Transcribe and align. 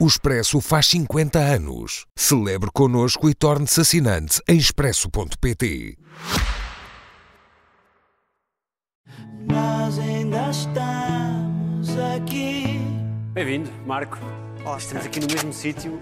O 0.00 0.06
Expresso 0.06 0.60
faz 0.60 0.86
50 0.86 1.38
anos. 1.38 2.06
Celebre 2.16 2.70
connosco 2.72 3.28
e 3.28 3.34
torne-se 3.34 3.80
assinante 3.80 4.40
em 4.48 4.56
expresso.pt. 4.56 5.96
Nós 9.46 9.98
ainda 9.98 10.50
estamos 10.50 11.98
aqui. 12.14 12.78
Bem-vindo, 13.32 13.70
Marco. 13.86 14.18
Olá, 14.64 14.78
Estamos 14.78 15.06
aqui 15.06 15.18
no 15.20 15.26
mesmo 15.26 15.52
sítio, 15.52 15.98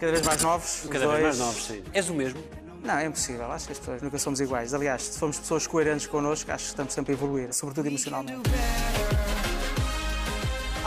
Cada 0.00 0.12
vez 0.12 0.24
mais 0.26 0.42
novos. 0.42 0.84
os 0.84 0.90
cada 0.90 1.06
vez 1.08 1.22
mais 1.22 1.38
novos, 1.38 1.64
sim. 1.66 1.82
És 1.92 2.08
o 2.08 2.14
mesmo? 2.14 2.42
Não, 2.82 2.98
é 2.98 3.06
impossível. 3.06 3.50
Acho 3.50 3.66
que 3.66 3.72
as 3.72 3.78
pessoas 3.78 4.02
nunca 4.02 4.18
somos 4.18 4.40
iguais. 4.40 4.72
Aliás, 4.74 5.02
se 5.02 5.18
formos 5.18 5.38
pessoas 5.38 5.66
coerentes 5.66 6.06
connosco, 6.06 6.50
acho 6.50 6.64
que 6.64 6.70
estamos 6.70 6.92
sempre 6.94 7.12
a 7.12 7.14
evoluir, 7.16 7.52
sobretudo 7.52 7.88
emocionalmente. 7.88 8.42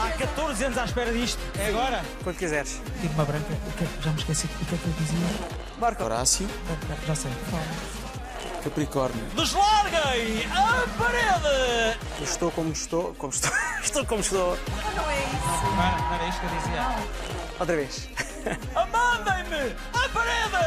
Há 0.08 0.12
14 0.18 0.64
anos 0.64 0.78
à 0.78 0.84
espera 0.84 1.12
disto. 1.12 1.38
É 1.58 1.68
agora? 1.68 2.02
Quando 2.24 2.36
quiseres. 2.36 2.80
Digo 3.00 3.12
uma 3.14 3.24
branca, 3.24 3.46
o 3.52 3.72
que 3.72 3.84
é 3.84 3.88
já 4.02 4.10
me 4.10 4.18
esqueci 4.18 4.46
o 4.46 4.64
que 4.66 4.74
é 4.74 4.78
que 4.78 4.86
eu 4.86 4.92
dizia. 4.98 5.26
Marco. 5.78 6.02
Horácio, 6.04 6.48
Já- 7.06 7.14
sei. 7.14 7.30
Capricórnio. 8.64 9.24
Deslarguem 9.36 10.46
a 10.50 10.84
parede! 10.98 11.98
Eu 12.18 12.24
estou 12.24 12.50
como 12.50 12.72
estou. 12.72 13.14
Como 13.14 13.32
estou. 13.32 13.50
estou 13.82 14.06
como 14.06 14.20
estou. 14.20 14.56
Não, 14.56 15.04
não 16.08 16.14
era 16.14 16.26
isto 16.28 16.40
que 16.40 16.46
eu 16.46 16.50
dizia. 16.50 16.88
Outra 17.60 17.76
vez. 17.76 18.08
Mandem-me 18.74 19.76
a 19.94 20.08
parede! 20.08 20.58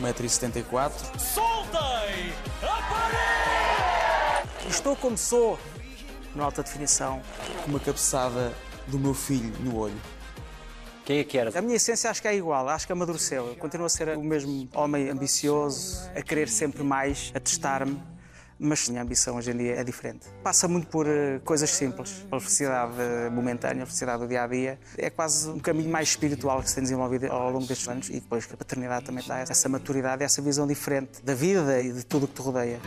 1,74m. 0.00 0.92
Soltem 1.18 2.32
a 2.62 2.82
parede! 2.88 4.68
Estou 4.68 4.94
como 4.96 5.18
sou. 5.18 5.58
No 6.34 6.44
alta 6.44 6.62
definição. 6.62 7.20
Com 7.64 7.70
uma 7.70 7.80
cabeçada 7.80 8.52
do 8.86 8.98
meu 8.98 9.14
filho 9.14 9.52
no 9.60 9.76
olho. 9.76 10.00
Quem 11.04 11.18
é 11.18 11.24
que 11.24 11.36
era? 11.36 11.56
A 11.58 11.62
minha 11.62 11.76
essência 11.76 12.08
acho 12.08 12.22
que 12.22 12.28
é 12.28 12.36
igual, 12.36 12.68
acho 12.68 12.86
que 12.86 12.92
amadureceu. 12.92 13.48
Eu 13.48 13.56
continuo 13.56 13.86
a 13.86 13.88
ser 13.88 14.16
o 14.16 14.22
mesmo 14.22 14.68
homem 14.72 15.08
ambicioso, 15.10 16.08
a 16.14 16.22
querer 16.22 16.48
sempre 16.48 16.84
mais, 16.84 17.32
a 17.34 17.40
testar-me. 17.40 18.00
Mas 18.64 18.88
a 18.88 18.92
minha 18.92 19.02
ambição 19.02 19.36
hoje 19.36 19.50
em 19.50 19.56
dia 19.56 19.74
é 19.74 19.82
diferente. 19.82 20.28
Passa 20.40 20.68
muito 20.68 20.86
por 20.86 21.08
eh, 21.08 21.40
coisas 21.44 21.68
simples, 21.68 22.24
pela 22.30 22.40
felicidade 22.40 22.94
momentânea, 23.32 23.82
a 23.82 23.86
felicidade 23.86 24.22
do 24.22 24.28
dia 24.28 24.44
a 24.44 24.46
dia. 24.46 24.78
É 24.96 25.10
quase 25.10 25.50
um 25.50 25.58
caminho 25.58 25.90
mais 25.90 26.10
espiritual 26.10 26.62
que 26.62 26.68
se 26.68 26.76
tem 26.76 26.84
desenvolvido 26.84 27.26
ao 27.26 27.50
longo 27.50 27.66
destes 27.66 27.88
anos 27.88 28.08
e 28.08 28.20
depois 28.20 28.46
que 28.46 28.54
a 28.54 28.56
paternidade 28.56 29.04
também 29.04 29.24
dá 29.26 29.40
essa 29.40 29.68
maturidade, 29.68 30.22
essa 30.22 30.40
visão 30.40 30.64
diferente 30.64 31.20
da 31.24 31.34
vida 31.34 31.82
e 31.82 31.92
de 31.92 32.06
tudo 32.06 32.26
o 32.26 32.28
que 32.28 32.34
te 32.34 32.42
rodeia. 32.42 32.78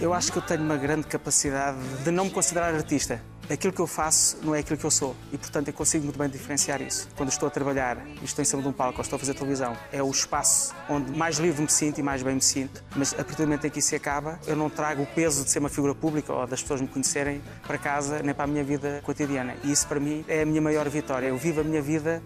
Eu 0.00 0.12
acho 0.12 0.32
que 0.32 0.38
eu 0.38 0.42
tenho 0.42 0.62
uma 0.62 0.76
grande 0.76 1.06
capacidade 1.06 1.78
de 2.02 2.10
não 2.10 2.24
me 2.24 2.30
considerar 2.30 2.74
artista. 2.74 3.22
Aquilo 3.48 3.72
que 3.72 3.80
eu 3.80 3.86
faço 3.86 4.38
não 4.42 4.54
é 4.54 4.60
aquilo 4.60 4.78
que 4.78 4.84
eu 4.84 4.90
sou 4.90 5.14
e, 5.32 5.38
portanto, 5.38 5.68
eu 5.68 5.74
consigo 5.74 6.04
muito 6.04 6.18
bem 6.18 6.28
diferenciar 6.28 6.80
isso. 6.82 7.08
Quando 7.16 7.28
estou 7.28 7.46
a 7.46 7.50
trabalhar 7.50 7.98
e 8.20 8.24
estou 8.24 8.42
em 8.42 8.44
cima 8.44 8.62
de 8.62 8.68
um 8.68 8.72
palco 8.72 8.98
ou 8.98 9.02
estou 9.02 9.16
a 9.16 9.20
fazer 9.20 9.34
televisão, 9.34 9.76
é 9.92 10.02
o 10.02 10.10
espaço 10.10 10.74
onde 10.88 11.16
mais 11.16 11.38
livre 11.38 11.62
me 11.62 11.68
sinto 11.68 11.98
e 11.98 12.02
mais 12.02 12.22
bem 12.22 12.34
me 12.34 12.42
sinto. 12.42 12.82
Mas, 12.96 13.12
a 13.12 13.24
partir 13.24 13.36
do 13.36 13.42
momento 13.42 13.66
em 13.66 13.70
que 13.70 13.78
isso 13.78 13.94
acaba, 13.94 14.40
eu 14.46 14.56
não 14.56 14.70
trago 14.70 15.02
o 15.02 15.06
peso 15.06 15.44
de 15.44 15.50
ser 15.50 15.60
uma 15.60 15.68
figura 15.68 15.94
pública 15.94 16.32
ou 16.32 16.46
das 16.46 16.60
pessoas 16.60 16.80
me 16.80 16.88
conhecerem 16.88 17.40
para 17.66 17.78
casa 17.78 18.20
nem 18.22 18.34
para 18.34 18.44
a 18.44 18.48
minha 18.48 18.64
vida 18.64 19.00
cotidiana. 19.04 19.54
E 19.62 19.70
isso, 19.70 19.86
para 19.86 20.00
mim, 20.00 20.24
é 20.26 20.42
a 20.42 20.46
minha 20.46 20.60
maior 20.60 20.88
vitória. 20.88 21.26
Eu 21.26 21.36
vivo 21.36 21.60
a 21.60 21.64
minha 21.64 21.82
vida 21.82 22.22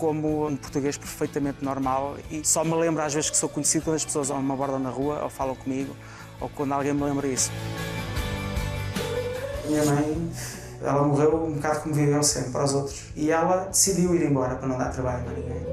como 0.00 0.48
um 0.48 0.56
português 0.56 0.96
perfeitamente 0.96 1.62
normal 1.62 2.16
e 2.30 2.42
só 2.42 2.64
me 2.64 2.74
lembro 2.74 3.02
às 3.02 3.12
vezes 3.12 3.28
que 3.28 3.36
sou 3.36 3.50
conhecido 3.50 3.84
quando 3.84 3.96
as 3.96 4.04
pessoas 4.04 4.30
me 4.30 4.52
abordam 4.52 4.78
na 4.78 4.88
rua 4.88 5.22
ou 5.22 5.28
falam 5.28 5.54
comigo 5.54 5.94
ou 6.40 6.48
quando 6.48 6.72
alguém 6.72 6.94
me 6.94 7.04
lembra 7.04 7.26
isso. 7.28 7.52
Minha 9.66 9.84
mãe, 9.84 10.32
ela 10.82 11.02
morreu 11.02 11.44
um 11.44 11.52
bocado 11.52 11.80
como 11.80 11.94
viveu 11.94 12.22
sempre 12.22 12.50
para 12.50 12.64
os 12.64 12.72
outros 12.72 13.02
e 13.14 13.30
ela 13.30 13.66
decidiu 13.66 14.14
ir 14.14 14.22
embora 14.22 14.56
para 14.56 14.66
não 14.66 14.78
dar 14.78 14.90
trabalho 14.90 15.28
a 15.28 15.32
ninguém. 15.32 15.66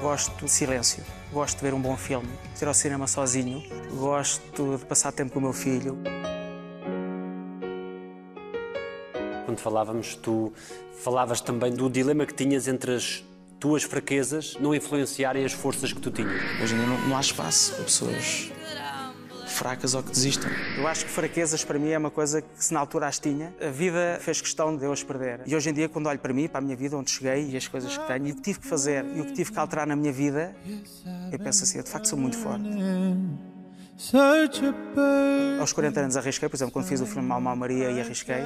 Gosto 0.00 0.44
de 0.44 0.50
silêncio, 0.50 1.04
gosto 1.32 1.58
de 1.58 1.64
ver 1.64 1.74
um 1.74 1.80
bom 1.80 1.96
filme, 1.96 2.28
de 2.56 2.64
ir 2.64 2.66
ao 2.66 2.74
cinema 2.74 3.06
sozinho, 3.06 3.62
gosto 3.92 4.78
de 4.78 4.84
passar 4.86 5.12
tempo 5.12 5.34
com 5.34 5.38
o 5.38 5.42
meu 5.42 5.52
filho. 5.52 5.98
Quando 9.54 9.60
falávamos, 9.60 10.16
tu 10.16 10.52
falavas 11.04 11.40
também 11.40 11.72
do 11.72 11.88
dilema 11.88 12.26
que 12.26 12.34
tinhas 12.34 12.66
entre 12.66 12.96
as 12.96 13.22
tuas 13.60 13.84
fraquezas 13.84 14.56
não 14.58 14.74
influenciarem 14.74 15.44
as 15.44 15.52
forças 15.52 15.92
que 15.92 16.00
tu 16.00 16.10
tinhas. 16.10 16.42
Hoje 16.60 16.74
em 16.74 16.78
dia 16.78 16.86
não, 16.88 17.08
não 17.08 17.16
há 17.16 17.20
espaço 17.20 17.72
para 17.74 17.84
pessoas 17.84 18.50
fracas 19.46 19.94
ou 19.94 20.02
que 20.02 20.10
desistam. 20.10 20.50
Eu 20.76 20.88
acho 20.88 21.04
que 21.04 21.10
fraquezas 21.12 21.62
para 21.62 21.78
mim 21.78 21.90
é 21.90 21.98
uma 21.98 22.10
coisa 22.10 22.42
que 22.42 22.48
se 22.56 22.74
na 22.74 22.80
altura 22.80 23.06
as 23.06 23.20
tinha, 23.20 23.54
a 23.64 23.70
vida 23.70 24.18
fez 24.20 24.40
questão 24.40 24.76
de 24.76 24.84
eu 24.84 24.92
as 24.92 25.04
perder. 25.04 25.42
E 25.46 25.54
hoje 25.54 25.70
em 25.70 25.72
dia, 25.72 25.88
quando 25.88 26.08
olho 26.08 26.18
para 26.18 26.32
mim, 26.32 26.48
para 26.48 26.58
a 26.58 26.60
minha 26.60 26.74
vida, 26.74 26.96
onde 26.96 27.12
cheguei 27.12 27.50
e 27.50 27.56
as 27.56 27.68
coisas 27.68 27.96
que 27.96 28.04
tenho, 28.08 28.26
e 28.26 28.32
o 28.32 28.34
que 28.34 28.42
tive 28.42 28.58
que 28.58 28.66
fazer 28.66 29.04
e 29.14 29.20
o 29.20 29.26
que 29.26 29.34
tive 29.34 29.52
que 29.52 29.58
alterar 29.60 29.86
na 29.86 29.94
minha 29.94 30.12
vida, 30.12 30.52
eu 31.30 31.38
penso 31.38 31.62
assim, 31.62 31.78
eu 31.78 31.84
de 31.84 31.90
facto 31.90 32.08
sou 32.08 32.18
muito 32.18 32.36
forte. 32.36 32.66
Aos 35.60 35.72
40 35.72 36.00
anos 36.00 36.16
arrisquei, 36.16 36.48
por 36.48 36.56
exemplo, 36.56 36.72
quando 36.72 36.86
fiz 36.86 37.00
o 37.00 37.06
filme 37.06 37.28
Mal 37.28 37.40
Mal 37.40 37.54
Maria 37.54 37.92
e 37.92 38.00
arrisquei. 38.00 38.42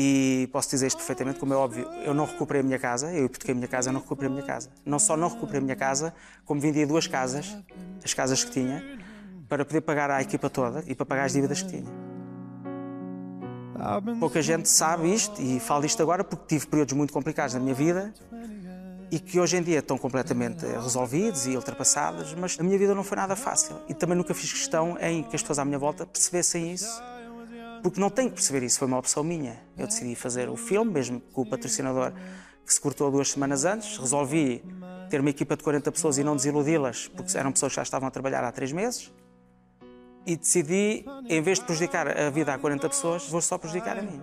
E 0.00 0.48
posso 0.52 0.70
dizer 0.70 0.86
isto 0.86 0.98
perfeitamente, 0.98 1.40
como 1.40 1.52
é 1.52 1.56
óbvio, 1.56 1.84
eu 2.04 2.14
não 2.14 2.24
recuperei 2.24 2.60
a 2.60 2.64
minha 2.64 2.78
casa, 2.78 3.12
eu 3.12 3.24
hipotequei 3.24 3.50
a 3.50 3.56
minha 3.56 3.66
casa, 3.66 3.90
não 3.90 3.98
recuperei 3.98 4.30
a 4.30 4.32
minha 4.32 4.46
casa. 4.46 4.70
Não 4.86 4.96
só 4.96 5.16
não 5.16 5.26
recuperei 5.26 5.58
a 5.58 5.60
minha 5.60 5.74
casa, 5.74 6.14
como 6.44 6.60
vendi 6.60 6.86
duas 6.86 7.08
casas, 7.08 7.58
as 8.04 8.14
casas 8.14 8.44
que 8.44 8.52
tinha, 8.52 8.80
para 9.48 9.64
poder 9.64 9.80
pagar 9.80 10.08
à 10.08 10.22
equipa 10.22 10.48
toda 10.48 10.84
e 10.86 10.94
para 10.94 11.04
pagar 11.04 11.24
as 11.24 11.32
dívidas 11.32 11.62
que 11.62 11.70
tinha. 11.70 12.08
Pouca 14.20 14.40
gente 14.40 14.68
sabe 14.68 15.12
isto 15.12 15.42
e 15.42 15.58
falo 15.58 15.82
disto 15.82 16.00
agora 16.00 16.22
porque 16.22 16.44
tive 16.46 16.68
períodos 16.68 16.94
muito 16.94 17.12
complicados 17.12 17.54
na 17.54 17.58
minha 17.58 17.74
vida 17.74 18.14
e 19.10 19.18
que 19.18 19.40
hoje 19.40 19.56
em 19.56 19.62
dia 19.64 19.80
estão 19.80 19.98
completamente 19.98 20.64
resolvidos 20.64 21.44
e 21.48 21.56
ultrapassados, 21.56 22.34
mas 22.34 22.56
a 22.60 22.62
minha 22.62 22.78
vida 22.78 22.94
não 22.94 23.02
foi 23.02 23.16
nada 23.16 23.34
fácil 23.34 23.74
e 23.88 23.94
também 23.94 24.16
nunca 24.16 24.32
fiz 24.32 24.52
questão 24.52 24.96
em 25.00 25.24
que 25.24 25.34
as 25.34 25.42
pessoas 25.42 25.58
à 25.58 25.64
minha 25.64 25.78
volta 25.78 26.06
percebessem 26.06 26.72
isso, 26.72 27.02
porque 27.82 28.00
não 28.00 28.10
tenho 28.10 28.28
que 28.28 28.34
perceber 28.34 28.62
isso, 28.62 28.78
foi 28.78 28.88
uma 28.88 28.98
opção 28.98 29.22
minha. 29.22 29.60
Eu 29.76 29.86
decidi 29.86 30.14
fazer 30.14 30.48
o 30.48 30.56
filme, 30.56 30.92
mesmo 30.92 31.20
com 31.20 31.42
o 31.42 31.46
patrocinador 31.46 32.12
que 32.64 32.74
se 32.74 32.80
cortou 32.80 33.10
duas 33.10 33.30
semanas 33.30 33.64
antes, 33.64 33.96
resolvi 33.96 34.62
ter 35.08 35.20
uma 35.20 35.30
equipa 35.30 35.56
de 35.56 35.64
40 35.64 35.90
pessoas 35.90 36.18
e 36.18 36.24
não 36.24 36.36
desiludi-las, 36.36 37.08
porque 37.08 37.36
eram 37.36 37.50
pessoas 37.50 37.72
que 37.72 37.76
já 37.76 37.82
estavam 37.82 38.08
a 38.08 38.10
trabalhar 38.10 38.44
há 38.44 38.52
três 38.52 38.72
meses 38.72 39.10
e 40.26 40.36
decidi, 40.36 41.06
em 41.26 41.40
vez 41.40 41.58
de 41.58 41.64
prejudicar 41.64 42.06
a 42.06 42.28
vida 42.28 42.52
a 42.52 42.58
40 42.58 42.86
pessoas, 42.90 43.26
vou 43.28 43.40
só 43.40 43.56
prejudicar 43.56 43.98
a 43.98 44.02
mim. 44.02 44.22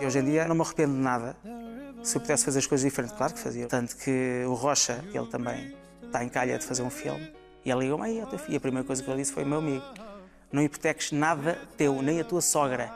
E 0.00 0.06
hoje 0.06 0.18
em 0.20 0.24
dia 0.24 0.48
não 0.48 0.54
me 0.54 0.62
arrependo 0.62 0.94
de 0.94 1.00
nada. 1.00 1.36
Se 2.02 2.16
eu 2.16 2.22
pudesse 2.22 2.46
fazer 2.46 2.60
as 2.60 2.66
coisas 2.66 2.82
diferentes, 2.82 3.14
claro 3.14 3.34
que 3.34 3.40
fazia. 3.40 3.66
Tanto 3.66 3.94
que 3.98 4.44
o 4.46 4.54
Rocha, 4.54 5.04
ele 5.12 5.26
também 5.26 5.76
está 6.02 6.24
em 6.24 6.30
calha 6.30 6.58
de 6.58 6.64
fazer 6.64 6.82
um 6.82 6.88
filme, 6.88 7.30
e 7.62 7.70
ele 7.70 7.80
ligou-me 7.80 8.04
aí, 8.04 8.24
e 8.48 8.56
a 8.56 8.60
primeira 8.60 8.86
coisa 8.86 9.02
que 9.02 9.10
ele 9.10 9.18
disse 9.18 9.32
foi: 9.32 9.44
meu 9.44 9.58
amigo, 9.58 9.84
não 10.50 10.62
hipoteques 10.62 11.12
nada 11.12 11.58
teu, 11.76 12.00
nem 12.02 12.20
a 12.20 12.24
tua 12.24 12.40
sogra. 12.40 12.92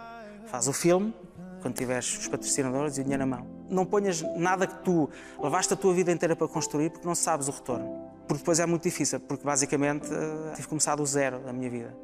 Faz 0.46 0.68
o 0.68 0.72
filme, 0.72 1.14
quando 1.62 1.74
tiveres 1.74 2.18
os 2.18 2.28
patrocinadores 2.28 2.98
e 2.98 3.00
o 3.00 3.04
dinheiro 3.04 3.24
na 3.24 3.36
mão. 3.36 3.46
Não 3.70 3.86
ponhas 3.86 4.20
nada 4.36 4.66
que 4.66 4.82
tu 4.82 5.08
levaste 5.40 5.72
a 5.72 5.76
tua 5.76 5.94
vida 5.94 6.10
inteira 6.10 6.36
para 6.36 6.48
construir 6.48 6.90
porque 6.90 7.06
não 7.06 7.14
sabes 7.14 7.48
o 7.48 7.52
retorno. 7.52 8.10
Porque 8.26 8.40
depois 8.40 8.60
é 8.60 8.66
muito 8.66 8.82
difícil, 8.82 9.20
porque 9.20 9.44
basicamente 9.44 10.08
eh, 10.12 10.52
tive 10.54 10.68
começado 10.68 10.98
do 10.98 11.06
zero 11.06 11.38
da 11.40 11.52
minha 11.52 11.70
vida. 11.70 11.96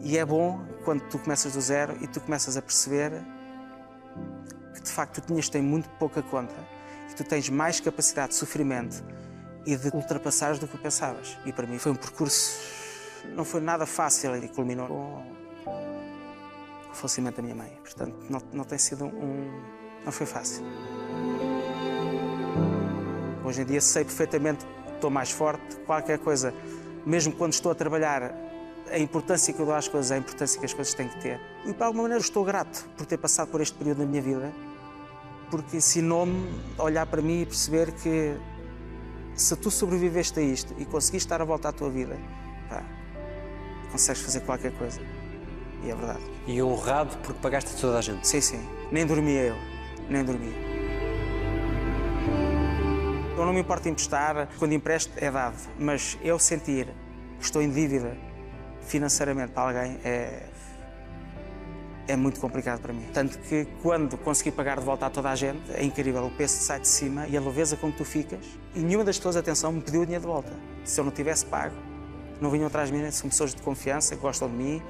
E 0.00 0.18
é 0.18 0.24
bom 0.24 0.60
quando 0.84 1.02
tu 1.08 1.18
começas 1.18 1.52
do 1.52 1.60
zero 1.60 1.96
e 2.00 2.06
tu 2.06 2.20
começas 2.20 2.56
a 2.56 2.62
perceber 2.62 3.12
que 4.74 4.82
de 4.82 4.90
facto 4.90 5.20
tu 5.20 5.26
tinhas 5.28 5.48
tem 5.48 5.62
muito 5.62 5.88
pouca 5.90 6.22
conta 6.22 6.54
e 7.10 7.14
tu 7.14 7.24
tens 7.24 7.48
mais 7.48 7.80
capacidade 7.80 8.30
de 8.30 8.34
sofrimento 8.34 9.02
e 9.64 9.76
de 9.76 9.88
ultrapassares 9.94 10.58
do 10.58 10.68
que 10.68 10.76
pensavas. 10.76 11.38
E 11.46 11.52
para 11.52 11.66
mim 11.66 11.78
foi 11.78 11.92
um 11.92 11.94
percurso, 11.94 12.58
não 13.34 13.44
foi 13.44 13.60
nada 13.60 13.86
fácil 13.86 14.36
e 14.36 14.48
culminou 14.48 14.86
com 14.86 15.34
o 16.90 16.94
falecimento 16.94 17.36
da 17.36 17.42
minha 17.42 17.54
mãe. 17.54 17.78
Portanto, 17.82 18.14
não, 18.28 18.40
não 18.52 18.64
tem 18.64 18.78
sido 18.78 19.04
um. 19.04 19.62
não 20.04 20.12
foi 20.12 20.26
fácil. 20.26 20.64
Hoje 23.44 23.62
em 23.62 23.64
dia 23.64 23.80
sei 23.80 24.04
perfeitamente 24.04 24.64
que 24.64 24.94
estou 24.94 25.10
mais 25.10 25.30
forte, 25.30 25.76
qualquer 25.84 26.18
coisa, 26.18 26.54
mesmo 27.04 27.32
quando 27.32 27.52
estou 27.52 27.72
a 27.72 27.74
trabalhar, 27.74 28.34
a 28.90 28.98
importância 28.98 29.52
que 29.52 29.60
eu 29.60 29.66
dou 29.66 29.74
às 29.74 29.88
coisas, 29.88 30.10
a 30.12 30.16
importância 30.16 30.58
que 30.58 30.64
as 30.64 30.72
coisas 30.72 30.94
têm 30.94 31.08
que 31.08 31.20
ter. 31.20 31.40
E 31.66 31.72
por 31.72 31.84
alguma 31.84 32.04
maneira 32.04 32.22
estou 32.22 32.44
grato 32.44 32.88
por 32.96 33.04
ter 33.06 33.18
passado 33.18 33.50
por 33.50 33.60
este 33.60 33.76
período 33.76 33.98
da 33.98 34.06
minha 34.06 34.22
vida, 34.22 34.52
porque 35.50 35.76
ensinou-me 35.76 36.48
a 36.78 36.82
olhar 36.84 37.06
para 37.06 37.20
mim 37.20 37.42
e 37.42 37.46
perceber 37.46 37.92
que 37.92 38.36
se 39.34 39.56
tu 39.56 39.70
sobreviveste 39.70 40.38
a 40.38 40.42
isto 40.42 40.74
e 40.78 40.84
conseguiste 40.84 41.28
dar 41.28 41.42
a 41.42 41.44
volta 41.44 41.68
à 41.68 41.72
tua 41.72 41.90
vida, 41.90 42.16
pá, 42.68 42.82
consegues 43.94 44.22
fazer 44.22 44.40
qualquer 44.40 44.72
coisa. 44.72 45.00
E 45.84 45.90
é 45.90 45.94
verdade. 45.94 46.20
E 46.48 46.60
honrado 46.60 47.16
porque 47.18 47.38
pagaste 47.40 47.72
a 47.76 47.80
toda 47.80 47.98
a 47.98 48.02
gente. 48.02 48.26
Sim, 48.26 48.40
sim. 48.40 48.68
Nem 48.90 49.06
dormia 49.06 49.40
eu. 49.40 49.56
Nem 50.10 50.24
dormia. 50.24 50.52
Eu 53.36 53.46
não 53.46 53.52
me 53.52 53.60
importo 53.60 53.88
emprestar, 53.88 54.48
quando 54.58 54.72
empresto 54.72 55.12
é 55.16 55.30
dado, 55.30 55.56
mas 55.78 56.18
eu 56.22 56.38
sentir 56.40 56.86
que 57.38 57.44
estou 57.44 57.62
em 57.62 57.70
dívida 57.70 58.16
financeiramente 58.80 59.52
para 59.52 59.62
alguém 59.62 59.98
é, 60.04 60.42
é 62.08 62.16
muito 62.16 62.40
complicado 62.40 62.80
para 62.80 62.92
mim. 62.92 63.06
Tanto 63.12 63.38
que 63.38 63.66
quando 63.80 64.16
consegui 64.18 64.50
pagar 64.50 64.78
de 64.78 64.84
volta 64.84 65.06
a 65.06 65.10
toda 65.10 65.30
a 65.30 65.36
gente, 65.36 65.70
é 65.72 65.84
incrível, 65.84 66.26
o 66.26 66.30
peso 66.30 66.54
sai 66.54 66.80
de 66.80 66.88
cima 66.88 67.28
e 67.28 67.36
a 67.36 67.40
leveza 67.40 67.76
como 67.76 67.92
tu 67.92 68.04
ficas. 68.04 68.44
E 68.74 68.80
nenhuma 68.80 69.04
das 69.04 69.18
pessoas, 69.18 69.36
atenção, 69.36 69.70
me 69.70 69.80
pediu 69.80 70.02
o 70.02 70.04
dinheiro 70.04 70.22
de 70.22 70.28
volta. 70.28 70.52
Se 70.84 71.00
eu 71.00 71.04
não 71.04 71.12
tivesse 71.12 71.46
pago, 71.46 71.93
não 72.44 72.50
vinham 72.50 72.66
atrás 72.66 72.90
de 72.90 72.96
mim, 72.96 73.10
são 73.10 73.28
pessoas 73.28 73.54
de 73.54 73.62
confiança, 73.62 74.14
que 74.14 74.20
gostam 74.20 74.48
de 74.48 74.54
mim, 74.54 74.82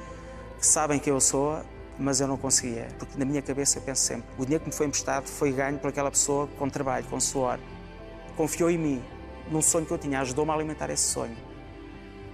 que 0.59 0.67
sabem 0.67 0.99
quem 0.99 1.13
eu 1.13 1.21
sou, 1.21 1.63
mas 1.99 2.21
eu 2.21 2.27
não 2.27 2.37
conseguia. 2.37 2.89
Porque 2.99 3.17
na 3.17 3.25
minha 3.25 3.41
cabeça 3.41 3.79
eu 3.79 3.83
penso 3.83 4.03
sempre, 4.03 4.29
o 4.37 4.43
dinheiro 4.43 4.65
que 4.65 4.71
me 4.71 4.75
foi 4.75 4.87
emprestado 4.87 5.27
foi 5.29 5.53
ganho 5.53 5.79
por 5.79 5.89
aquela 5.89 6.11
pessoa 6.11 6.49
com 6.59 6.69
trabalho, 6.69 7.07
com 7.07 7.19
suor. 7.21 7.59
Confiou 8.37 8.69
em 8.69 8.77
mim, 8.77 9.05
num 9.51 9.63
sonho 9.63 9.87
que 9.87 9.93
eu 9.93 9.99
tinha, 9.99 10.21
ajudou-me 10.21 10.51
a 10.51 10.55
alimentar 10.55 10.91
esse 10.91 11.05
sonho. 11.05 11.37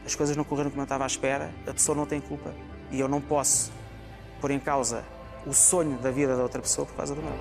As 0.07 0.15
coisas 0.15 0.35
não 0.35 0.43
correram 0.43 0.71
como 0.71 0.81
eu 0.81 0.85
estava 0.85 1.05
à 1.05 1.07
espera, 1.07 1.51
a 1.67 1.73
pessoa 1.73 1.95
não 1.95 2.07
tem 2.07 2.21
culpa. 2.21 2.55
E 2.91 2.99
eu 2.99 3.07
não 3.07 3.21
posso 3.21 3.71
pôr 4.41 4.51
em 4.51 4.59
causa 4.59 5.05
o 5.47 5.53
sonho 5.53 5.99
da 5.99 6.11
vida 6.11 6.35
da 6.35 6.43
outra 6.43 6.63
pessoa 6.63 6.87
por 6.87 6.97
causa 6.97 7.15
do 7.15 7.23
meu. 7.23 7.35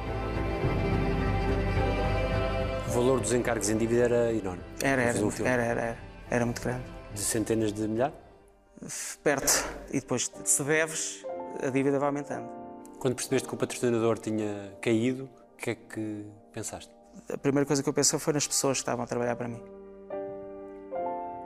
O 2.88 2.92
valor 2.92 3.22
dos 3.22 3.32
encargos 3.32 3.70
em 3.70 3.78
dívida 3.78 4.04
era 4.04 4.34
enorme. 4.34 4.62
Era, 4.82 5.02
era, 5.02 5.20
um 5.20 5.32
era, 5.46 5.64
era, 5.64 5.82
era, 5.82 5.98
era 6.30 6.46
muito 6.46 6.62
grande. 6.62 6.99
De 7.14 7.22
centenas 7.22 7.74
de 7.74 7.88
milhares? 7.88 8.16
Perto. 9.24 9.66
E 9.92 10.00
depois, 10.00 10.32
se 10.44 10.64
deves, 10.64 11.26
a 11.62 11.70
dívida 11.70 12.00
vai 12.00 12.08
aumentando. 12.08 12.50
Quando 13.00 13.16
percebeste 13.16 13.48
que 13.48 13.54
o 13.54 13.58
patrocinador 13.58 14.18
tinha 14.18 14.78
caído, 14.82 15.30
o 15.54 15.58
que 15.58 15.72
é 15.72 15.76
que 15.76 16.26
pensaste? 16.54 16.92
A 17.32 17.38
primeira 17.38 17.66
coisa 17.66 17.84
que 17.84 17.90
eu 17.90 17.94
pensei 17.94 18.18
foi 18.20 18.34
nas 18.34 18.48
pessoas 18.48 18.78
que 18.78 18.82
estavam 18.82 19.04
a 19.04 19.08
trabalhar 19.08 19.36
para 19.36 19.48
mim. 19.48 19.62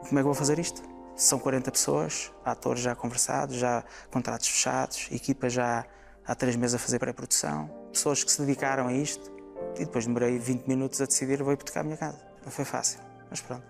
Como 0.07 0.19
é 0.19 0.21
que 0.21 0.24
vou 0.24 0.33
fazer 0.33 0.60
isto? 0.60 0.81
São 1.15 1.39
40 1.39 1.71
pessoas, 1.71 2.31
atores 2.44 2.81
já 2.81 2.95
conversados, 2.95 3.56
já 3.56 3.83
contratos 4.12 4.48
fechados, 4.48 5.07
equipa 5.12 5.48
já 5.50 5.86
há 6.25 6.36
três 6.36 6.56
meses 6.56 6.75
a 6.75 6.80
fazer 6.80 7.00
pré-produção, 7.00 7.69
pessoas 7.92 8.24
que 8.24 8.31
se 8.31 8.42
dedicaram 8.42 8.88
a 8.88 8.94
isto 8.94 9.31
e 9.75 9.86
depois 9.86 10.06
demorei 10.06 10.38
20 10.39 10.68
minutos 10.68 11.01
a 11.01 11.06
decidir 11.06 11.42
vou 11.44 11.54
hipotecar 11.54 11.81
a 11.81 11.83
minha 11.83 11.98
casa. 11.98 12.19
Não 12.44 12.51
foi 12.51 12.65
fácil, 12.65 13.00
mas 13.30 13.42
pronto. 13.42 13.63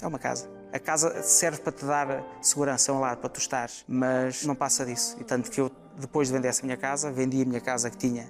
É 0.00 0.06
uma 0.06 0.18
casa. 0.18 0.55
A 0.72 0.78
casa 0.78 1.22
serve 1.22 1.60
para 1.60 1.72
te 1.72 1.84
dar 1.84 2.24
segurança, 2.42 2.90
é 2.90 2.94
um 2.94 3.00
lar 3.00 3.16
para 3.16 3.28
tu 3.28 3.38
estares, 3.38 3.84
mas 3.88 4.44
não 4.44 4.54
passa 4.54 4.84
disso. 4.84 5.16
E 5.20 5.24
tanto 5.24 5.50
que 5.50 5.60
eu, 5.60 5.70
depois 5.98 6.28
de 6.28 6.34
vender 6.34 6.48
essa 6.48 6.64
minha 6.64 6.76
casa, 6.76 7.10
vendi 7.10 7.40
a 7.42 7.44
minha 7.44 7.60
casa 7.60 7.90
que 7.90 7.96
tinha 7.96 8.28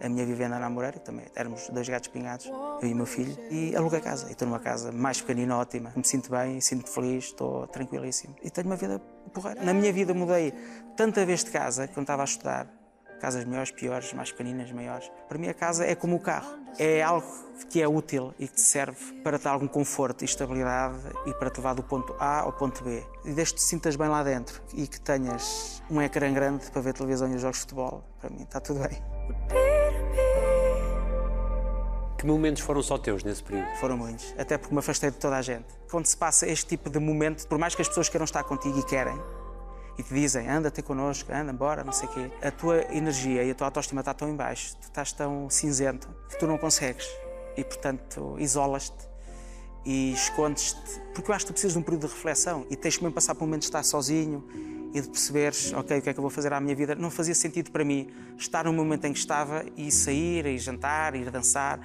a 0.00 0.08
minha 0.08 0.24
vivenda 0.24 0.58
na 0.58 0.66
Amoreira, 0.66 0.98
que 0.98 1.04
também 1.04 1.26
éramos 1.34 1.68
dois 1.70 1.88
gatos 1.88 2.08
pingados, 2.08 2.46
eu 2.46 2.88
e 2.88 2.94
meu 2.94 3.06
filho, 3.06 3.36
e 3.50 3.74
aluguei 3.74 3.98
a 3.98 4.02
casa. 4.02 4.28
E 4.28 4.32
estou 4.32 4.46
numa 4.46 4.60
casa 4.60 4.92
mais 4.92 5.20
pequenina, 5.20 5.56
ótima, 5.56 5.92
me 5.94 6.04
sinto 6.04 6.30
bem, 6.30 6.60
sinto-me 6.60 6.88
feliz, 6.88 7.24
estou 7.24 7.66
tranquilíssimo. 7.66 8.34
E 8.42 8.50
tenho 8.50 8.66
uma 8.66 8.76
vida 8.76 9.00
porreira. 9.32 9.62
Na 9.62 9.74
minha 9.74 9.92
vida 9.92 10.14
mudei 10.14 10.52
tanta 10.96 11.24
vez 11.26 11.44
de 11.44 11.50
casa, 11.50 11.88
quando 11.88 12.04
estava 12.04 12.22
a 12.22 12.24
estudar, 12.24 12.77
casas 13.18 13.44
melhores, 13.44 13.70
piores, 13.70 14.12
mais 14.12 14.30
pequeninas, 14.30 14.70
maiores. 14.72 15.10
Para 15.28 15.38
mim 15.38 15.48
a 15.48 15.54
casa 15.54 15.84
é 15.84 15.94
como 15.94 16.16
o 16.16 16.20
carro, 16.20 16.58
é 16.78 17.02
algo 17.02 17.26
que 17.70 17.82
é 17.82 17.88
útil 17.88 18.32
e 18.38 18.46
que 18.46 18.54
te 18.54 18.62
serve 18.62 19.20
para 19.22 19.38
te 19.38 19.44
dar 19.44 19.52
algum 19.52 19.68
conforto 19.68 20.22
e 20.22 20.24
estabilidade 20.24 20.98
e 21.26 21.34
para 21.34 21.50
te 21.50 21.58
levar 21.58 21.74
do 21.74 21.82
ponto 21.82 22.14
A 22.18 22.40
ao 22.40 22.52
ponto 22.52 22.82
B. 22.82 23.04
E 23.24 23.32
desde 23.32 23.54
que 23.54 23.60
te 23.60 23.66
sintas 23.66 23.96
bem 23.96 24.08
lá 24.08 24.22
dentro 24.22 24.62
e 24.74 24.86
que 24.86 25.00
tenhas 25.00 25.82
um 25.90 26.00
ecrã 26.00 26.32
grande 26.32 26.70
para 26.70 26.80
ver 26.80 26.94
televisão 26.94 27.30
e 27.30 27.34
os 27.34 27.42
jogos 27.42 27.56
de 27.56 27.62
futebol, 27.62 28.04
para 28.20 28.30
mim 28.30 28.42
está 28.42 28.60
tudo 28.60 28.80
bem. 28.80 29.02
Que 32.18 32.26
momentos 32.26 32.62
foram 32.62 32.82
só 32.82 32.98
teus 32.98 33.22
nesse 33.22 33.44
período? 33.44 33.68
Foram 33.76 33.96
muitos, 33.96 34.34
até 34.36 34.58
porque 34.58 34.74
me 34.74 34.80
afastei 34.80 35.08
de 35.08 35.18
toda 35.18 35.36
a 35.36 35.42
gente. 35.42 35.66
Quando 35.88 36.06
se 36.06 36.16
passa 36.16 36.48
este 36.48 36.66
tipo 36.66 36.90
de 36.90 36.98
momento, 36.98 37.46
por 37.46 37.58
mais 37.58 37.76
que 37.76 37.82
as 37.82 37.86
pessoas 37.86 38.08
queiram 38.08 38.24
estar 38.24 38.42
contigo 38.42 38.76
e 38.76 38.82
querem, 38.82 39.16
e 39.98 40.02
te 40.02 40.14
dizem, 40.14 40.48
anda 40.48 40.70
ter 40.70 40.82
connosco, 40.82 41.32
anda 41.32 41.52
embora, 41.52 41.82
não 41.82 41.92
sei 41.92 42.08
o 42.08 42.12
quê, 42.12 42.30
a 42.40 42.52
tua 42.52 42.76
energia 42.94 43.42
e 43.42 43.50
a 43.50 43.54
tua 43.54 43.66
autoestima 43.66 44.00
está 44.00 44.14
tão 44.14 44.28
em 44.28 44.36
baixo, 44.36 44.76
tu 44.76 44.84
estás 44.84 45.12
tão 45.12 45.50
cinzento, 45.50 46.08
que 46.28 46.38
tu 46.38 46.46
não 46.46 46.56
consegues. 46.56 47.06
E, 47.56 47.64
portanto, 47.64 48.36
isolas-te 48.38 49.08
e 49.84 50.12
escondes-te. 50.12 51.00
Porque 51.12 51.28
eu 51.28 51.34
acho 51.34 51.44
que 51.44 51.50
tu 51.50 51.54
precisas 51.54 51.72
de 51.72 51.78
um 51.80 51.82
período 51.82 52.06
de 52.06 52.14
reflexão 52.14 52.64
e 52.70 52.76
tens 52.76 52.96
que 52.96 53.02
mesmo 53.02 53.14
passar 53.14 53.34
por 53.34 53.42
um 53.42 53.46
momento 53.48 53.62
de 53.62 53.66
estar 53.66 53.82
sozinho 53.82 54.46
e 54.94 55.00
de 55.00 55.08
perceberes, 55.08 55.72
ok, 55.72 55.98
o 55.98 56.02
que 56.02 56.10
é 56.10 56.12
que 56.12 56.18
eu 56.18 56.22
vou 56.22 56.30
fazer 56.30 56.52
à 56.52 56.60
minha 56.60 56.76
vida. 56.76 56.94
Não 56.94 57.10
fazia 57.10 57.34
sentido 57.34 57.72
para 57.72 57.84
mim 57.84 58.08
estar 58.36 58.66
no 58.66 58.72
momento 58.72 59.04
em 59.06 59.12
que 59.12 59.18
estava 59.18 59.64
e 59.76 59.90
sair, 59.90 60.46
e 60.46 60.56
jantar, 60.58 61.16
ir 61.16 61.28
dançar, 61.30 61.80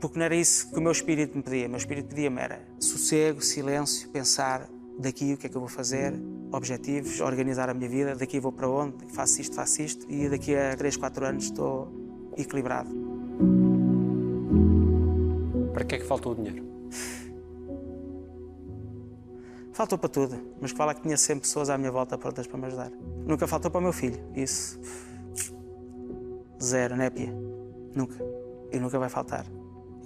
porque 0.00 0.18
não 0.18 0.24
era 0.24 0.34
isso 0.34 0.70
que 0.70 0.78
o 0.78 0.80
meu 0.80 0.92
espírito 0.92 1.36
me 1.36 1.42
pedia. 1.42 1.66
O 1.66 1.68
meu 1.68 1.78
espírito 1.78 2.08
pedia-me 2.08 2.40
era 2.40 2.66
sossego, 2.78 3.42
silêncio, 3.42 4.08
pensar 4.08 4.66
daqui 5.00 5.32
o 5.32 5.38
que 5.38 5.46
é 5.46 5.50
que 5.50 5.56
eu 5.56 5.60
vou 5.60 5.68
fazer, 5.68 6.12
objetivos, 6.52 7.20
organizar 7.20 7.70
a 7.70 7.74
minha 7.74 7.88
vida, 7.88 8.14
daqui 8.14 8.38
vou 8.38 8.52
para 8.52 8.68
onde, 8.68 9.06
faço 9.08 9.40
isto, 9.40 9.56
faço 9.56 9.82
isto, 9.82 10.06
e 10.10 10.28
daqui 10.28 10.54
a 10.54 10.76
3, 10.76 10.96
4 10.96 11.26
anos 11.26 11.44
estou 11.44 11.88
equilibrado. 12.36 12.90
Para 15.72 15.84
que 15.84 15.94
é 15.94 15.98
que 15.98 16.04
faltou 16.04 16.32
o 16.32 16.34
dinheiro? 16.34 16.68
Faltou 19.72 19.96
para 19.96 20.10
tudo, 20.10 20.38
mas 20.60 20.72
que 20.72 20.76
fala 20.76 20.94
que 20.94 21.00
tinha 21.00 21.16
sempre 21.16 21.42
pessoas 21.42 21.70
à 21.70 21.78
minha 21.78 21.90
volta 21.90 22.18
prontas 22.18 22.46
para 22.46 22.58
me 22.58 22.66
ajudar. 22.66 22.90
Nunca 23.24 23.46
faltou 23.46 23.70
para 23.70 23.78
o 23.78 23.82
meu 23.82 23.92
filho, 23.92 24.20
isso. 24.36 24.78
Zero, 26.62 26.94
népia. 26.94 27.32
Nunca. 27.94 28.16
E 28.70 28.78
nunca 28.78 28.98
vai 28.98 29.08
faltar. 29.08 29.46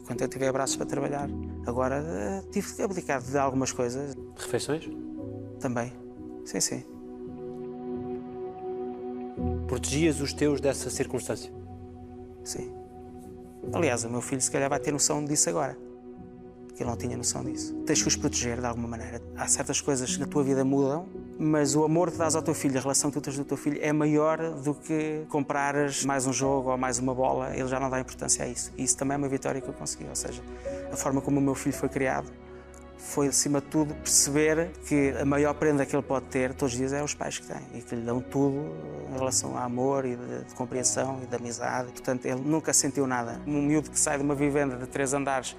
Enquanto 0.05 0.21
eu 0.21 0.29
tiver 0.29 0.53
braços 0.53 0.77
para 0.77 0.85
trabalhar. 0.85 1.31
Agora, 1.67 1.97
eh, 2.06 2.43
tive 2.53 2.75
que 2.75 2.83
abdicar 2.83 3.23
de 3.23 3.39
algumas 3.39 3.73
coisas 3.73 4.15
Refeições? 4.37 4.87
também. 5.59 5.91
Sim, 6.45 6.61
sim. 6.61 6.85
Protegias 9.67 10.21
os 10.21 10.35
teus 10.35 10.61
dessa 10.61 10.91
circunstância? 10.91 11.51
Sim. 12.45 12.71
Aliás, 13.73 14.05
o 14.05 14.11
meu 14.11 14.21
filho 14.21 14.43
se 14.43 14.51
calhar 14.51 14.69
vai 14.69 14.79
ter 14.79 14.93
noção 14.93 15.25
disso 15.25 15.49
agora. 15.49 15.77
Porque 16.67 16.83
ele 16.83 16.91
não 16.91 16.99
tinha 16.99 17.17
noção 17.17 17.43
disso. 17.43 17.75
Tens 17.87 18.03
que 18.03 18.09
os 18.09 18.15
proteger 18.17 18.61
de 18.61 18.67
alguma 18.67 18.87
maneira. 18.87 19.23
Há 19.37 19.47
certas 19.49 19.81
coisas 19.81 20.15
que 20.15 20.21
na 20.21 20.27
tua 20.27 20.45
vida 20.45 20.65
mudam, 20.67 21.09
mas 21.39 21.75
o 21.75 21.85
amor 21.85 22.11
que 22.11 22.19
dás 22.19 22.35
ao 22.35 22.43
teu 22.43 22.55
filho, 22.55 22.79
a 22.79 22.81
relação 22.81 23.11
que 23.11 23.19
tu 23.19 23.21
tens 23.21 23.37
do 23.37 23.45
teu 23.45 23.57
filho 23.57 23.79
é 23.83 23.93
maior 23.93 24.39
do 24.39 24.75
que 24.75 25.25
comprares 25.29 26.05
mais 26.05 26.27
um 26.27 26.33
jogo 26.33 26.71
ou 26.71 26.79
mais 26.79 26.99
uma 26.99 27.15
bola. 27.15 27.57
Ele 27.57 27.69
já 27.69 27.81
não 27.81 27.91
dá 27.91 28.01
importância 28.01 28.45
a 28.45 28.49
isso. 28.49 28.73
E 28.77 28.85
isso 28.85 28.97
também 28.97 29.15
é 29.15 29.19
uma 29.19 29.29
vitória 29.29 29.61
que 29.61 29.69
eu 29.69 29.75
consegui. 29.75 30.07
Ou 30.09 30.17
seja, 30.17 30.43
a 30.93 30.97
forma 30.97 31.21
como 31.21 31.39
o 31.39 31.43
meu 31.43 31.55
filho 31.55 31.75
foi 31.75 31.89
criado 31.89 32.31
foi, 33.05 33.29
acima 33.29 33.61
de 33.61 33.67
tudo, 33.67 33.95
perceber 33.95 34.71
que 34.87 35.15
a 35.21 35.25
maior 35.25 35.55
prenda 35.55 35.85
que 35.85 35.95
ele 35.95 36.03
pode 36.03 36.26
ter 36.26 36.55
todos 36.55 36.73
os 36.73 36.79
dias 36.79 36.93
é 36.93 37.03
os 37.03 37.14
pais 37.14 37.38
que 37.38 37.47
têm 37.47 37.62
e 37.75 37.83
que 37.83 37.95
lhe 37.95 38.00
dão 38.00 38.21
tudo 38.21 38.73
em 39.11 39.19
relação 39.19 39.57
a 39.57 39.64
amor 39.64 40.07
e 40.07 40.17
de, 40.17 40.45
de 40.45 40.55
compreensão 40.55 41.21
e 41.23 41.26
de 41.26 41.37
amizade. 41.37 41.93
Portanto, 41.93 42.25
ele 42.25 42.41
nunca 42.41 42.73
sentiu 42.73 43.07
nada. 43.07 43.41
Um 43.47 43.61
miúdo 43.62 43.91
que 43.91 44.00
sai 44.00 44.17
de 44.17 44.25
uma 44.25 44.35
vivenda 44.35 44.76
de 44.76 44.87
três 44.87 45.12
andares 45.12 45.55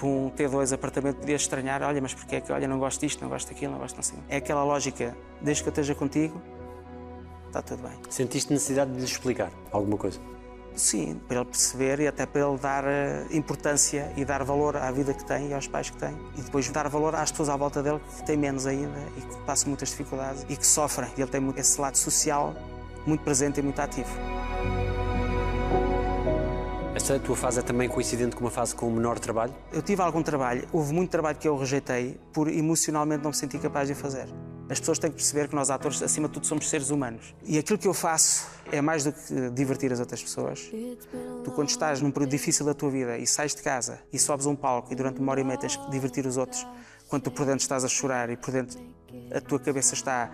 para 0.00 0.08
um 0.08 0.30
T2 0.30 0.72
apartamento 0.72 1.16
podia 1.16 1.36
estranhar, 1.36 1.82
olha, 1.82 2.00
mas 2.00 2.14
porquê 2.14 2.36
é 2.36 2.40
que, 2.40 2.50
olha, 2.50 2.66
não 2.66 2.78
gosto 2.78 3.00
disto, 3.00 3.20
não 3.20 3.28
gosto 3.28 3.48
daquilo, 3.48 3.72
não 3.72 3.78
gosto 3.78 4.00
assim. 4.00 4.16
É 4.28 4.38
aquela 4.38 4.64
lógica, 4.64 5.14
desde 5.42 5.62
que 5.62 5.68
eu 5.68 5.72
esteja 5.72 5.94
contigo, 5.94 6.40
está 7.46 7.60
tudo 7.60 7.82
bem. 7.82 7.92
Sentiste 8.08 8.50
necessidade 8.50 8.90
de 8.90 8.98
lhe 8.98 9.04
explicar 9.04 9.52
alguma 9.70 9.98
coisa? 9.98 10.18
Sim, 10.74 11.20
para 11.28 11.38
ele 11.38 11.44
perceber 11.44 12.00
e 12.00 12.06
até 12.06 12.24
para 12.24 12.48
ele 12.48 12.56
dar 12.56 12.84
eh, 12.86 13.26
importância 13.32 14.10
e 14.16 14.24
dar 14.24 14.42
valor 14.44 14.76
à 14.76 14.90
vida 14.90 15.12
que 15.12 15.24
tem 15.24 15.48
e 15.48 15.54
aos 15.54 15.66
pais 15.66 15.90
que 15.90 15.96
tem. 15.98 16.16
E 16.38 16.40
depois 16.40 16.66
dar 16.70 16.88
valor 16.88 17.14
às 17.14 17.30
pessoas 17.30 17.48
à 17.50 17.56
volta 17.56 17.82
dele 17.82 18.00
que 18.16 18.24
têm 18.24 18.36
menos 18.36 18.66
ainda 18.66 18.98
e 19.16 19.20
que 19.20 19.36
passam 19.44 19.68
muitas 19.68 19.90
dificuldades 19.90 20.46
e 20.48 20.56
que 20.56 20.66
sofrem. 20.66 21.10
E 21.18 21.20
ele 21.20 21.30
tem 21.30 21.52
esse 21.56 21.78
lado 21.78 21.96
social 21.96 22.54
muito 23.04 23.22
presente 23.22 23.58
e 23.58 23.62
muito 23.62 23.80
ativo. 23.80 24.10
Essa 27.00 27.18
tua 27.18 27.34
fase 27.34 27.58
é 27.58 27.62
também 27.62 27.88
coincidente 27.88 28.36
com 28.36 28.44
uma 28.44 28.50
fase 28.50 28.74
com 28.74 28.90
menor 28.90 29.18
trabalho? 29.18 29.54
Eu 29.72 29.80
tive 29.80 30.02
algum 30.02 30.22
trabalho, 30.22 30.68
houve 30.70 30.92
muito 30.92 31.10
trabalho 31.10 31.36
que 31.38 31.48
eu 31.48 31.56
rejeitei 31.56 32.20
por 32.30 32.46
emocionalmente 32.46 33.22
não 33.24 33.30
me 33.30 33.36
sentir 33.36 33.58
capaz 33.58 33.88
de 33.88 33.94
fazer. 33.94 34.28
As 34.68 34.78
pessoas 34.78 34.98
têm 34.98 35.10
que 35.10 35.16
perceber 35.16 35.48
que 35.48 35.54
nós, 35.54 35.70
atores, 35.70 36.02
acima 36.02 36.28
de 36.28 36.34
tudo, 36.34 36.46
somos 36.46 36.68
seres 36.68 36.90
humanos. 36.90 37.34
E 37.42 37.58
aquilo 37.58 37.78
que 37.78 37.88
eu 37.88 37.94
faço 37.94 38.46
é 38.70 38.82
mais 38.82 39.02
do 39.02 39.12
que 39.14 39.50
divertir 39.50 39.90
as 39.90 39.98
outras 39.98 40.22
pessoas. 40.22 40.70
Tu, 41.42 41.50
quando 41.52 41.70
estás 41.70 42.02
num 42.02 42.10
período 42.10 42.32
difícil 42.32 42.66
da 42.66 42.74
tua 42.74 42.90
vida 42.90 43.16
e 43.16 43.26
sais 43.26 43.54
de 43.54 43.62
casa 43.62 43.98
e 44.12 44.18
sobes 44.18 44.44
um 44.44 44.54
palco 44.54 44.92
e 44.92 44.94
durante 44.94 45.20
uma 45.20 45.32
hora 45.32 45.40
e 45.40 45.44
meia 45.44 45.58
tens 45.58 45.76
que 45.76 45.90
divertir 45.90 46.26
os 46.26 46.36
outros, 46.36 46.66
quando 47.08 47.22
tu 47.22 47.30
por 47.30 47.46
dentro 47.46 47.62
estás 47.62 47.82
a 47.82 47.88
chorar 47.88 48.28
e 48.28 48.36
por 48.36 48.52
dentro 48.52 48.78
a 49.34 49.40
tua 49.40 49.58
cabeça 49.58 49.94
está 49.94 50.30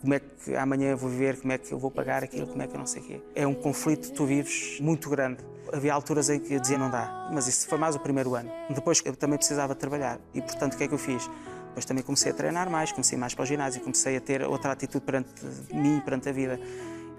como 0.00 0.14
é 0.14 0.20
que 0.20 0.54
amanhã 0.56 0.94
vou 0.94 1.10
viver, 1.10 1.40
como 1.40 1.52
é 1.52 1.58
que 1.58 1.72
eu 1.72 1.78
vou 1.78 1.90
pagar 1.90 2.22
aquilo, 2.22 2.46
como 2.46 2.62
é 2.62 2.66
que 2.66 2.74
eu 2.74 2.78
não 2.78 2.86
sei 2.86 3.02
o 3.02 3.04
quê. 3.04 3.20
É 3.34 3.46
um 3.46 3.54
conflito 3.54 4.08
que 4.08 4.14
tu 4.14 4.24
vives 4.26 4.78
muito 4.80 5.10
grande. 5.10 5.38
Havia 5.72 5.92
alturas 5.92 6.30
em 6.30 6.38
que 6.40 6.54
eu 6.54 6.60
dizia 6.60 6.78
não 6.78 6.90
dá, 6.90 7.28
mas 7.32 7.46
isso 7.46 7.68
foi 7.68 7.78
mais 7.78 7.94
o 7.94 7.98
primeiro 7.98 8.34
ano. 8.34 8.50
Depois 8.70 9.02
eu 9.04 9.14
também 9.14 9.36
precisava 9.36 9.74
trabalhar 9.74 10.18
e, 10.32 10.40
portanto, 10.40 10.74
o 10.74 10.76
que 10.76 10.84
é 10.84 10.88
que 10.88 10.94
eu 10.94 10.98
fiz? 10.98 11.28
Depois 11.68 11.84
também 11.84 12.02
comecei 12.02 12.32
a 12.32 12.34
treinar 12.34 12.70
mais, 12.70 12.90
comecei 12.90 13.18
mais 13.18 13.34
para 13.34 13.42
o 13.42 13.46
ginásio, 13.46 13.80
comecei 13.82 14.16
a 14.16 14.20
ter 14.20 14.42
outra 14.42 14.72
atitude 14.72 15.04
perante 15.04 15.30
mim, 15.72 16.00
perante 16.04 16.28
a 16.28 16.32
vida. 16.32 16.58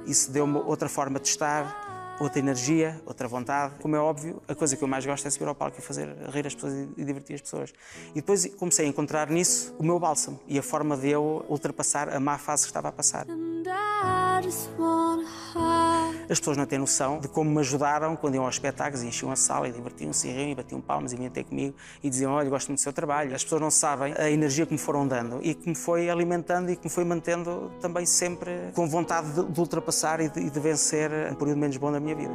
Isso 0.05 0.31
deu-me 0.31 0.57
outra 0.57 0.89
forma 0.89 1.19
de 1.19 1.27
estar 1.27 1.88
outra 2.19 2.39
energia, 2.39 3.01
outra 3.05 3.27
vontade. 3.27 3.75
Como 3.81 3.95
é 3.95 3.99
óbvio, 3.99 4.41
a 4.47 4.53
coisa 4.53 4.75
que 4.75 4.83
eu 4.83 4.87
mais 4.87 5.05
gosto 5.05 5.27
é 5.27 5.29
subir 5.29 5.47
ao 5.47 5.55
palco 5.55 5.77
e 5.79 5.81
fazer 5.81 6.07
rir 6.31 6.45
as 6.45 6.53
pessoas 6.53 6.73
e 6.97 7.05
divertir 7.05 7.35
as 7.35 7.41
pessoas. 7.41 7.73
E 8.11 8.15
depois 8.15 8.45
comecei 8.55 8.85
a 8.85 8.89
encontrar 8.89 9.29
nisso 9.29 9.73
o 9.79 9.83
meu 9.83 9.99
bálsamo 9.99 10.39
e 10.47 10.59
a 10.59 10.63
forma 10.63 10.97
de 10.97 11.09
eu 11.09 11.45
ultrapassar 11.47 12.09
a 12.09 12.19
má 12.19 12.37
fase 12.37 12.63
que 12.63 12.69
estava 12.69 12.89
a 12.89 12.91
passar. 12.91 13.25
As 16.29 16.37
pessoas 16.39 16.57
não 16.57 16.65
têm 16.65 16.77
noção 16.77 17.19
de 17.19 17.27
como 17.27 17.49
me 17.49 17.59
ajudaram 17.59 18.15
quando 18.15 18.35
iam 18.35 18.45
aos 18.45 18.55
espetáculos 18.55 19.01
e 19.03 19.07
enchiam 19.07 19.31
a 19.31 19.35
sala 19.35 19.67
e 19.67 19.71
divertiam-se 19.71 20.27
e 20.27 20.31
riam 20.31 20.49
e 20.51 20.55
batiam 20.55 20.79
palmas 20.79 21.11
e 21.11 21.15
vinham 21.15 21.31
ter 21.31 21.43
comigo 21.43 21.75
e 22.03 22.09
diziam: 22.09 22.31
Olha, 22.33 22.47
gosto 22.49 22.67
muito 22.67 22.79
do 22.79 22.83
seu 22.83 22.93
trabalho. 22.93 23.33
As 23.33 23.43
pessoas 23.43 23.61
não 23.61 23.71
sabem 23.71 24.13
a 24.17 24.29
energia 24.29 24.65
que 24.65 24.71
me 24.71 24.77
foram 24.77 25.07
dando 25.07 25.39
e 25.41 25.55
que 25.55 25.67
me 25.67 25.75
foi 25.75 26.07
alimentando 26.09 26.69
e 26.69 26.75
que 26.75 26.83
me 26.85 26.89
foi 26.91 27.03
mantendo 27.03 27.71
também 27.81 28.05
sempre 28.05 28.51
com 28.75 28.87
vontade 28.87 29.31
de, 29.33 29.43
de 29.43 29.59
ultrapassar 29.59 30.19
e 30.21 30.29
de, 30.29 30.39
e 30.39 30.49
de 30.51 30.59
vencer 30.59 31.09
um 31.31 31.35
período 31.35 31.57
menos 31.57 31.77
bom 31.77 31.91
da 31.91 31.99
minha 31.99 32.15
vida. 32.15 32.33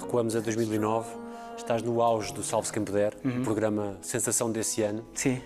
Recuamos 0.00 0.34
a 0.34 0.40
2009, 0.40 1.08
estás 1.56 1.82
no 1.82 2.00
auge 2.02 2.32
do 2.32 2.42
Salve-se 2.42 2.72
Quem 2.72 2.82
Puder, 2.84 3.14
Uhum. 3.24 3.42
programa 3.44 3.98
sensação 4.02 4.50
desse 4.50 4.82
ano. 4.82 5.04
Sim. 5.14 5.40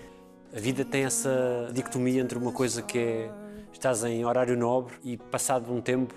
A 0.55 0.59
vida 0.59 0.85
tem 0.85 1.03
essa 1.03 1.69
dicotomia 1.73 2.21
entre 2.21 2.37
uma 2.37 2.51
coisa 2.51 2.81
que 2.81 2.97
é 2.97 3.31
estás 3.75 4.03
em 4.05 4.25
horário 4.25 4.57
nobre 4.57 4.95
e 5.03 5.17
passado 5.17 5.71
um 5.71 5.81
tempo 5.81 6.13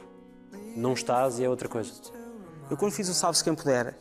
não 0.77 0.93
estás 0.93 1.39
e 1.39 1.45
é 1.45 1.49
outra 1.49 1.69
coisa. 1.69 1.93
Eu, 2.71 2.77
quando 2.77 2.93
fiz 2.93 3.09
o 3.09 3.15
Salve-se 3.15 3.43
Quem 3.43 3.55
Puder, 3.55 3.97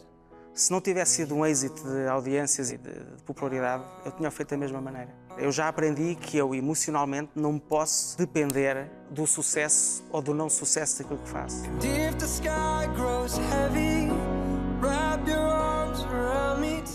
se 0.53 0.71
não 0.71 0.79
tivesse 0.79 1.15
sido 1.15 1.35
um 1.35 1.45
êxito 1.45 1.81
de 1.83 2.07
audiências 2.07 2.71
e 2.71 2.77
de, 2.77 2.91
de 2.91 3.23
popularidade, 3.23 3.83
eu 4.05 4.11
tinha 4.11 4.29
feito 4.29 4.49
da 4.49 4.57
mesma 4.57 4.79
maneira. 4.79 5.09
Eu 5.37 5.51
já 5.51 5.67
aprendi 5.67 6.15
que 6.15 6.37
eu, 6.37 6.53
emocionalmente, 6.53 7.31
não 7.35 7.57
posso 7.57 8.17
depender 8.17 8.89
do 9.09 9.25
sucesso 9.25 10.03
ou 10.11 10.21
do 10.21 10.33
não 10.33 10.49
sucesso 10.49 11.01
daquilo 11.01 11.19
que 11.19 11.29
faço. 11.29 11.63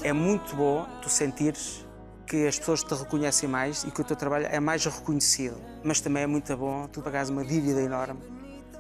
É 0.05 0.13
muito 0.13 0.57
bom 0.57 0.87
tu 1.01 1.09
sentires 1.09 1.85
que 2.33 2.47
as 2.47 2.59
pessoas 2.59 2.83
te 2.83 2.95
reconhecem 2.95 3.47
mais 3.47 3.85
e 3.85 3.91
que 3.91 4.01
o 4.01 4.05
teu 4.05 4.17
trabalho 4.17 4.47
é 4.51 4.59
mais 4.59 4.83
reconhecido. 4.87 5.55
Mas 5.85 6.01
também 6.01 6.23
é 6.23 6.27
muito 6.27 6.57
bom 6.57 6.89
tu 6.89 7.03
pagares 7.03 7.29
uma 7.29 7.45
dívida 7.45 7.83
enorme, 7.83 8.23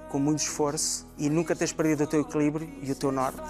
com 0.08 0.18
muito 0.18 0.38
esforço, 0.38 1.06
e 1.18 1.28
nunca 1.28 1.54
teres 1.54 1.70
perdido 1.70 2.04
o 2.04 2.06
teu 2.06 2.22
equilíbrio 2.22 2.66
e 2.80 2.90
o 2.90 2.94
teu 2.94 3.12
norte. 3.12 3.42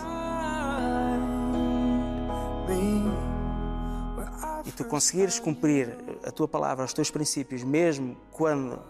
E 4.67 4.73
tu 4.73 4.85
conseguires 4.87 5.39
cumprir 5.39 5.97
a 6.27 6.33
tua 6.33 6.49
palavra, 6.49 6.85
os 6.85 6.93
teus 6.93 7.09
princípios, 7.09 7.63
mesmo 7.63 8.17
quando 8.33 8.81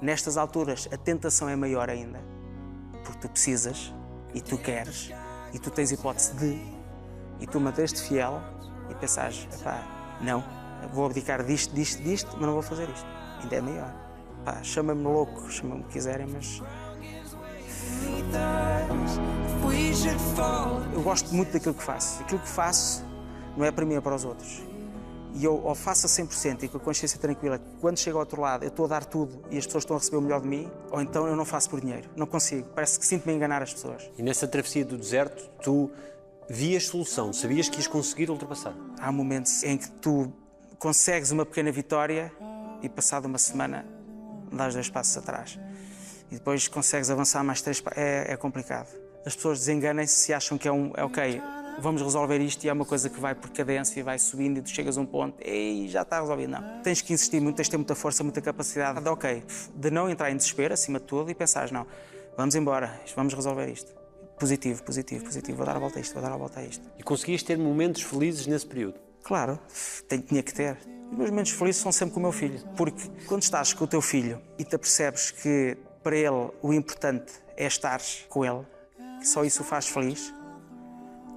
nestas 0.00 0.38
alturas 0.38 0.88
a 0.90 0.96
tentação 0.96 1.46
é 1.46 1.56
maior 1.56 1.90
ainda, 1.90 2.22
porque 3.04 3.18
tu 3.18 3.28
precisas 3.28 3.92
e 4.32 4.40
tu 4.40 4.56
queres 4.56 5.10
e 5.52 5.58
tu 5.58 5.70
tens 5.70 5.92
hipótese 5.92 6.32
de, 6.36 6.58
e 7.38 7.46
tu 7.46 7.60
manteste 7.60 8.00
fiel 8.00 8.40
e 8.88 8.94
pensares, 8.94 9.46
pá, 9.62 10.03
não, 10.20 10.44
vou 10.92 11.06
abdicar 11.06 11.42
disto, 11.44 11.74
disto, 11.74 12.02
disto, 12.02 12.30
mas 12.34 12.42
não 12.42 12.52
vou 12.52 12.62
fazer 12.62 12.88
isto. 12.88 13.06
Ainda 13.42 13.56
é. 13.56 14.04
Pá, 14.44 14.62
chama-me 14.62 15.02
louco, 15.02 15.50
chama-me 15.50 15.80
o 15.80 15.84
que 15.84 15.94
quiserem, 15.94 16.26
mas 16.26 16.62
eu 20.92 21.02
gosto 21.02 21.34
muito 21.34 21.52
daquilo 21.52 21.74
que 21.74 21.82
faço. 21.82 22.22
Aquilo 22.22 22.40
que 22.40 22.48
faço 22.48 23.04
não 23.56 23.64
é 23.64 23.70
para 23.70 23.84
mim, 23.84 23.94
é 23.94 24.00
para 24.00 24.14
os 24.14 24.24
outros. 24.24 24.62
E 25.34 25.44
eu 25.44 25.60
ou 25.64 25.74
faço 25.74 26.06
a 26.06 26.08
100% 26.08 26.62
e 26.62 26.68
com 26.68 26.76
a 26.76 26.80
consciência 26.80 27.18
tranquila 27.18 27.58
que 27.58 27.64
quando 27.80 27.98
chego 27.98 28.18
ao 28.18 28.20
outro 28.20 28.40
lado 28.40 28.62
eu 28.62 28.68
estou 28.68 28.84
a 28.84 28.88
dar 28.88 29.04
tudo 29.04 29.42
e 29.50 29.58
as 29.58 29.66
pessoas 29.66 29.82
estão 29.82 29.96
a 29.96 29.98
receber 29.98 30.18
o 30.18 30.20
melhor 30.20 30.40
de 30.40 30.46
mim, 30.46 30.70
ou 30.92 31.00
então 31.00 31.26
eu 31.26 31.34
não 31.34 31.44
faço 31.44 31.68
por 31.70 31.80
dinheiro. 31.80 32.08
Não 32.14 32.26
consigo. 32.26 32.68
Parece 32.74 32.98
que 32.98 33.06
sinto-me 33.06 33.32
a 33.32 33.36
enganar 33.36 33.62
as 33.62 33.72
pessoas. 33.72 34.08
E 34.16 34.22
nessa 34.22 34.46
travessia 34.46 34.84
do 34.84 34.96
deserto, 34.96 35.50
tu 35.60 35.90
vias 36.48 36.86
solução, 36.86 37.32
sabias 37.32 37.68
que 37.68 37.76
ias 37.76 37.86
conseguir 37.86 38.30
ultrapassar. 38.30 38.74
Há 38.98 39.10
momentos 39.10 39.62
em 39.62 39.76
que 39.76 39.90
tu 39.90 40.32
consegues 40.78 41.30
uma 41.30 41.46
pequena 41.46 41.72
vitória 41.72 42.32
e 42.82 42.88
passado 42.88 43.26
uma 43.26 43.38
semana 43.38 43.86
dás 44.52 44.74
dois 44.74 44.88
passos 44.88 45.16
atrás. 45.16 45.58
E 46.30 46.34
depois 46.34 46.68
consegues 46.68 47.10
avançar 47.10 47.42
mais 47.42 47.60
três. 47.62 47.82
É, 47.96 48.32
é 48.32 48.36
complicado. 48.36 48.88
As 49.24 49.34
pessoas 49.34 49.58
desenganam-se 49.60 50.14
se 50.14 50.32
acham 50.32 50.58
que 50.58 50.68
é 50.68 50.72
um. 50.72 50.92
É 50.96 51.04
ok, 51.04 51.40
vamos 51.78 52.02
resolver 52.02 52.38
isto 52.38 52.64
e 52.64 52.68
é 52.68 52.72
uma 52.72 52.84
coisa 52.84 53.08
que 53.08 53.18
vai 53.20 53.34
por 53.34 53.50
cadência 53.50 54.00
e 54.00 54.02
vai 54.02 54.18
subindo 54.18 54.58
e 54.58 54.62
tu 54.62 54.70
chegas 54.70 54.98
a 54.98 55.00
um 55.00 55.06
ponto 55.06 55.36
e 55.46 55.88
já 55.88 56.02
está 56.02 56.20
resolvido. 56.20 56.50
Não. 56.50 56.82
Tens 56.82 57.00
que 57.00 57.12
insistir 57.12 57.40
muito, 57.40 57.56
tens 57.56 57.66
de 57.66 57.72
ter 57.72 57.76
muita 57.76 57.94
força, 57.94 58.22
muita 58.22 58.40
capacidade. 58.40 59.00
De, 59.00 59.08
ok, 59.08 59.42
de 59.74 59.90
não 59.90 60.08
entrar 60.08 60.30
em 60.30 60.36
desespero 60.36 60.74
acima 60.74 60.98
de 60.98 61.06
tudo 61.06 61.30
e 61.30 61.34
pensares, 61.34 61.70
não, 61.70 61.86
vamos 62.36 62.54
embora, 62.54 63.00
vamos 63.16 63.34
resolver 63.34 63.68
isto. 63.68 64.03
Positivo, 64.38 64.82
positivo, 64.82 65.24
positivo. 65.24 65.56
Vou 65.56 65.66
dar 65.66 65.76
a 65.76 65.78
volta 65.78 65.98
a 65.98 66.02
isto, 66.02 66.12
vou 66.12 66.22
dar 66.22 66.32
a 66.32 66.36
volta 66.36 66.60
a 66.60 66.64
isto. 66.64 66.82
E 66.98 67.02
conseguias 67.02 67.42
ter 67.42 67.56
momentos 67.56 68.02
felizes 68.02 68.46
nesse 68.46 68.66
período. 68.66 68.98
Claro, 69.22 69.58
tinha 70.28 70.42
que 70.42 70.52
ter. 70.52 70.76
Os 71.10 71.16
meus 71.16 71.30
momentos 71.30 71.52
felizes 71.52 71.80
são 71.80 71.92
sempre 71.92 72.14
com 72.14 72.20
o 72.20 72.22
meu 72.22 72.32
filho. 72.32 72.60
Porque 72.76 73.08
quando 73.26 73.42
estás 73.42 73.72
com 73.72 73.84
o 73.84 73.86
teu 73.86 74.02
filho 74.02 74.40
e 74.58 74.64
te 74.64 74.74
apercebes 74.74 75.30
que 75.30 75.76
para 76.02 76.16
ele 76.16 76.50
o 76.60 76.72
importante 76.72 77.32
é 77.56 77.66
estar 77.66 78.00
com 78.28 78.44
ele, 78.44 78.66
que 79.20 79.26
só 79.26 79.44
isso 79.44 79.62
o 79.62 79.64
faz 79.64 79.86
feliz, 79.88 80.34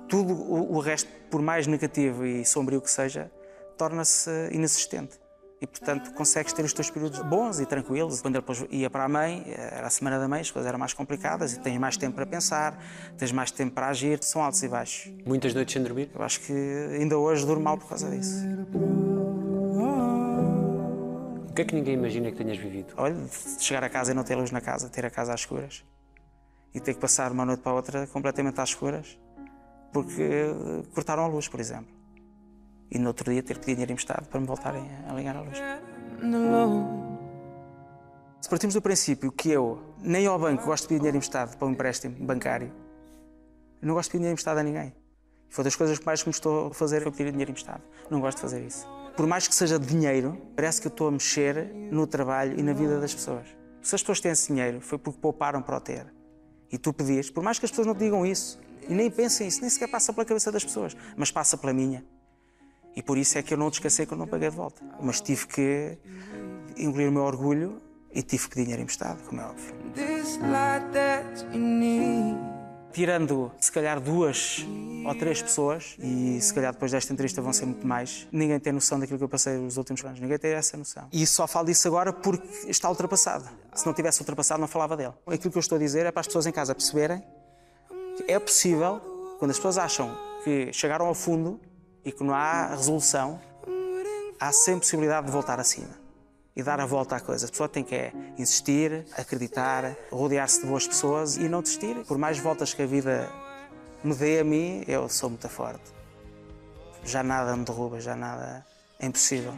tudo 0.10 0.34
o, 0.34 0.76
o 0.76 0.80
resto, 0.80 1.10
por 1.30 1.42
mais 1.42 1.68
negativo 1.68 2.26
e 2.26 2.44
sombrio 2.46 2.82
que 2.82 2.90
seja, 2.90 3.32
torna-se 3.78 4.30
inexistente. 4.52 5.20
E, 5.60 5.66
portanto, 5.66 6.14
consegues 6.14 6.54
ter 6.54 6.64
os 6.64 6.72
teus 6.72 6.90
períodos 6.90 7.20
bons 7.22 7.60
e 7.60 7.66
tranquilos. 7.66 8.22
Quando 8.22 8.36
ele 8.36 8.42
depois 8.42 8.64
ia 8.70 8.90
para 8.90 9.06
a 9.06 9.10
mãe, 9.10 9.44
era 9.48 9.88
a 9.88 9.90
semana 9.90 10.20
da 10.20 10.28
mãe, 10.28 10.42
as 10.42 10.52
coisas 10.52 10.68
eram 10.68 10.78
mais 10.78 10.94
complicadas 10.94 11.54
e 11.54 11.60
tens 11.60 11.80
mais 11.80 11.98
tempo 11.98 12.16
para 12.16 12.28
pensar, 12.28 12.78
tens 13.18 13.32
mais 13.32 13.50
tempo 13.50 13.74
para 13.74 13.88
agir, 13.88 14.24
são 14.24 14.44
altos 14.44 14.62
e 14.62 14.68
baixos. 14.68 15.12
Muitas 15.26 15.54
noites 15.56 15.74
sem 15.74 15.82
dormir. 15.82 16.12
Eu 16.14 16.22
acho 16.22 16.42
que 16.42 16.54
ainda 17.00 17.18
hoje 17.18 17.46
durmo 17.46 17.64
mal 17.64 17.78
por 17.78 17.90
causa 17.90 18.10
disso. 18.10 18.46
O 21.50 21.54
que 21.54 21.64
é 21.64 21.66
que 21.66 21.74
ninguém 21.74 21.96
imagina 21.96 22.30
que 22.30 22.38
tenhas 22.38 22.58
vivido? 22.58 22.94
Olha, 22.96 23.16
de 23.16 23.64
chegar 23.64 23.84
a 23.84 23.90
casa 23.90 24.12
e 24.12 24.14
não 24.14 24.24
ter 24.24 24.36
luz 24.36 24.52
na 24.52 24.62
casa, 24.62 24.90
ter 24.90 25.06
a 25.08 25.10
casa 25.10 25.34
às 25.34 25.40
escuras 25.40 25.84
e 26.72 26.80
ter 26.80 26.94
que 26.94 27.00
passar 27.00 27.32
uma 27.32 27.44
noite 27.44 27.62
para 27.64 27.74
outra 27.74 28.06
completamente 28.06 28.62
às 28.62 28.70
escuras 28.70 29.18
porque 29.92 30.30
cortaram 30.94 31.24
a 31.24 31.28
luz, 31.28 31.48
por 31.48 31.60
exemplo. 31.60 31.97
E 32.90 32.98
no 32.98 33.08
outro 33.08 33.32
dia 33.32 33.44
ter 33.44 33.56
pedido 33.56 33.76
dinheiro 33.76 33.92
emprestado 33.92 34.28
para 34.28 34.40
me 34.40 34.48
voltarem 34.48 34.90
a 35.10 35.14
ligar 35.14 35.36
a 35.36 35.42
luz. 35.42 35.58
Se 38.40 38.50
partimos 38.50 38.74
do 38.74 38.82
princípio 38.82 39.32
que 39.32 39.50
eu, 39.50 39.82
nem 40.00 40.26
ao 40.26 40.40
banco, 40.40 40.66
gosto 40.66 40.84
de 40.84 40.88
pedir 40.90 41.00
dinheiro 41.00 41.18
emprestado 41.18 41.58
para 41.58 41.68
um 41.68 41.72
empréstimo 41.72 42.16
bancário, 42.26 42.72
não 43.82 43.94
gosto 43.94 44.10
de 44.10 44.12
pedir 44.12 44.20
dinheiro 44.20 44.34
emprestado 44.34 44.60
a 44.60 44.64
ninguém. 44.64 44.96
Foi 45.50 45.64
das 45.64 45.76
coisas 45.76 45.98
que 45.98 46.06
mais 46.06 46.20
me 46.22 46.26
custou 46.26 46.74
fazer 46.74 47.02
foi 47.02 47.12
pedir 47.12 47.32
dinheiro 47.32 47.52
emprestado. 47.52 47.82
Não 48.10 48.20
gosto 48.20 48.38
de 48.38 48.42
fazer 48.42 48.66
isso. 48.66 48.88
Por 49.16 49.26
mais 49.26 49.48
que 49.48 49.56
seja 49.56 49.80
dinheiro, 49.80 50.38
parece 50.56 50.80
que 50.80 50.88
eu 50.88 50.92
estou 50.92 51.08
a 51.08 51.12
mexer 51.12 51.74
no 51.92 52.06
trabalho 52.06 52.60
e 52.60 52.64
na 52.64 52.74
vida 52.74 53.00
das 53.00 53.14
pessoas. 53.14 53.48
Se 53.82 53.96
as 53.96 54.02
pessoas 54.02 54.20
têm 54.20 54.32
esse 54.32 54.48
dinheiro, 54.48 54.82
foi 54.82 54.98
porque 54.98 55.20
pouparam 55.20 55.62
para 55.62 55.78
o 55.78 55.80
ter. 55.80 56.06
E 56.72 56.78
tu 56.78 56.94
pedires, 56.94 57.30
por 57.30 57.44
mais 57.44 57.58
que 57.58 57.66
as 57.66 57.72
pessoas 57.72 57.88
não 57.88 57.96
te 57.96 58.00
digam 58.00 58.26
isso, 58.26 58.60
e 58.88 58.94
nem 58.94 59.10
pensem 59.10 59.48
isso, 59.48 59.62
nem 59.62 59.70
sequer 59.70 59.88
passa 59.88 60.14
pela 60.14 60.26
cabeça 60.26 60.52
das 60.52 60.64
pessoas, 60.64 60.96
mas 61.16 61.32
passa 61.32 61.58
pela 61.58 61.74
minha. 61.74 62.06
E 62.98 63.04
por 63.04 63.16
isso 63.16 63.38
é 63.38 63.44
que 63.44 63.54
eu 63.54 63.58
não 63.60 63.70
descansei 63.70 64.08
que 64.08 64.14
eu 64.14 64.18
não 64.18 64.26
paguei 64.26 64.50
de 64.50 64.56
volta. 64.56 64.82
Mas 65.00 65.22
tive 65.22 65.46
que 65.46 66.00
engolir 66.76 67.08
o 67.10 67.12
meu 67.12 67.22
orgulho 67.22 67.80
e 68.12 68.24
tive 68.24 68.50
que 68.50 68.56
dinheiro 68.56 68.82
emprestado, 68.82 69.22
como 69.28 69.40
é 69.40 69.46
óbvio. 69.46 69.76
Tirando, 72.92 73.52
se 73.60 73.72
calhar, 73.72 74.00
duas 74.00 74.66
ou 75.06 75.14
três 75.14 75.44
pessoas, 75.44 75.96
e 76.00 76.42
se 76.42 76.52
calhar 76.52 76.74
depois 76.74 76.92
desta 76.92 77.14
entrevista 77.14 77.40
vão 77.40 77.54
ser 77.54 77.68
muito 77.68 77.86
mais, 77.86 78.28
ninguém 78.32 78.60
tem 78.60 78.74
noção 78.74 79.00
daquilo 79.00 79.20
que 79.20 79.24
eu 79.24 79.30
passei 79.30 79.60
os 79.60 79.78
últimos 79.78 80.04
anos. 80.04 80.20
Ninguém 80.20 80.40
tem 80.40 80.54
essa 80.54 80.76
noção. 80.76 81.08
E 81.14 81.28
só 81.28 81.46
falo 81.46 81.68
disso 81.68 81.88
agora 81.88 82.12
porque 82.12 82.48
está 82.68 82.90
ultrapassado. 82.90 83.48
Se 83.76 83.86
não 83.86 83.94
tivesse 83.94 84.22
ultrapassado, 84.22 84.60
não 84.60 84.68
falava 84.68 84.98
dele. 84.98 85.14
Aquilo 85.28 85.52
que 85.52 85.58
eu 85.60 85.60
estou 85.60 85.76
a 85.76 85.80
dizer 85.80 86.08
é 86.08 86.12
para 86.12 86.22
as 86.22 86.26
pessoas 86.26 86.48
em 86.48 86.52
casa 86.52 86.74
perceberem 86.74 87.22
que 88.18 88.32
é 88.32 88.40
possível, 88.40 89.00
quando 89.38 89.52
as 89.52 89.58
pessoas 89.58 89.78
acham 89.78 90.18
que 90.44 90.74
chegaram 90.74 91.06
ao 91.06 91.14
fundo 91.14 91.62
e 92.08 92.12
que 92.14 92.24
não 92.24 92.34
há 92.34 92.68
resolução, 92.68 93.38
há 94.40 94.50
sempre 94.54 94.80
possibilidade 94.80 95.26
de 95.26 95.34
voltar 95.34 95.60
acima 95.60 95.90
e 96.56 96.64
dar 96.64 96.80
a 96.80 96.86
volta 96.86 97.18
à 97.18 97.20
coisa. 97.20 97.46
A 97.46 97.50
pessoa 97.50 97.68
tem 97.68 97.84
que 97.84 97.94
é 97.94 98.14
insistir, 98.38 99.06
acreditar, 99.12 99.94
rodear-se 100.10 100.62
de 100.62 100.68
boas 100.68 100.88
pessoas 100.88 101.36
e 101.36 101.50
não 101.50 101.62
desistir. 101.62 101.98
Por 102.06 102.18
mais 102.18 102.40
voltas 102.40 102.74
que 102.74 102.82
a 102.82 102.86
vida 102.86 103.30
me 104.02 104.16
dê 104.16 104.40
a 104.40 104.44
mim, 104.46 104.86
eu 104.88 105.10
sou 105.10 105.30
muito 105.30 105.50
forte. 105.50 105.84
Já 107.04 107.22
nada 107.22 107.54
me 107.58 107.66
derruba, 107.66 108.00
já 108.00 108.16
nada 108.16 108.66
é 108.98 109.06
impossível. 109.06 109.54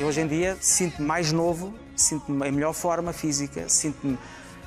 Eu 0.00 0.08
hoje 0.08 0.20
em 0.20 0.26
dia 0.26 0.58
sinto-me 0.60 1.06
mais 1.06 1.30
novo, 1.30 1.72
sinto-me 1.94 2.48
em 2.48 2.50
melhor 2.50 2.72
forma 2.72 3.12
física, 3.12 3.68
sinto-me 3.68 4.18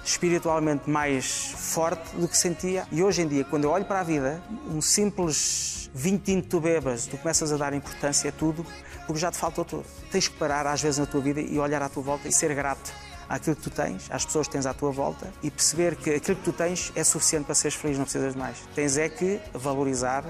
espiritualmente 0.03 0.89
mais 0.89 1.53
forte 1.55 2.15
do 2.15 2.27
que 2.27 2.37
sentia. 2.37 2.85
E 2.91 3.01
hoje 3.01 3.21
em 3.21 3.27
dia, 3.27 3.43
quando 3.43 3.63
eu 3.63 3.71
olho 3.71 3.85
para 3.85 4.01
a 4.01 4.03
vida, 4.03 4.41
um 4.69 4.81
simples 4.81 5.89
vinho 5.93 6.19
tinto 6.19 6.47
tu 6.47 6.59
bebas, 6.59 7.05
tu 7.05 7.17
começas 7.17 7.51
a 7.51 7.57
dar 7.57 7.73
importância 7.73 8.29
a 8.29 8.33
tudo, 8.33 8.65
porque 9.05 9.19
já 9.19 9.31
te 9.31 9.37
faltou 9.37 9.63
tudo. 9.63 9.85
Tens 10.11 10.27
que 10.27 10.35
parar 10.37 10.65
às 10.67 10.81
vezes 10.81 10.97
na 10.97 11.05
tua 11.05 11.21
vida 11.21 11.39
e 11.39 11.59
olhar 11.59 11.81
à 11.81 11.89
tua 11.89 12.03
volta 12.03 12.27
e 12.27 12.31
ser 12.31 12.53
grato 12.55 12.91
àquilo 13.29 13.55
que 13.55 13.61
tu 13.61 13.69
tens, 13.69 14.09
às 14.11 14.25
pessoas 14.25 14.47
que 14.47 14.53
tens 14.53 14.65
à 14.65 14.73
tua 14.73 14.91
volta 14.91 15.31
e 15.41 15.49
perceber 15.49 15.95
que 15.95 16.09
aquilo 16.09 16.37
que 16.37 16.43
tu 16.43 16.53
tens 16.53 16.91
é 16.95 17.03
suficiente 17.03 17.45
para 17.45 17.55
seres 17.55 17.75
feliz, 17.75 17.97
não 17.97 18.05
precisas 18.05 18.33
de 18.33 18.39
mais. 18.39 18.57
Tens 18.75 18.97
é 18.97 19.07
que 19.09 19.39
valorizar 19.53 20.23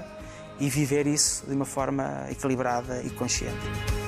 e 0.60 0.68
viver 0.68 1.06
isso 1.06 1.44
de 1.46 1.54
uma 1.54 1.64
forma 1.64 2.26
equilibrada 2.30 3.02
e 3.02 3.10
consciente. 3.10 4.03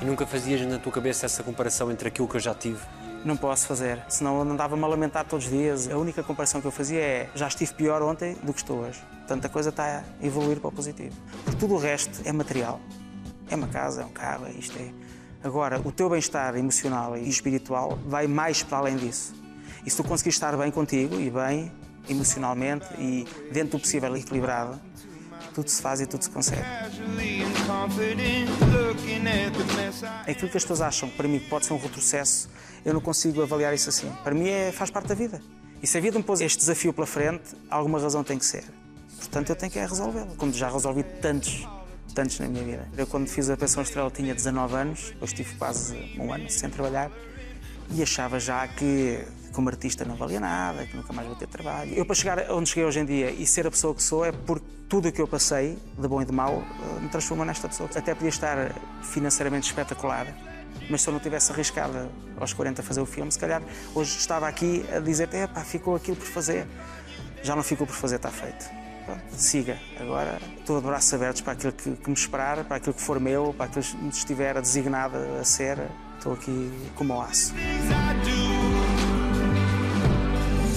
E 0.00 0.04
nunca 0.04 0.26
fazias 0.26 0.60
na 0.62 0.78
tua 0.78 0.92
cabeça 0.92 1.26
essa 1.26 1.42
comparação 1.42 1.90
entre 1.90 2.08
aquilo 2.08 2.28
que 2.28 2.36
eu 2.36 2.40
já 2.40 2.54
tive? 2.54 2.80
Não 3.24 3.36
posso 3.36 3.66
fazer, 3.66 4.04
senão 4.08 4.36
eu 4.36 4.42
andava-me 4.42 4.84
a 4.84 4.86
lamentar 4.86 5.24
todos 5.24 5.46
os 5.46 5.50
dias. 5.50 5.90
A 5.90 5.96
única 5.96 6.22
comparação 6.22 6.60
que 6.60 6.66
eu 6.66 6.70
fazia 6.70 7.00
é 7.00 7.30
já 7.34 7.48
estive 7.48 7.72
pior 7.74 8.02
ontem 8.02 8.34
do 8.42 8.52
que 8.52 8.60
estou 8.60 8.80
hoje. 8.80 9.00
Portanto, 9.18 9.46
a 9.46 9.48
coisa 9.48 9.70
está 9.70 10.04
a 10.22 10.24
evoluir 10.24 10.60
para 10.60 10.68
o 10.68 10.72
positivo. 10.72 11.16
Porque 11.44 11.58
tudo 11.58 11.74
o 11.74 11.78
resto 11.78 12.20
é 12.24 12.32
material. 12.32 12.80
É 13.50 13.56
uma 13.56 13.66
casa, 13.66 14.02
é 14.02 14.04
um 14.04 14.10
carro, 14.10 14.46
é 14.46 14.52
isto 14.52 14.78
é. 14.78 14.90
Agora, 15.42 15.80
o 15.84 15.90
teu 15.90 16.08
bem-estar 16.08 16.56
emocional 16.56 17.16
e 17.16 17.28
espiritual 17.28 17.98
vai 18.06 18.26
mais 18.26 18.62
para 18.62 18.78
além 18.78 18.96
disso. 18.96 19.34
E 19.84 19.90
se 19.90 19.96
tu 19.96 20.04
conseguires 20.04 20.36
estar 20.36 20.56
bem 20.56 20.70
contigo 20.70 21.18
e 21.20 21.30
bem 21.30 21.72
emocionalmente 22.08 22.86
e 22.98 23.26
dentro 23.52 23.78
do 23.78 23.80
possível 23.80 24.16
equilibrado, 24.16 24.80
tudo 25.54 25.68
se 25.68 25.80
faz 25.80 26.00
e 26.00 26.06
tudo 26.06 26.22
se 26.22 26.30
consegue. 26.30 26.62
I 29.06 30.30
Aquilo 30.30 30.50
que 30.50 30.56
as 30.56 30.64
pessoas 30.64 30.80
acham 30.80 31.08
que 31.08 31.16
para 31.16 31.28
mim 31.28 31.38
pode 31.38 31.66
ser 31.66 31.72
um 31.72 31.78
retrocesso, 31.78 32.48
eu 32.84 32.92
não 32.92 33.00
consigo 33.00 33.40
avaliar 33.42 33.72
isso 33.72 33.88
assim. 33.88 34.10
Para 34.24 34.34
mim 34.34 34.48
é, 34.48 34.72
faz 34.72 34.90
parte 34.90 35.08
da 35.08 35.14
vida. 35.14 35.40
E 35.82 35.86
se 35.86 35.96
a 35.96 36.00
vida 36.00 36.18
me 36.18 36.24
pôs 36.24 36.40
este 36.40 36.58
desafio 36.58 36.92
pela 36.92 37.06
frente, 37.06 37.54
alguma 37.70 38.00
razão 38.00 38.24
tem 38.24 38.38
que 38.38 38.44
ser. 38.44 38.64
Portanto, 39.18 39.50
eu 39.50 39.56
tenho 39.56 39.70
que 39.70 39.78
é 39.78 39.86
resolvê-lo. 39.86 40.34
Como 40.36 40.52
já 40.52 40.68
resolvi 40.68 41.02
tantos, 41.02 41.66
tantos 42.14 42.38
na 42.40 42.48
minha 42.48 42.64
vida. 42.64 42.88
Eu, 42.96 43.06
quando 43.06 43.28
fiz 43.28 43.48
a 43.48 43.56
Pensão 43.56 43.82
Estrela, 43.82 44.10
tinha 44.10 44.34
19 44.34 44.74
anos, 44.74 45.14
eu 45.20 45.24
estive 45.24 45.54
quase 45.56 46.16
um 46.18 46.32
ano 46.32 46.50
sem 46.50 46.68
trabalhar 46.68 47.10
e 47.90 48.02
achava 48.02 48.40
já 48.40 48.66
que 48.66 49.24
como 49.56 49.70
artista 49.70 50.04
não 50.04 50.16
valia 50.16 50.38
nada, 50.38 50.84
que 50.86 50.94
nunca 50.94 51.14
mais 51.14 51.26
vou 51.26 51.34
ter 51.34 51.46
trabalho. 51.46 51.94
Eu, 51.94 52.04
para 52.04 52.14
chegar 52.14 52.50
onde 52.50 52.68
cheguei 52.68 52.84
hoje 52.84 53.00
em 53.00 53.06
dia 53.06 53.30
e 53.30 53.46
ser 53.46 53.66
a 53.66 53.70
pessoa 53.70 53.94
que 53.94 54.02
sou, 54.02 54.22
é 54.22 54.30
porque 54.30 54.66
tudo 54.86 55.08
o 55.08 55.12
que 55.12 55.20
eu 55.20 55.26
passei, 55.26 55.78
de 55.98 56.06
bom 56.06 56.20
e 56.20 56.26
de 56.26 56.32
mau, 56.32 56.62
eh, 56.62 57.00
me 57.00 57.08
transforma 57.08 57.42
nesta 57.42 57.66
pessoa. 57.66 57.88
Até 57.96 58.14
podia 58.14 58.28
estar 58.28 58.70
financeiramente 59.02 59.66
espetacular, 59.66 60.26
mas 60.90 61.00
se 61.00 61.08
eu 61.08 61.12
não 61.14 61.20
tivesse 61.20 61.50
arriscado 61.50 62.10
aos 62.38 62.52
40 62.52 62.82
a 62.82 62.84
fazer 62.84 63.00
o 63.00 63.06
filme, 63.06 63.32
se 63.32 63.38
calhar 63.38 63.62
hoje 63.94 64.18
estava 64.18 64.46
aqui 64.46 64.84
a 64.94 65.00
dizer: 65.00 65.26
pá, 65.48 65.62
ficou 65.62 65.96
aquilo 65.96 66.18
por 66.18 66.26
fazer. 66.26 66.66
Já 67.42 67.56
não 67.56 67.62
ficou 67.62 67.86
por 67.86 67.96
fazer, 67.96 68.16
está 68.16 68.28
feito. 68.28 68.66
Pronto, 69.06 69.22
siga. 69.30 69.78
Agora 69.98 70.38
estou 70.58 70.82
de 70.82 70.86
braços 70.86 71.14
abertos 71.14 71.40
para 71.40 71.54
aquilo 71.54 71.72
que, 71.72 71.92
que 71.92 72.10
me 72.10 72.16
esperar, 72.16 72.62
para 72.64 72.76
aquilo 72.76 72.92
que 72.92 73.00
for 73.00 73.18
meu, 73.18 73.54
para 73.56 73.64
aquilo 73.66 73.84
que 73.84 73.96
me 73.96 74.10
estiver 74.10 74.60
designado 74.60 75.16
a 75.40 75.44
ser. 75.44 75.78
Estou 76.18 76.34
aqui 76.34 76.70
como 76.94 77.14
ao 77.14 77.22
aço. 77.22 77.54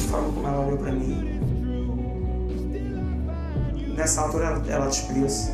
Forma 0.10 0.34
como 0.34 0.48
ela 0.48 0.66
olhou 0.66 0.78
para 0.78 0.92
mim. 0.92 1.40
Nessa 3.96 4.22
altura 4.22 4.46
ela, 4.46 4.72
ela 4.72 4.88
despediu-se. 4.88 5.52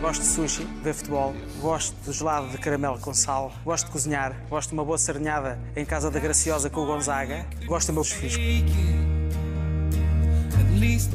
Gosto 0.00 0.20
de 0.20 0.26
sushi, 0.26 0.68
ver 0.82 0.92
futebol, 0.92 1.34
gosto 1.60 1.96
de 2.04 2.12
gelado 2.12 2.48
de 2.48 2.58
caramelo 2.58 2.98
com 2.98 3.14
sal, 3.14 3.50
gosto 3.64 3.86
de 3.86 3.92
cozinhar, 3.92 4.36
gosto 4.50 4.68
de 4.68 4.74
uma 4.74 4.84
boa 4.84 4.98
sardinhada 4.98 5.58
em 5.74 5.84
casa 5.84 6.10
da 6.10 6.20
Graciosa 6.20 6.68
com 6.68 6.82
o 6.82 6.86
Gonzaga, 6.86 7.46
gosto 7.66 7.86
dos 7.86 7.94
meus 7.94 8.12
filhos. 8.12 8.36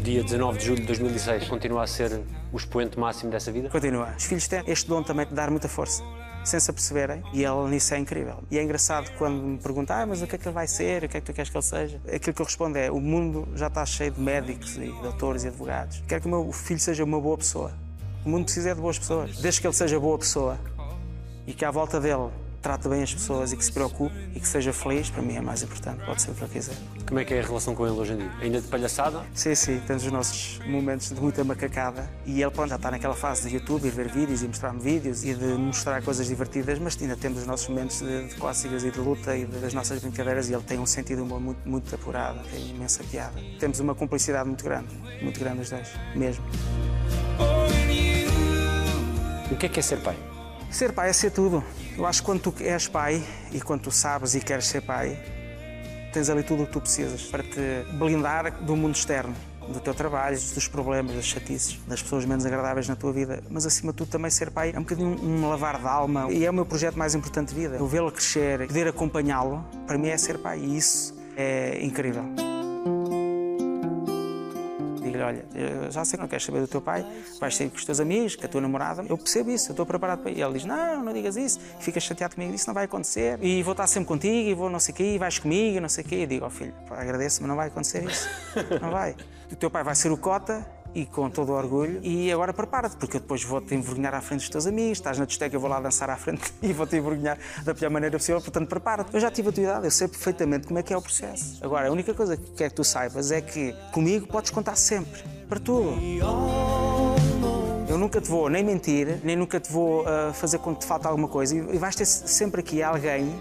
Dia 0.03 0.23
19 0.23 0.57
de 0.57 0.65
julho 0.65 0.81
de 0.81 0.87
2006 0.87 1.47
continua 1.47 1.83
a 1.83 1.87
ser 1.87 2.19
o 2.51 2.57
expoente 2.57 2.99
máximo 2.99 3.29
dessa 3.29 3.51
vida? 3.51 3.69
Continua. 3.69 4.15
Os 4.17 4.25
filhos 4.25 4.47
têm 4.47 4.63
este 4.65 4.89
dom 4.89 5.03
também 5.03 5.27
de 5.27 5.35
dar 5.35 5.51
muita 5.51 5.69
força, 5.69 6.03
sem 6.43 6.59
se 6.59 6.69
aperceberem, 6.69 7.23
e 7.33 7.43
ele 7.43 7.69
nisso 7.69 7.93
é 7.93 7.97
incrível. 7.97 8.43
E 8.49 8.57
é 8.57 8.63
engraçado 8.63 9.11
quando 9.17 9.35
me 9.41 9.57
perguntam, 9.57 9.95
ah, 9.95 10.05
mas 10.05 10.21
o 10.21 10.27
que 10.27 10.35
é 10.35 10.37
que 10.37 10.47
ele 10.47 10.53
vai 10.53 10.67
ser, 10.67 11.03
o 11.03 11.09
que 11.09 11.17
é 11.17 11.21
que 11.21 11.25
tu 11.27 11.33
queres 11.33 11.49
que 11.49 11.57
ele 11.57 11.63
seja? 11.63 12.01
Aquilo 12.13 12.33
que 12.33 12.41
eu 12.41 12.45
respondo 12.45 12.77
é, 12.77 12.89
o 12.91 12.99
mundo 12.99 13.47
já 13.55 13.67
está 13.67 13.85
cheio 13.85 14.11
de 14.11 14.19
médicos 14.19 14.75
e 14.77 14.87
doutores 15.01 15.43
e 15.43 15.47
advogados. 15.47 16.03
Quero 16.07 16.21
que 16.21 16.27
o 16.27 16.31
meu 16.31 16.51
filho 16.51 16.79
seja 16.79 17.03
uma 17.03 17.19
boa 17.19 17.37
pessoa. 17.37 17.73
O 18.25 18.29
mundo 18.29 18.45
precisa 18.45 18.71
é 18.71 18.75
de 18.75 18.81
boas 18.81 18.99
pessoas. 18.99 19.37
Desde 19.37 19.61
que 19.61 19.67
ele 19.67 19.73
seja 19.73 19.99
boa 19.99 20.17
pessoa 20.17 20.59
e 21.47 21.53
que 21.53 21.63
à 21.63 21.71
volta 21.71 21.99
dele 21.99 22.29
trate 22.61 22.87
bem 22.87 23.03
as 23.03 23.13
pessoas 23.13 23.51
e 23.51 23.57
que 23.57 23.63
se 23.63 23.71
preocupe 23.71 24.15
e 24.35 24.39
que 24.39 24.47
seja 24.47 24.73
feliz, 24.73 25.09
para 25.09 25.21
mim 25.21 25.35
é 25.35 25.41
mais 25.41 25.63
importante. 25.63 26.03
Pode 26.05 26.21
ser 26.21 26.31
o 26.31 26.33
que 26.33 26.43
ele 26.43 26.51
quiser. 26.51 26.75
Como 27.07 27.19
é 27.19 27.25
que 27.25 27.33
é 27.33 27.39
a 27.39 27.43
relação 27.43 27.73
com 27.73 27.87
ele 27.87 27.97
hoje 27.97 28.13
em 28.13 28.17
dia? 28.17 28.31
Ainda 28.41 28.61
de 28.61 28.67
palhaçada? 28.67 29.23
Sim, 29.33 29.55
sim, 29.55 29.81
temos 29.87 30.05
os 30.05 30.11
nossos 30.11 30.59
momentos 30.65 31.09
de 31.09 31.19
muita 31.19 31.43
macacada 31.43 32.09
e 32.25 32.41
ele 32.41 32.51
pronto, 32.51 32.69
já 32.69 32.75
está 32.75 32.91
naquela 32.91 33.15
fase 33.15 33.49
de 33.49 33.55
YouTube, 33.55 33.85
ir 33.87 33.91
ver 33.91 34.09
vídeos 34.09 34.43
e 34.43 34.47
mostrar-me 34.47 34.79
vídeos 34.79 35.23
e 35.23 35.33
de 35.33 35.45
mostrar 35.45 36.01
coisas 36.01 36.27
divertidas, 36.27 36.77
mas 36.79 36.97
ainda 37.01 37.15
temos 37.15 37.39
os 37.39 37.47
nossos 37.47 37.67
momentos 37.67 37.99
de, 37.99 38.27
de 38.27 38.35
cócegas 38.35 38.83
e 38.83 38.91
de 38.91 38.99
luta 38.99 39.35
e 39.35 39.45
das 39.45 39.73
nossas 39.73 39.99
brincadeiras 39.99 40.49
e 40.49 40.53
ele 40.53 40.63
tem 40.63 40.79
um 40.79 40.85
sentido 40.85 41.17
de 41.17 41.23
humor 41.23 41.39
muito, 41.39 41.67
muito 41.67 41.93
apurado, 41.93 42.39
tem 42.51 42.69
imensa 42.69 43.03
piada. 43.03 43.39
Temos 43.59 43.79
uma 43.79 43.95
cumplicidade 43.95 44.47
muito 44.47 44.63
grande, 44.63 44.89
muito 45.21 45.39
grande 45.39 45.61
os 45.61 45.69
dois, 45.69 45.89
mesmo. 46.15 46.43
O 49.51 49.55
que 49.55 49.65
é 49.65 49.69
que 49.69 49.79
é 49.79 49.83
ser 49.83 49.97
pai? 49.97 50.15
Ser 50.69 50.93
pai 50.93 51.09
é 51.09 51.13
ser 51.13 51.31
tudo. 51.31 51.63
Eu 51.99 52.05
acho 52.05 52.21
que 52.21 52.27
quando 52.27 52.39
tu 52.39 52.53
és 52.61 52.87
pai 52.87 53.21
e 53.51 53.59
quando 53.59 53.81
tu 53.81 53.91
sabes 53.91 54.33
e 54.33 54.39
queres 54.39 54.67
ser 54.67 54.79
pai, 54.79 55.19
tens 56.13 56.29
ali 56.29 56.43
tudo 56.43 56.63
o 56.63 56.65
que 56.65 56.71
tu 56.71 56.79
precisas 56.79 57.23
para 57.23 57.43
te 57.43 57.83
blindar 57.95 58.63
do 58.63 58.73
mundo 58.73 58.95
externo, 58.95 59.35
do 59.67 59.81
teu 59.81 59.93
trabalho, 59.93 60.37
dos 60.37 60.65
problemas, 60.65 61.13
das 61.13 61.25
chatices, 61.25 61.77
das 61.85 62.01
pessoas 62.01 62.23
menos 62.23 62.45
agradáveis 62.45 62.87
na 62.87 62.95
tua 62.95 63.11
vida. 63.11 63.43
Mas 63.49 63.65
acima 63.65 63.91
de 63.91 63.97
tudo 63.97 64.11
também 64.11 64.31
ser 64.31 64.49
pai 64.49 64.71
é 64.73 64.79
um 64.79 64.83
bocadinho 64.83 65.21
um 65.21 65.49
lavar 65.49 65.77
de 65.77 65.87
alma 65.87 66.31
e 66.31 66.45
é 66.45 66.49
o 66.49 66.53
meu 66.53 66.65
projeto 66.65 66.97
mais 66.97 67.15
importante 67.15 67.53
de 67.53 67.59
vida. 67.59 67.75
Eu 67.75 67.85
vê-lo 67.85 68.09
crescer, 68.13 68.65
poder 68.65 68.87
acompanhá-lo, 68.87 69.61
para 69.85 69.97
mim 69.97 70.07
é 70.07 70.15
ser 70.15 70.37
pai 70.37 70.57
e 70.57 70.77
isso 70.77 71.13
é 71.35 71.83
incrível. 71.83 72.23
Digo-lhe, 75.19 75.23
olha, 75.23 75.91
já 75.91 76.05
sei 76.05 76.17
que 76.17 76.21
não 76.21 76.27
queres 76.27 76.45
saber 76.45 76.61
do 76.61 76.67
teu 76.67 76.81
pai, 76.81 77.05
vais 77.39 77.55
sair 77.55 77.69
com 77.69 77.75
os 77.75 77.85
teus 77.85 77.99
amigos, 77.99 78.35
com 78.35 78.45
a 78.45 78.49
tua 78.49 78.61
namorada, 78.61 79.03
eu 79.07 79.17
percebo 79.17 79.51
isso, 79.51 79.69
eu 79.69 79.73
estou 79.73 79.85
preparado 79.85 80.21
para 80.21 80.31
ir. 80.31 80.41
Ele 80.41 80.53
diz, 80.53 80.65
não, 80.65 81.03
não 81.03 81.13
digas 81.13 81.35
isso, 81.35 81.59
fica 81.79 81.99
chateado 81.99 82.35
comigo, 82.35 82.53
isso 82.53 82.67
não 82.67 82.73
vai 82.73 82.85
acontecer, 82.85 83.39
e 83.41 83.61
vou 83.63 83.73
estar 83.73 83.87
sempre 83.87 84.07
contigo, 84.07 84.49
e 84.49 84.53
vou 84.53 84.69
não 84.69 84.79
sei 84.79 84.93
o 84.93 84.95
quê, 84.95 85.15
e 85.15 85.17
vais 85.17 85.37
comigo, 85.37 85.77
e 85.77 85.79
não 85.79 85.89
sei 85.89 86.03
o 86.03 86.07
quê. 86.07 86.15
Eu 86.15 86.27
digo, 86.27 86.45
ó 86.45 86.49
filho, 86.49 86.73
pá, 86.87 87.01
agradeço, 87.01 87.41
mas 87.41 87.49
não 87.49 87.55
vai 87.55 87.67
acontecer 87.67 88.03
isso, 88.03 88.29
não 88.81 88.91
vai. 88.91 89.15
O 89.51 89.55
teu 89.55 89.69
pai 89.69 89.83
vai 89.83 89.95
ser 89.95 90.11
o 90.11 90.17
cota, 90.17 90.65
e 90.93 91.05
com 91.05 91.29
todo 91.29 91.51
o 91.51 91.55
orgulho, 91.55 91.99
e 92.03 92.31
agora 92.31 92.53
prepara-te, 92.53 92.95
porque 92.97 93.17
eu 93.17 93.21
depois 93.21 93.43
vou-te 93.43 93.73
envergonhar 93.75 94.13
à 94.13 94.21
frente 94.21 94.41
dos 94.41 94.49
teus 94.49 94.65
amigos, 94.65 94.97
estás 94.97 95.17
na 95.17 95.25
discoteca, 95.25 95.55
eu 95.55 95.59
vou 95.59 95.69
lá 95.69 95.79
dançar 95.79 96.09
à 96.09 96.17
frente 96.17 96.53
e 96.61 96.73
vou-te 96.73 96.95
envergonhar 96.95 97.37
da 97.63 97.73
pior 97.73 97.89
maneira 97.89 98.17
possível, 98.17 98.41
portanto 98.41 98.67
prepara-te. 98.67 99.13
Eu 99.13 99.19
já 99.19 99.29
tive 99.31 99.49
a 99.49 99.51
tua 99.51 99.63
idade, 99.63 99.85
eu 99.85 99.91
sei 99.91 100.07
perfeitamente 100.07 100.67
como 100.67 100.79
é 100.79 100.83
que 100.83 100.93
é 100.93 100.97
o 100.97 101.01
processo. 101.01 101.57
Agora, 101.63 101.89
a 101.89 101.91
única 101.91 102.13
coisa 102.13 102.35
que 102.35 102.51
quero 102.51 102.69
que 102.69 102.75
tu 102.75 102.83
saibas 102.83 103.31
é 103.31 103.41
que 103.41 103.75
comigo 103.91 104.27
podes 104.27 104.51
contar 104.51 104.75
sempre, 104.75 105.21
para 105.47 105.59
tudo. 105.59 105.97
Eu 107.87 107.97
nunca 107.97 108.21
te 108.21 108.29
vou 108.29 108.49
nem 108.49 108.63
mentir, 108.63 109.19
nem 109.23 109.35
nunca 109.35 109.59
te 109.59 109.71
vou 109.71 110.07
ah, 110.07 110.31
fazer 110.31 110.59
com 110.59 110.75
que 110.75 110.81
te 110.81 110.85
falta 110.85 111.07
alguma 111.07 111.27
coisa, 111.27 111.55
e 111.55 111.77
vais 111.77 111.95
ter 111.95 112.05
sempre 112.05 112.61
aqui 112.61 112.83
alguém 112.83 113.33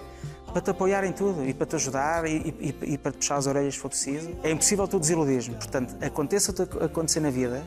para 0.52 0.60
te 0.62 0.70
apoiar 0.70 1.04
em 1.04 1.12
tudo 1.12 1.46
e 1.48 1.52
para 1.54 1.66
te 1.66 1.76
ajudar 1.76 2.26
e, 2.26 2.54
e- 2.60 2.92
e 2.94 2.98
para 2.98 3.12
te 3.12 3.18
puxar 3.18 3.36
as 3.36 3.46
orelhas 3.46 3.74
se 3.74 3.80
for 3.80 3.88
preciso. 3.88 4.30
É 4.42 4.50
impossível 4.50 4.86
tu 4.88 4.98
desiludir-me. 4.98 5.54
Portanto, 5.56 5.94
aconteça 6.02 6.50
o 6.50 6.54
que 6.54 6.84
acontecer 6.84 7.20
na 7.20 7.30
vida, 7.30 7.62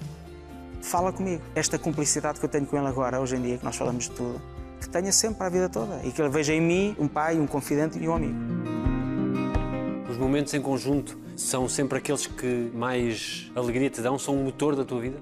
fala 0.82 1.12
comigo. 1.13 1.41
Esta 1.56 1.78
cumplicidade 1.78 2.39
que 2.39 2.46
eu 2.46 2.50
tenho 2.50 2.65
com 2.65 2.78
ele 2.78 2.88
agora, 2.88 3.20
hoje 3.20 3.36
em 3.36 3.41
dia, 3.41 3.58
que 3.58 3.63
nós 3.65 3.76
falamos 3.76 4.06
de 4.06 4.12
tudo, 4.12 4.41
que 4.80 4.89
tenha 4.89 5.12
sempre 5.12 5.38
para 5.38 5.48
a 5.48 5.50
vida 5.50 5.70
toda 5.70 6.02
e 6.04 6.12
que 6.12 6.22
ele 6.22 6.30
veja 6.30 6.54
em 6.54 6.62
mim 6.62 6.96
um 7.00 7.08
pai, 7.08 7.39
um 7.39 7.46
confidente 7.48 8.00
e 8.00 8.08
um 8.08 8.15
amigo. 8.15 8.38
Os 10.10 10.17
momentos 10.17 10.54
em 10.54 10.62
conjunto 10.62 11.17
são 11.38 11.70
sempre 11.70 11.98
aqueles 11.98 12.28
que 12.28 12.70
mais 12.74 13.50
alegria 13.56 13.89
te 13.89 14.02
dão? 14.02 14.20
São 14.20 14.36
o 14.36 14.44
motor 14.44 14.76
da 14.76 14.84
tua 14.84 15.00
vida? 15.02 15.17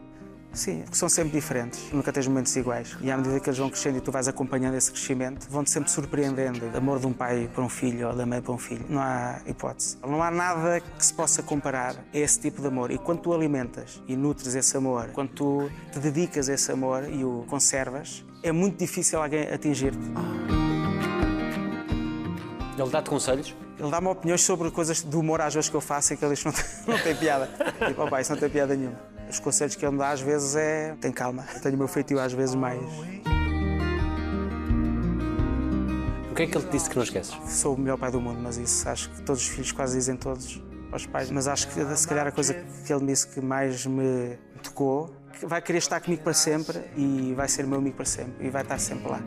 Sim, 0.54 0.82
porque 0.82 0.98
são 0.98 1.08
sempre 1.08 1.34
diferentes, 1.34 1.92
nunca 1.92 2.12
tens 2.12 2.28
momentos 2.28 2.56
iguais. 2.56 2.98
E 3.02 3.12
à 3.12 3.18
medida 3.18 3.40
que 3.40 3.50
eles 3.50 3.60
vão 3.60 3.70
crescendo 3.70 3.98
e 3.98 4.02
tu 4.02 4.12
vais 4.12 4.28
acompanhando 4.28 4.76
esse 4.76 4.92
crescimento, 4.92 5.48
vão-te 5.50 5.70
sempre 5.70 5.92
surpreendendo. 5.92 6.66
O 6.74 6.78
amor 6.78 7.00
de 7.00 7.08
um 7.08 7.14
pai 7.14 7.50
para 7.54 7.64
um 7.64 7.70
filho 7.70 8.10
ou 8.10 8.16
da 8.16 8.26
mãe 8.26 8.42
para 8.42 8.52
um 8.52 8.58
filho, 8.58 8.86
não 8.90 9.00
há 9.00 9.40
hipótese. 9.46 9.98
Não 10.02 10.22
há 10.24 10.32
nada 10.32 10.80
que 10.80 11.06
se 11.06 11.14
possa 11.14 11.44
comparar 11.44 11.96
a 12.14 12.18
esse 12.18 12.40
tipo 12.40 12.62
de 12.62 12.68
amor. 12.68 12.92
E 12.92 12.98
quando 12.98 13.20
tu 13.20 13.34
alimentas 13.34 14.02
e 14.08 14.16
nutres 14.16 14.56
esse 14.56 14.76
amor, 14.76 15.10
quando 15.14 15.30
tu 15.30 15.70
te 15.92 16.00
dedicas 16.00 16.50
a 16.50 16.54
esse 16.54 16.72
amor 16.72 17.08
e 17.10 17.24
o 17.24 17.46
conservas, 17.48 18.26
é 18.42 18.52
muito 18.52 18.78
difícil 18.78 19.22
alguém 19.22 19.48
atingir-te. 19.52 20.00
Ele 22.78 22.90
dá-te 22.90 23.10
conselhos? 23.10 23.56
Ele 23.78 23.92
dá-me 23.92 24.08
opiniões 24.08 24.42
sobre 24.42 24.72
coisas 24.72 25.02
do 25.02 25.20
humor 25.20 25.42
às 25.42 25.54
vezes 25.54 25.70
que 25.70 25.76
eu 25.76 25.82
faço 25.82 26.14
e 26.14 26.18
que 26.18 26.26
ele 26.26 26.34
diz 26.34 26.44
que 26.44 26.50
não 26.50 26.56
não 26.96 27.04
tem 27.04 27.16
piada. 27.16 27.50
Tipo, 27.88 28.04
oh, 28.04 28.10
pai, 28.10 28.22
isso 28.22 28.32
não 28.32 28.40
tem 28.40 28.50
piada 28.50 28.76
nenhuma. 28.76 29.19
Os 29.30 29.40
conselhos 29.40 29.76
que 29.76 29.86
ele 29.86 29.92
me 29.92 30.00
dá 30.00 30.10
às 30.10 30.22
vezes 30.22 30.56
é 30.56 30.96
tem 31.00 31.12
calma. 31.12 31.46
Eu 31.54 31.60
tenho 31.62 31.76
o 31.76 31.78
meu 31.78 31.88
feitio 31.88 32.20
às 32.20 32.34
vezes 32.34 32.56
mais. 32.56 32.80
que 36.40 36.44
é 36.44 36.48
que 36.48 36.58
ele 36.58 36.66
te 36.68 36.72
disse 36.72 36.90
que 36.90 36.96
não 36.96 37.04
esqueces? 37.04 37.38
Sou 37.50 37.76
o 37.76 37.78
melhor 37.78 37.98
pai 37.98 38.10
do 38.10 38.22
mundo, 38.22 38.40
mas 38.42 38.56
isso 38.56 38.88
acho 38.88 39.10
que 39.10 39.22
todos 39.24 39.42
os 39.42 39.48
filhos 39.50 39.74
quase 39.74 39.98
dizem 39.98 40.16
todos 40.16 40.64
aos 40.90 41.06
pais. 41.06 41.30
Mas 41.30 41.50
acho 41.50 41.68
que 41.68 41.98
se 41.98 42.08
calhar 42.08 42.26
a 42.28 42.32
coisa 42.32 42.54
que 42.54 42.94
ele 42.94 43.02
me 43.02 43.08
disse 43.08 43.28
que 43.28 43.42
mais 43.42 43.86
me 43.86 44.38
tocou, 44.64 45.14
que 45.38 45.46
vai 45.46 45.62
querer 45.62 45.80
estar 45.80 46.00
comigo 46.00 46.24
para 46.24 46.34
sempre 46.34 46.80
e 46.96 47.34
vai 47.36 47.50
ser 47.50 47.68
meu 47.68 47.80
amigo 47.80 47.98
para 47.98 48.06
sempre 48.06 48.48
e 48.48 48.50
vai 48.50 48.62
estar 48.62 48.80
sempre 48.80 49.10
lá. 49.10 49.22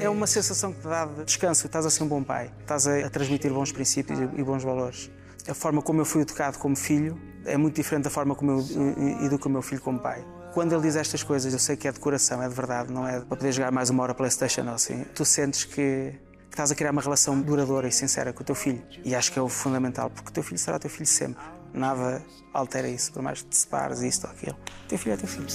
É 0.00 0.08
uma 0.08 0.26
sensação 0.26 0.72
que 0.72 0.80
te 0.80 0.88
dá 0.88 1.06
de 1.06 1.24
descanso, 1.24 1.66
estás 1.66 1.86
a 1.86 1.90
ser 1.90 2.02
um 2.02 2.08
bom 2.08 2.22
pai, 2.22 2.52
estás 2.60 2.88
a, 2.88 3.08
transmitir 3.08 3.52
bons 3.52 3.70
princípios 3.70 4.18
e 4.18 4.42
bons 4.42 4.64
valores. 4.64 5.08
A 5.48 5.54
forma 5.54 5.80
como 5.80 6.00
eu 6.00 6.04
fui 6.04 6.22
educado 6.22 6.58
como 6.58 6.74
filho 6.74 7.16
é 7.48 7.56
muito 7.56 7.74
diferente 7.74 8.04
da 8.04 8.10
forma 8.10 8.34
como 8.34 8.52
eu 8.52 9.24
educo 9.24 9.48
o 9.48 9.50
meu 9.50 9.62
filho 9.62 9.80
como 9.80 9.98
pai. 9.98 10.24
Quando 10.52 10.72
ele 10.72 10.82
diz 10.82 10.96
estas 10.96 11.22
coisas, 11.22 11.52
eu 11.52 11.58
sei 11.58 11.76
que 11.76 11.86
é 11.86 11.92
de 11.92 12.00
coração, 12.00 12.42
é 12.42 12.48
de 12.48 12.54
verdade, 12.54 12.92
não 12.92 13.06
é 13.06 13.20
para 13.20 13.36
poder 13.36 13.52
jogar 13.52 13.70
mais 13.70 13.90
uma 13.90 14.02
hora 14.02 14.14
Playstation 14.14 14.62
ou 14.66 14.74
assim. 14.74 15.04
Tu 15.14 15.24
sentes 15.24 15.64
que, 15.64 15.72
que 15.72 16.14
estás 16.50 16.70
a 16.70 16.74
criar 16.74 16.90
uma 16.90 17.02
relação 17.02 17.40
duradoura 17.40 17.86
e 17.88 17.92
sincera 17.92 18.32
com 18.32 18.42
o 18.42 18.44
teu 18.44 18.54
filho. 18.54 18.82
E 19.04 19.14
acho 19.14 19.30
que 19.30 19.38
é 19.38 19.42
o 19.42 19.48
fundamental, 19.48 20.10
porque 20.10 20.30
o 20.30 20.32
teu 20.32 20.42
filho 20.42 20.58
será 20.58 20.76
o 20.76 20.80
teu 20.80 20.90
filho 20.90 21.06
sempre. 21.06 21.42
Nada 21.72 22.22
altera 22.52 22.88
isso, 22.88 23.12
por 23.12 23.22
mais 23.22 23.42
que 23.42 23.48
te 23.48 23.56
separes 23.56 24.00
isto 24.00 24.26
ou 24.26 24.32
aquilo. 24.32 24.56
O 24.86 24.88
teu 24.88 24.98
filho 24.98 25.12
é 25.12 25.16
teu 25.16 25.28
filho. 25.28 25.46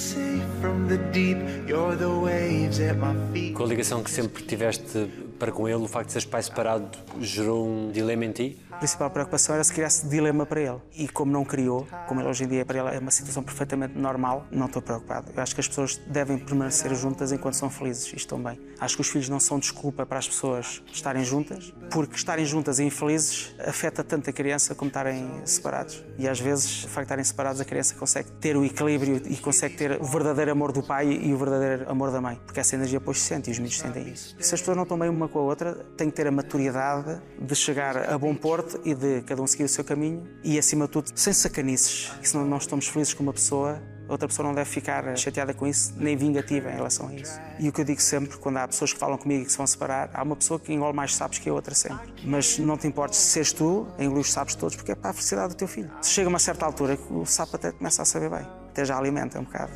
Com 3.53 3.63
a 3.63 3.67
ligação 3.67 4.03
que 4.03 4.11
sempre 4.11 4.43
tiveste 4.43 5.11
para 5.39 5.51
com 5.51 5.67
ele, 5.67 5.83
o 5.83 5.87
facto 5.87 6.07
de 6.07 6.13
seres 6.13 6.25
pai 6.25 6.41
separado 6.43 6.97
gerou 7.19 7.67
um 7.67 7.91
dilema 7.91 8.25
em 8.25 8.31
ti? 8.31 8.61
A 8.73 8.75
principal 8.83 9.09
preocupação 9.11 9.53
era 9.53 9.63
se 9.63 9.71
criasse 9.71 10.07
dilema 10.07 10.45
para 10.45 10.59
ele. 10.59 10.81
E 10.97 11.07
como 11.07 11.31
não 11.31 11.45
criou, 11.45 11.87
como 12.07 12.19
ele 12.19 12.27
hoje 12.27 12.43
em 12.43 12.47
dia 12.47 12.65
para 12.65 12.79
ele 12.79 12.97
é 12.97 12.99
uma 12.99 13.11
situação 13.11 13.43
perfeitamente 13.43 13.97
normal, 13.97 14.47
não 14.51 14.65
estou 14.65 14.81
preocupado. 14.81 15.31
Eu 15.33 15.41
acho 15.41 15.53
que 15.53 15.61
as 15.61 15.67
pessoas 15.67 15.97
devem 16.07 16.39
permanecer 16.39 16.93
juntas 16.95 17.31
enquanto 17.31 17.53
são 17.53 17.69
felizes 17.69 18.11
e 18.11 18.17
estão 18.17 18.41
bem. 18.41 18.59
Acho 18.79 18.95
que 18.95 19.01
os 19.01 19.07
filhos 19.07 19.29
não 19.29 19.39
são 19.39 19.59
desculpa 19.59 20.05
para 20.05 20.17
as 20.17 20.27
pessoas 20.27 20.81
estarem 20.91 21.23
juntas, 21.23 21.71
porque 21.91 22.15
estarem 22.15 22.43
juntas 22.45 22.79
e 22.79 22.83
infelizes 22.83 23.55
afeta 23.59 24.03
tanto 24.03 24.29
a 24.29 24.33
criança 24.33 24.73
como 24.73 24.89
estarem 24.89 25.41
separados. 25.45 26.03
E 26.17 26.27
às 26.27 26.39
vezes, 26.39 26.83
o 26.83 26.87
facto 26.87 26.97
de 26.97 27.01
estarem 27.03 27.23
separados, 27.23 27.61
a 27.61 27.65
criança 27.65 27.93
consegue 27.93 28.31
ter 28.31 28.57
o 28.57 28.65
equilíbrio 28.65 29.21
e 29.27 29.37
consegue 29.37 29.77
ter 29.77 30.01
o 30.01 30.05
verdadeiro 30.05 30.51
amor 30.51 30.71
do 30.71 30.81
pai 30.81 31.11
e 31.11 31.31
o 31.31 31.37
verdadeiro 31.37 31.89
amor 31.89 32.11
da 32.11 32.19
mãe, 32.19 32.41
porque 32.43 32.59
essa 32.59 32.75
energia 32.75 32.99
depois 32.99 33.21
se 33.21 33.27
sente 33.27 33.49
e 33.49 33.53
os 33.53 33.59
miúdos 33.59 33.77
sentem 33.77 34.09
isso. 34.09 34.35
Se 34.39 34.55
as 34.55 34.61
pessoas 34.61 34.75
não 34.75 34.83
estão 34.83 34.97
bem 34.97 35.09
uma 35.09 35.29
com 35.29 35.39
a 35.39 35.43
outra, 35.43 35.75
têm 35.95 36.09
que 36.09 36.15
ter 36.15 36.25
a 36.25 36.31
maturidade 36.31 37.21
de 37.39 37.55
chegar 37.55 38.09
a 38.09 38.17
bom 38.17 38.33
porto 38.33 38.62
e 38.83 38.93
de 38.93 39.21
cada 39.21 39.41
um 39.41 39.47
seguir 39.47 39.63
o 39.63 39.69
seu 39.69 39.83
caminho 39.83 40.27
e, 40.43 40.57
acima 40.57 40.85
de 40.85 40.91
tudo, 40.91 41.11
sem 41.15 41.33
sacanices. 41.33 42.11
E 42.21 42.27
se 42.27 42.37
não, 42.37 42.57
estamos 42.57 42.87
felizes 42.87 43.13
com 43.13 43.23
uma 43.23 43.33
pessoa, 43.33 43.81
outra 44.07 44.27
pessoa 44.27 44.47
não 44.47 44.55
deve 44.55 44.69
ficar 44.69 45.15
chateada 45.17 45.53
com 45.53 45.65
isso, 45.65 45.93
nem 45.97 46.15
vingativa 46.15 46.69
em 46.69 46.75
relação 46.75 47.07
a 47.07 47.13
isso. 47.13 47.39
E 47.59 47.69
o 47.69 47.71
que 47.71 47.81
eu 47.81 47.85
digo 47.85 48.01
sempre, 48.01 48.37
quando 48.37 48.57
há 48.57 48.67
pessoas 48.67 48.93
que 48.93 48.99
falam 48.99 49.17
comigo 49.17 49.43
e 49.43 49.45
que 49.45 49.51
se 49.51 49.57
vão 49.57 49.67
separar, 49.67 50.09
há 50.13 50.23
uma 50.23 50.35
pessoa 50.35 50.59
que 50.59 50.73
engole 50.73 50.95
mais 50.95 51.15
sapos 51.15 51.39
que 51.39 51.49
a 51.49 51.53
outra 51.53 51.73
sempre. 51.75 52.13
Mas 52.23 52.57
não 52.59 52.77
te 52.77 52.87
importes 52.87 53.19
se 53.19 53.31
seres 53.31 53.53
tu, 53.53 53.87
engolir 53.99 54.21
os 54.21 54.31
sapos 54.31 54.55
todos, 54.55 54.75
porque 54.75 54.91
é 54.91 54.95
para 54.95 55.11
a 55.11 55.13
felicidade 55.13 55.49
do 55.49 55.57
teu 55.57 55.67
filho. 55.67 55.91
Se 56.01 56.11
chega 56.11 56.27
a 56.27 56.29
uma 56.29 56.39
certa 56.39 56.65
altura 56.65 56.97
que 56.97 57.13
o 57.13 57.25
sapo 57.25 57.55
até 57.55 57.71
começa 57.71 58.01
a 58.01 58.05
saber 58.05 58.29
bem, 58.29 58.45
até 58.69 58.85
já 58.85 58.97
alimenta 58.97 59.39
um 59.39 59.43
bocado. 59.43 59.71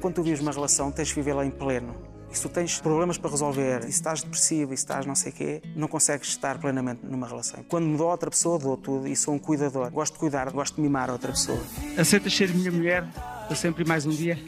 Quando 0.00 0.14
tu 0.14 0.22
vives 0.22 0.40
uma 0.40 0.52
relação, 0.52 0.92
tens 0.92 1.08
de 1.08 1.14
vivê-la 1.14 1.44
em 1.44 1.50
pleno. 1.50 2.15
E 2.30 2.36
se 2.36 2.42
tu 2.42 2.48
tens 2.48 2.78
problemas 2.80 3.18
para 3.18 3.30
resolver, 3.30 3.80
e 3.80 3.82
se 3.84 3.90
estás 3.90 4.22
depressivo, 4.22 4.74
e 4.74 4.76
se 4.76 4.82
estás 4.82 5.06
não 5.06 5.14
sei 5.14 5.32
o 5.32 5.34
quê, 5.34 5.62
não 5.74 5.88
consegues 5.88 6.28
estar 6.28 6.58
plenamente 6.58 7.00
numa 7.04 7.26
relação. 7.26 7.64
Quando 7.68 7.86
me 7.86 7.96
dou 7.96 8.08
a 8.08 8.12
outra 8.12 8.30
pessoa, 8.30 8.58
dou 8.58 8.76
tudo 8.76 9.08
e 9.08 9.16
sou 9.16 9.34
um 9.34 9.38
cuidador. 9.38 9.90
Gosto 9.90 10.14
de 10.14 10.18
cuidar, 10.18 10.50
gosto 10.50 10.76
de 10.76 10.82
mimar 10.82 11.08
a 11.08 11.12
outra 11.12 11.32
pessoa. 11.32 11.58
Aceitas 11.96 12.36
ser 12.36 12.52
minha 12.52 12.70
mulher 12.70 13.06
para 13.46 13.56
sempre 13.56 13.84
e 13.84 13.86
mais 13.86 14.04
um 14.04 14.10
dia? 14.10 14.38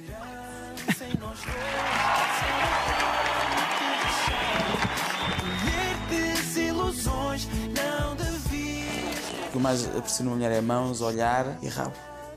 O 9.47 9.51
que 9.51 9.57
eu 9.57 9.61
mais 9.61 9.87
aprecio 9.97 10.25
numa 10.25 10.37
mulher 10.37 10.53
é 10.53 10.61
mãos, 10.61 11.01
olhar 11.01 11.59
e 11.63 11.69
rabo. 11.69 11.95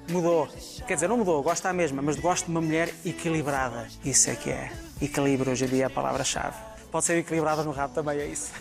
Mudou. 0.10 0.48
Quer 0.88 0.96
dizer, 0.96 1.08
não 1.08 1.18
mudou, 1.18 1.42
gosto 1.44 1.64
da 1.64 1.74
mesma, 1.74 2.02
mas 2.02 2.18
gosto 2.18 2.46
de 2.46 2.52
uma 2.52 2.62
mulher 2.62 2.94
equilibrada. 3.06 3.88
Isso 4.04 4.30
é 4.30 4.36
que 4.36 4.50
é. 4.50 4.72
Equilíbrio 5.02 5.52
hoje 5.52 5.66
em 5.66 5.68
dia 5.68 5.84
é 5.86 5.88
a 5.88 5.90
palavra-chave. 5.90 6.56
Pode 6.92 7.06
ser 7.06 7.18
equilibrada 7.18 7.64
no 7.64 7.72
rabo 7.72 7.96
também, 7.96 8.20
é 8.20 8.28
isso. 8.28 8.52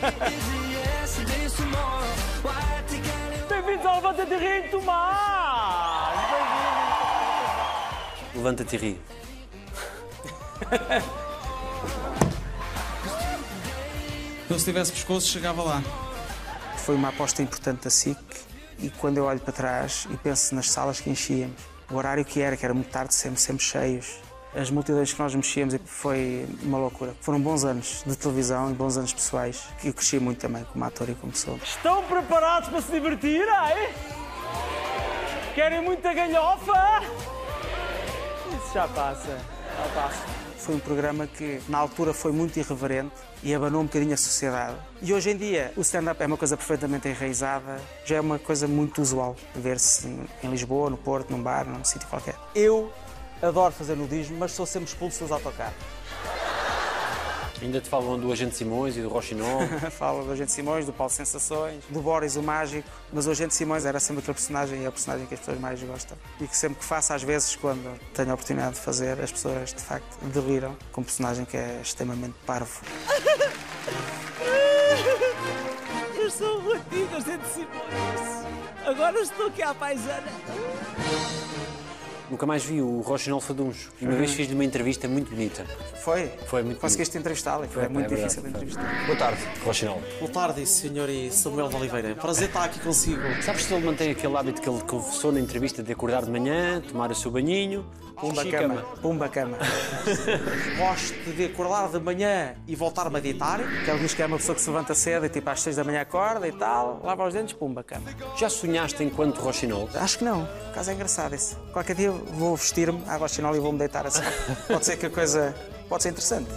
Bem-vindos 3.48 3.86
ao 3.86 3.96
Levanta-te 3.96 4.32
e 4.32 4.36
Ri, 4.36 4.68
Tomás! 4.68 6.20
Levanta-te 8.34 8.76
e 8.76 8.78
ri. 8.78 9.00
Eu 14.48 14.58
se 14.58 14.64
tivesse 14.64 14.92
pescoço, 14.92 15.26
chegava 15.26 15.62
lá. 15.62 15.82
Foi 16.78 16.94
uma 16.94 17.08
aposta 17.08 17.42
importante 17.42 17.84
da 17.84 17.90
SIC 17.90 18.18
e 18.78 18.90
quando 18.90 19.18
eu 19.18 19.24
olho 19.24 19.40
para 19.40 19.52
trás 19.52 20.06
e 20.10 20.16
penso 20.16 20.54
nas 20.54 20.70
salas 20.70 21.00
que 21.00 21.10
enchíamos, 21.10 21.60
o 21.90 21.96
horário 21.96 22.24
que 22.24 22.40
era, 22.40 22.56
que 22.56 22.64
era 22.64 22.72
muito 22.74 22.90
tarde, 22.90 23.14
sempre, 23.14 23.40
sempre 23.40 23.64
cheios, 23.64 24.18
as 24.54 24.70
multidões 24.70 25.12
que 25.12 25.18
nós 25.20 25.34
mexíamos, 25.34 25.76
foi 25.84 26.46
uma 26.62 26.78
loucura. 26.78 27.14
Foram 27.20 27.40
bons 27.40 27.64
anos 27.64 28.02
de 28.06 28.16
televisão 28.16 28.70
e 28.70 28.74
bons 28.74 28.96
anos 28.96 29.12
pessoais, 29.12 29.62
que 29.80 29.88
eu 29.88 29.94
cresci 29.94 30.18
muito 30.18 30.38
também 30.40 30.64
como 30.64 30.84
ator 30.84 31.08
e 31.08 31.14
como 31.14 31.32
pessoa. 31.32 31.56
Estão 31.62 32.02
preparados 32.04 32.68
para 32.68 32.80
se 32.82 32.90
divertir, 32.90 33.46
ai? 33.48 33.94
Querem 35.54 35.82
muita 35.82 36.12
galhofa? 36.14 37.02
Isso 38.56 38.74
já 38.74 38.88
passa, 38.88 39.28
já 39.28 39.94
passa. 40.00 40.40
Foi 40.58 40.74
um 40.74 40.78
programa 40.78 41.26
que 41.26 41.60
na 41.68 41.78
altura 41.78 42.12
foi 42.12 42.32
muito 42.32 42.58
irreverente 42.58 43.14
e 43.42 43.54
abanou 43.54 43.80
um 43.80 43.84
bocadinho 43.84 44.12
a 44.12 44.16
sociedade. 44.16 44.76
E 45.00 45.12
hoje 45.14 45.30
em 45.30 45.36
dia 45.36 45.72
o 45.76 45.80
stand-up 45.80 46.22
é 46.22 46.26
uma 46.26 46.36
coisa 46.36 46.56
perfeitamente 46.56 47.08
enraizada, 47.08 47.80
já 48.04 48.16
é 48.16 48.20
uma 48.20 48.38
coisa 48.38 48.68
muito 48.68 49.00
usual 49.00 49.34
ver-se 49.54 50.06
em- 50.06 50.26
em 50.44 50.50
Lisboa, 50.50 50.90
no 50.90 50.98
Porto, 50.98 51.30
num 51.30 51.42
bar, 51.42 51.64
num 51.66 51.82
sítio 51.82 52.06
qualquer. 52.08 52.34
Eu 52.54 52.92
adoro 53.42 53.72
fazer 53.72 53.96
nudismo, 53.96 54.36
mas 54.38 54.52
sou 54.52 54.66
sempre 54.66 54.88
expulso 54.88 55.20
dos 55.20 55.32
autocarros. 55.32 55.74
Ainda 57.62 57.78
te 57.78 57.90
falam 57.90 58.18
do 58.18 58.32
Agente 58.32 58.56
Simões 58.56 58.96
e 58.96 59.02
do 59.02 59.08
Rochinol. 59.08 59.60
Fala 59.92 60.24
do 60.24 60.32
Agente 60.32 60.50
Simões, 60.50 60.86
do 60.86 60.94
Paulo 60.94 61.12
Sensações, 61.12 61.84
do 61.90 62.00
Boris 62.00 62.36
o 62.36 62.42
Mágico, 62.42 62.88
mas 63.12 63.26
o 63.26 63.30
Agente 63.30 63.54
Simões 63.54 63.84
era 63.84 64.00
sempre 64.00 64.22
aquele 64.22 64.34
personagem 64.34 64.80
e 64.80 64.84
é 64.86 64.88
o 64.88 64.92
personagem 64.92 65.26
que 65.26 65.34
as 65.34 65.40
pessoas 65.40 65.60
mais 65.60 65.82
gostam. 65.82 66.16
E 66.40 66.46
que 66.46 66.56
sempre 66.56 66.78
que 66.78 66.84
faço, 66.84 67.12
às 67.12 67.22
vezes, 67.22 67.54
quando 67.56 68.00
tenho 68.14 68.30
a 68.30 68.34
oportunidade 68.34 68.76
de 68.76 68.80
fazer, 68.80 69.20
as 69.20 69.30
pessoas 69.30 69.74
de 69.74 69.82
facto 69.82 70.16
deliram 70.22 70.74
com 70.90 71.02
um 71.02 71.04
personagem 71.04 71.44
que 71.44 71.56
é 71.56 71.80
extremamente 71.82 72.34
parvo. 72.46 72.80
Eu 76.16 76.30
sou 76.30 76.62
o 76.62 76.72
antigo 76.72 77.14
Agente 77.14 77.46
Simões. 77.48 78.46
Agora 78.86 79.20
estou 79.20 79.48
aqui 79.48 79.62
à 79.62 79.74
paisana. 79.74 80.32
Nunca 82.30 82.46
mais 82.46 82.64
vi 82.64 82.80
o 82.80 83.00
Rochinol 83.00 83.40
Faduns. 83.40 83.88
E 84.00 84.04
uma 84.04 84.14
vez 84.14 84.32
fiz-lhe 84.32 84.54
uma 84.54 84.64
entrevista 84.64 85.08
muito 85.08 85.30
bonita. 85.30 85.64
Foi? 86.04 86.30
Foi 86.46 86.62
muito 86.62 86.80
Conseguiste 86.80 87.18
entrevistá-lo 87.18 87.64
e 87.64 87.68
foi, 87.68 87.88
muito 87.88 88.14
é 88.14 88.16
difícil 88.16 88.46
entrevistar. 88.46 89.04
Boa 89.04 89.18
tarde, 89.18 89.40
Rochinol. 89.64 90.00
Boa 90.20 90.30
tarde, 90.30 90.64
senhor 90.64 91.08
e 91.08 91.28
Samuel 91.32 91.68
de 91.68 91.74
Oliveira. 91.74 92.14
Prazer 92.14 92.46
estar 92.46 92.64
aqui 92.64 92.78
consigo. 92.78 93.20
Sabes 93.42 93.64
se 93.64 93.74
ele 93.74 93.84
mantém 93.84 94.12
aquele 94.12 94.36
hábito 94.36 94.62
que 94.62 94.68
ele 94.68 94.80
confessou 94.82 95.32
na 95.32 95.40
entrevista 95.40 95.82
de 95.82 95.90
acordar 95.90 96.24
de 96.24 96.30
manhã, 96.30 96.80
tomar 96.80 97.10
o 97.10 97.14
seu 97.16 97.32
banhinho, 97.32 97.84
Pumba 98.20 98.44
cama. 98.44 98.82
Pumba 99.00 99.28
cama. 99.30 99.58
Gosto 100.76 101.32
de 101.32 101.46
acordar 101.46 101.88
de 101.88 101.98
manhã 101.98 102.54
e 102.66 102.76
voltar-me 102.76 103.16
a 103.16 103.20
deitar. 103.20 103.60
Que 103.84 103.98
diz 103.98 104.14
que 104.14 104.22
é 104.22 104.26
uma 104.26 104.36
pessoa 104.36 104.54
que 104.54 104.60
se 104.60 104.68
levanta 104.70 104.94
cedo 104.94 105.26
e 105.26 105.28
tipo 105.28 105.48
às 105.48 105.60
6 105.62 105.76
da 105.76 105.84
manhã 105.84 106.02
acorda 106.02 106.46
e 106.46 106.52
tal, 106.52 107.00
lava 107.02 107.26
os 107.26 107.34
dentes, 107.34 107.54
pumba 107.54 107.82
cama. 107.82 108.10
Já 108.36 108.48
sonhaste 108.48 109.02
enquanto 109.02 109.38
Rochinol? 109.38 109.88
Acho 109.94 110.18
que 110.18 110.24
não. 110.24 110.42
O 110.42 110.72
caso 110.74 110.90
é 110.90 110.94
engraçado 110.94 111.34
isso. 111.34 111.56
Qualquer 111.72 111.96
dia 111.96 112.10
vou 112.10 112.56
vestir-me 112.56 113.02
à 113.06 113.16
Rochinol 113.16 113.56
e 113.56 113.58
vou-me 113.60 113.78
deitar 113.78 114.06
assim. 114.06 114.22
Pode 114.68 114.84
ser 114.84 114.96
que 114.96 115.06
a 115.06 115.10
coisa. 115.10 115.54
Pode 115.88 116.02
ser 116.02 116.10
interessante. 116.10 116.48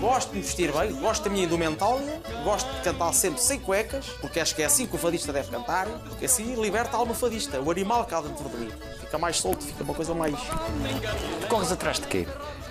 Gosto 0.00 0.30
de 0.30 0.36
me 0.36 0.42
vestir 0.42 0.72
bem, 0.72 0.92
gosto 1.00 1.24
da 1.24 1.30
minha 1.30 1.44
indumentária, 1.44 2.20
gosto 2.42 2.70
de 2.74 2.82
cantar 2.82 3.12
sempre 3.12 3.40
sem 3.40 3.58
cuecas, 3.60 4.06
porque 4.20 4.38
acho 4.40 4.54
que 4.54 4.62
é 4.62 4.64
assim 4.66 4.86
que 4.86 4.94
o 4.94 4.98
fadista 4.98 5.32
deve 5.32 5.50
cantar, 5.50 5.86
porque 6.08 6.24
assim 6.26 6.54
liberta 6.60 6.96
a 6.96 7.00
alma 7.00 7.14
fadista, 7.14 7.60
o 7.60 7.70
animal 7.70 8.04
que 8.04 8.14
há 8.14 8.20
dentro 8.20 8.48
de 8.48 8.56
mim. 8.56 8.72
Fica 9.00 9.18
mais 9.18 9.36
solto, 9.38 9.64
fica 9.64 9.82
uma 9.84 9.94
coisa 9.94 10.14
mais. 10.14 10.34
Corres 11.48 11.70
atrás 11.72 11.98
de 11.98 12.06
quê, 12.06 12.26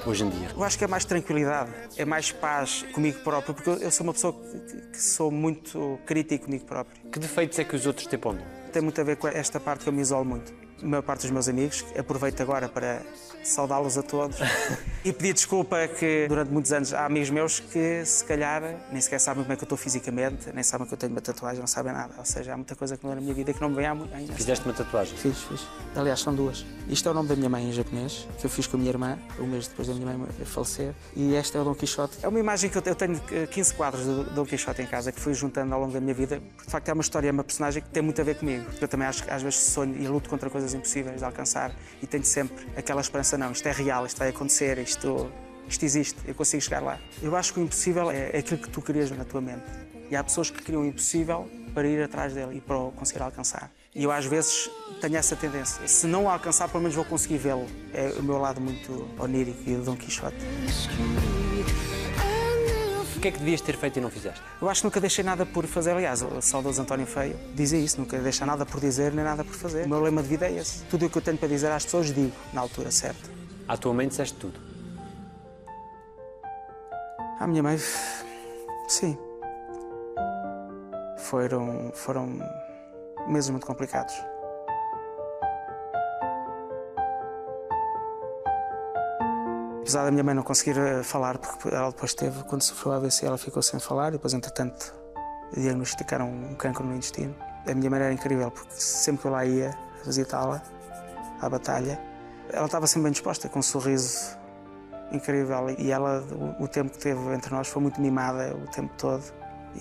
hoje 0.05 0.23
em 0.25 0.29
dia? 0.29 0.49
Eu 0.55 0.63
acho 0.63 0.77
que 0.77 0.83
é 0.83 0.87
mais 0.87 1.05
tranquilidade, 1.05 1.71
é 1.97 2.05
mais 2.05 2.31
paz 2.31 2.83
comigo 2.93 3.19
próprio, 3.23 3.53
porque 3.53 3.69
eu- 3.69 3.77
eu 3.77 3.91
sou 3.91 4.03
uma 4.05 4.13
pessoa 4.13 4.33
que, 4.33 4.81
que 4.91 5.01
sou 5.01 5.31
muito 5.31 5.99
crítico 6.05 6.45
comigo 6.45 6.65
próprio. 6.65 7.09
Que 7.11 7.19
defeitos 7.19 7.57
é 7.59 7.63
que 7.63 7.75
os 7.75 7.85
outros 7.87 8.05
te 8.07 8.15
apontam? 8.15 8.45
Tem 8.71 8.81
muito 8.81 8.99
a 8.99 9.03
ver 9.03 9.17
com 9.17 9.27
esta 9.27 9.59
parte 9.59 9.83
que 9.83 9.89
eu 9.89 9.93
me 9.93 10.01
isolo 10.01 10.25
muito. 10.25 10.53
a 10.81 10.85
maior 10.85 11.03
parte 11.03 11.21
dos 11.21 11.31
meus 11.31 11.47
amigos. 11.47 11.85
Aproveito 11.97 12.41
agora 12.41 12.67
para 12.67 13.01
saudá-los 13.43 13.97
a 13.97 14.03
todos 14.03 14.37
e 15.03 15.11
pedir 15.11 15.33
desculpa 15.33 15.87
que 15.87 16.25
durante 16.27 16.51
muitos 16.51 16.71
anos 16.71 16.93
há 16.93 17.05
amigos 17.05 17.29
meus 17.29 17.59
que 17.59 18.05
se 18.05 18.23
calhar 18.23 18.61
nem 18.91 19.01
sequer 19.01 19.19
sabem 19.19 19.43
como 19.43 19.53
é 19.53 19.55
que 19.55 19.63
eu 19.63 19.65
estou 19.65 19.77
fisicamente, 19.77 20.51
nem 20.53 20.63
sabem 20.63 20.87
que 20.87 20.93
eu 20.93 20.97
tenho 20.97 21.11
uma 21.11 21.21
tatuagem, 21.21 21.59
não 21.59 21.67
sabem 21.67 21.93
nada. 21.93 22.13
Ou 22.17 22.25
seja, 22.25 22.53
há 22.53 22.57
muita 22.57 22.75
coisa 22.75 22.97
que 22.97 23.03
não 23.03 23.11
é 23.11 23.15
na 23.15 23.21
minha 23.21 23.33
vida 23.33 23.53
que 23.53 23.61
não 23.61 23.69
me 23.69 23.75
vem 23.75 23.85
há 23.85 23.95
muito 23.95 24.13
ainda. 24.13 24.33
Fizeste 24.33 24.65
uma 24.65 24.73
tatuagem? 24.73 25.17
Fiz, 25.17 25.37
fiz. 25.43 25.61
Aliás, 25.95 26.19
são 26.19 26.33
duas. 26.33 26.65
Isto 26.87 27.09
é 27.09 27.11
o 27.11 27.13
nome 27.13 27.29
da 27.29 27.35
minha 27.35 27.49
mãe 27.49 27.67
em 27.67 27.71
japonês, 27.71 28.27
que 28.39 28.45
eu 28.45 28.49
fiz 28.49 28.67
com 28.67 28.77
a 28.77 28.79
minha 28.79 28.91
irmã, 28.91 29.17
um 29.39 29.47
mês 29.47 29.67
depois 29.67 29.87
da 29.87 29.93
minha 29.93 30.05
mãe 30.05 30.27
falecer. 30.45 30.93
E 31.15 31.35
esta 31.35 31.57
é 31.57 31.61
o 31.61 31.63
Dom 31.63 31.75
Quixote. 31.75 32.17
É 32.21 32.27
uma 32.27 32.39
imagem 32.39 32.69
que 32.69 32.77
eu 32.77 32.81
tenho, 32.81 32.93
eu 32.93 32.95
tenho 32.95 33.21
eh, 33.31 33.47
15 33.47 33.73
quadros 33.73 34.05
do 34.05 34.23
Dom 34.25 34.45
Quixote 34.45 34.81
em 34.81 34.85
casa, 34.85 35.11
que 35.11 35.19
fui 35.19 35.33
juntando 35.33 35.73
ao 35.73 35.81
longo 35.81 35.91
da 35.91 35.99
minha 35.99 36.13
vida. 36.13 36.41
Porque, 36.55 36.65
de 36.65 36.71
facto, 36.71 36.89
é 36.89 36.93
uma 36.93 37.01
história, 37.01 37.29
é 37.29 37.31
uma 37.31 37.43
personagem 37.43 37.81
que 37.81 37.89
tem 37.89 38.03
muito 38.03 38.19
a 38.21 38.23
ver 38.23 38.35
comigo. 38.35 38.65
Eu 38.79 38.87
também 38.87 39.07
acho 39.07 39.23
que 39.23 39.29
às 39.31 39.41
vezes 39.41 39.59
sonho 39.59 39.95
e 39.99 40.07
luto 40.07 40.29
contra 40.29 40.49
coisas 40.49 40.73
impossíveis 40.73 41.17
de 41.17 41.25
alcançar 41.25 41.71
e 42.01 42.07
tenho 42.07 42.23
sempre 42.23 42.67
aquela 42.77 43.01
esperança, 43.01 43.32
não, 43.37 43.51
isto 43.51 43.67
é 43.67 43.71
real, 43.71 44.05
isto 44.05 44.17
vai 44.17 44.29
acontecer, 44.29 44.77
isto, 44.77 45.31
isto 45.67 45.83
existe, 45.83 46.19
eu 46.25 46.35
consigo 46.35 46.61
chegar 46.61 46.81
lá. 46.81 46.99
Eu 47.21 47.35
acho 47.35 47.53
que 47.53 47.59
o 47.59 47.63
impossível 47.63 48.11
é 48.11 48.37
aquilo 48.37 48.59
que 48.59 48.69
tu 48.69 48.81
crias 48.81 49.11
na 49.11 49.23
tua 49.23 49.41
mente. 49.41 49.63
E 50.09 50.15
há 50.15 50.23
pessoas 50.23 50.49
que 50.49 50.61
criam 50.61 50.81
o 50.81 50.85
impossível 50.85 51.49
para 51.73 51.87
ir 51.87 52.03
atrás 52.03 52.33
dele 52.33 52.57
e 52.57 52.61
para 52.61 52.77
o 52.77 52.91
conseguir 52.91 53.23
alcançar. 53.23 53.71
E 53.95 54.03
eu 54.03 54.11
às 54.11 54.25
vezes 54.25 54.69
tenho 55.01 55.17
essa 55.17 55.35
tendência. 55.35 55.87
Se 55.87 56.07
não 56.07 56.25
o 56.25 56.29
alcançar, 56.29 56.67
pelo 56.67 56.81
menos 56.81 56.95
vou 56.95 57.05
conseguir 57.05 57.37
vê-lo. 57.37 57.67
É 57.93 58.13
o 58.19 58.23
meu 58.23 58.37
lado 58.37 58.59
muito 58.59 59.07
onírico 59.19 59.61
e 59.67 59.75
do 59.75 59.83
Dom 59.83 59.95
Quixote. 59.95 60.37
O 63.23 63.25
que 63.25 63.29
é 63.29 63.31
que 63.31 63.39
devias 63.39 63.61
ter 63.61 63.77
feito 63.77 63.97
e 63.97 64.01
não 64.01 64.09
fizeste? 64.09 64.41
Eu 64.61 64.67
acho 64.67 64.81
que 64.81 64.87
nunca 64.87 64.99
deixei 64.99 65.23
nada 65.23 65.45
por 65.45 65.65
fazer. 65.65 65.91
Aliás, 65.91 66.21
o 66.21 66.41
saudoso 66.41 66.81
António 66.81 67.07
Feio 67.07 67.39
dizia 67.55 67.79
isso: 67.79 67.97
nunca 67.97 68.19
deixa 68.19 68.45
nada 68.45 68.65
por 68.65 68.81
dizer 68.81 69.13
nem 69.13 69.23
nada 69.23 69.45
por 69.45 69.55
fazer. 69.55 69.85
O 69.85 69.87
meu 69.87 70.01
lema 70.01 70.21
de 70.21 70.27
vida 70.27 70.45
é 70.45 70.57
esse. 70.57 70.83
Tudo 70.89 71.05
o 71.05 71.09
que 71.09 71.17
eu 71.19 71.21
tenho 71.21 71.37
para 71.37 71.47
dizer 71.47 71.71
às 71.71 71.85
pessoas, 71.85 72.13
digo 72.13 72.33
na 72.51 72.59
altura 72.59 72.91
certa. 72.91 73.29
À 73.65 73.77
tua 73.77 73.93
mãe 73.93 74.09
disseste 74.09 74.35
tudo. 74.37 74.59
À 77.39 77.47
minha 77.47 77.63
mãe, 77.63 77.77
sim. 78.89 79.17
Foram, 81.17 81.93
foram 81.93 82.41
meses 83.29 83.49
muito 83.49 83.65
complicados. 83.65 84.15
Apesar 89.83 90.05
da 90.05 90.11
minha 90.11 90.23
mãe 90.23 90.33
não 90.33 90.43
conseguir 90.43 90.79
eh, 90.79 91.03
falar, 91.03 91.37
porque 91.37 91.67
ela 91.67 91.89
depois 91.89 92.13
teve, 92.13 92.41
quando 92.45 92.61
sofreu 92.61 92.93
AVC, 92.93 93.25
ela 93.25 93.37
ficou 93.37 93.61
sem 93.61 93.81
falar 93.81 94.07
e 94.07 94.11
depois, 94.13 94.33
entretanto, 94.33 94.95
diagnosticaram 95.57 96.29
um 96.29 96.55
cancro 96.55 96.85
no 96.85 96.95
intestino. 96.95 97.35
A 97.67 97.73
minha 97.73 97.89
mãe 97.89 97.99
era 97.99 98.13
incrível, 98.13 98.49
porque 98.49 98.73
sempre 98.75 99.23
que 99.23 99.27
eu 99.27 99.31
lá 99.31 99.45
ia 99.45 99.77
visitá-la, 100.05 100.63
à 101.41 101.49
batalha, 101.49 101.99
ela 102.49 102.65
estava 102.65 102.87
sempre 102.87 103.03
bem 103.03 103.11
disposta, 103.11 103.49
com 103.49 103.59
um 103.59 103.61
sorriso 103.61 104.37
incrível. 105.11 105.69
E 105.77 105.91
ela, 105.91 106.23
o 106.61 106.67
tempo 106.69 106.89
que 106.89 106.99
teve 106.99 107.19
entre 107.33 107.53
nós, 107.53 107.67
foi 107.67 107.81
muito 107.81 107.99
mimada 107.99 108.55
o 108.55 108.65
tempo 108.71 108.93
todo. 108.97 109.21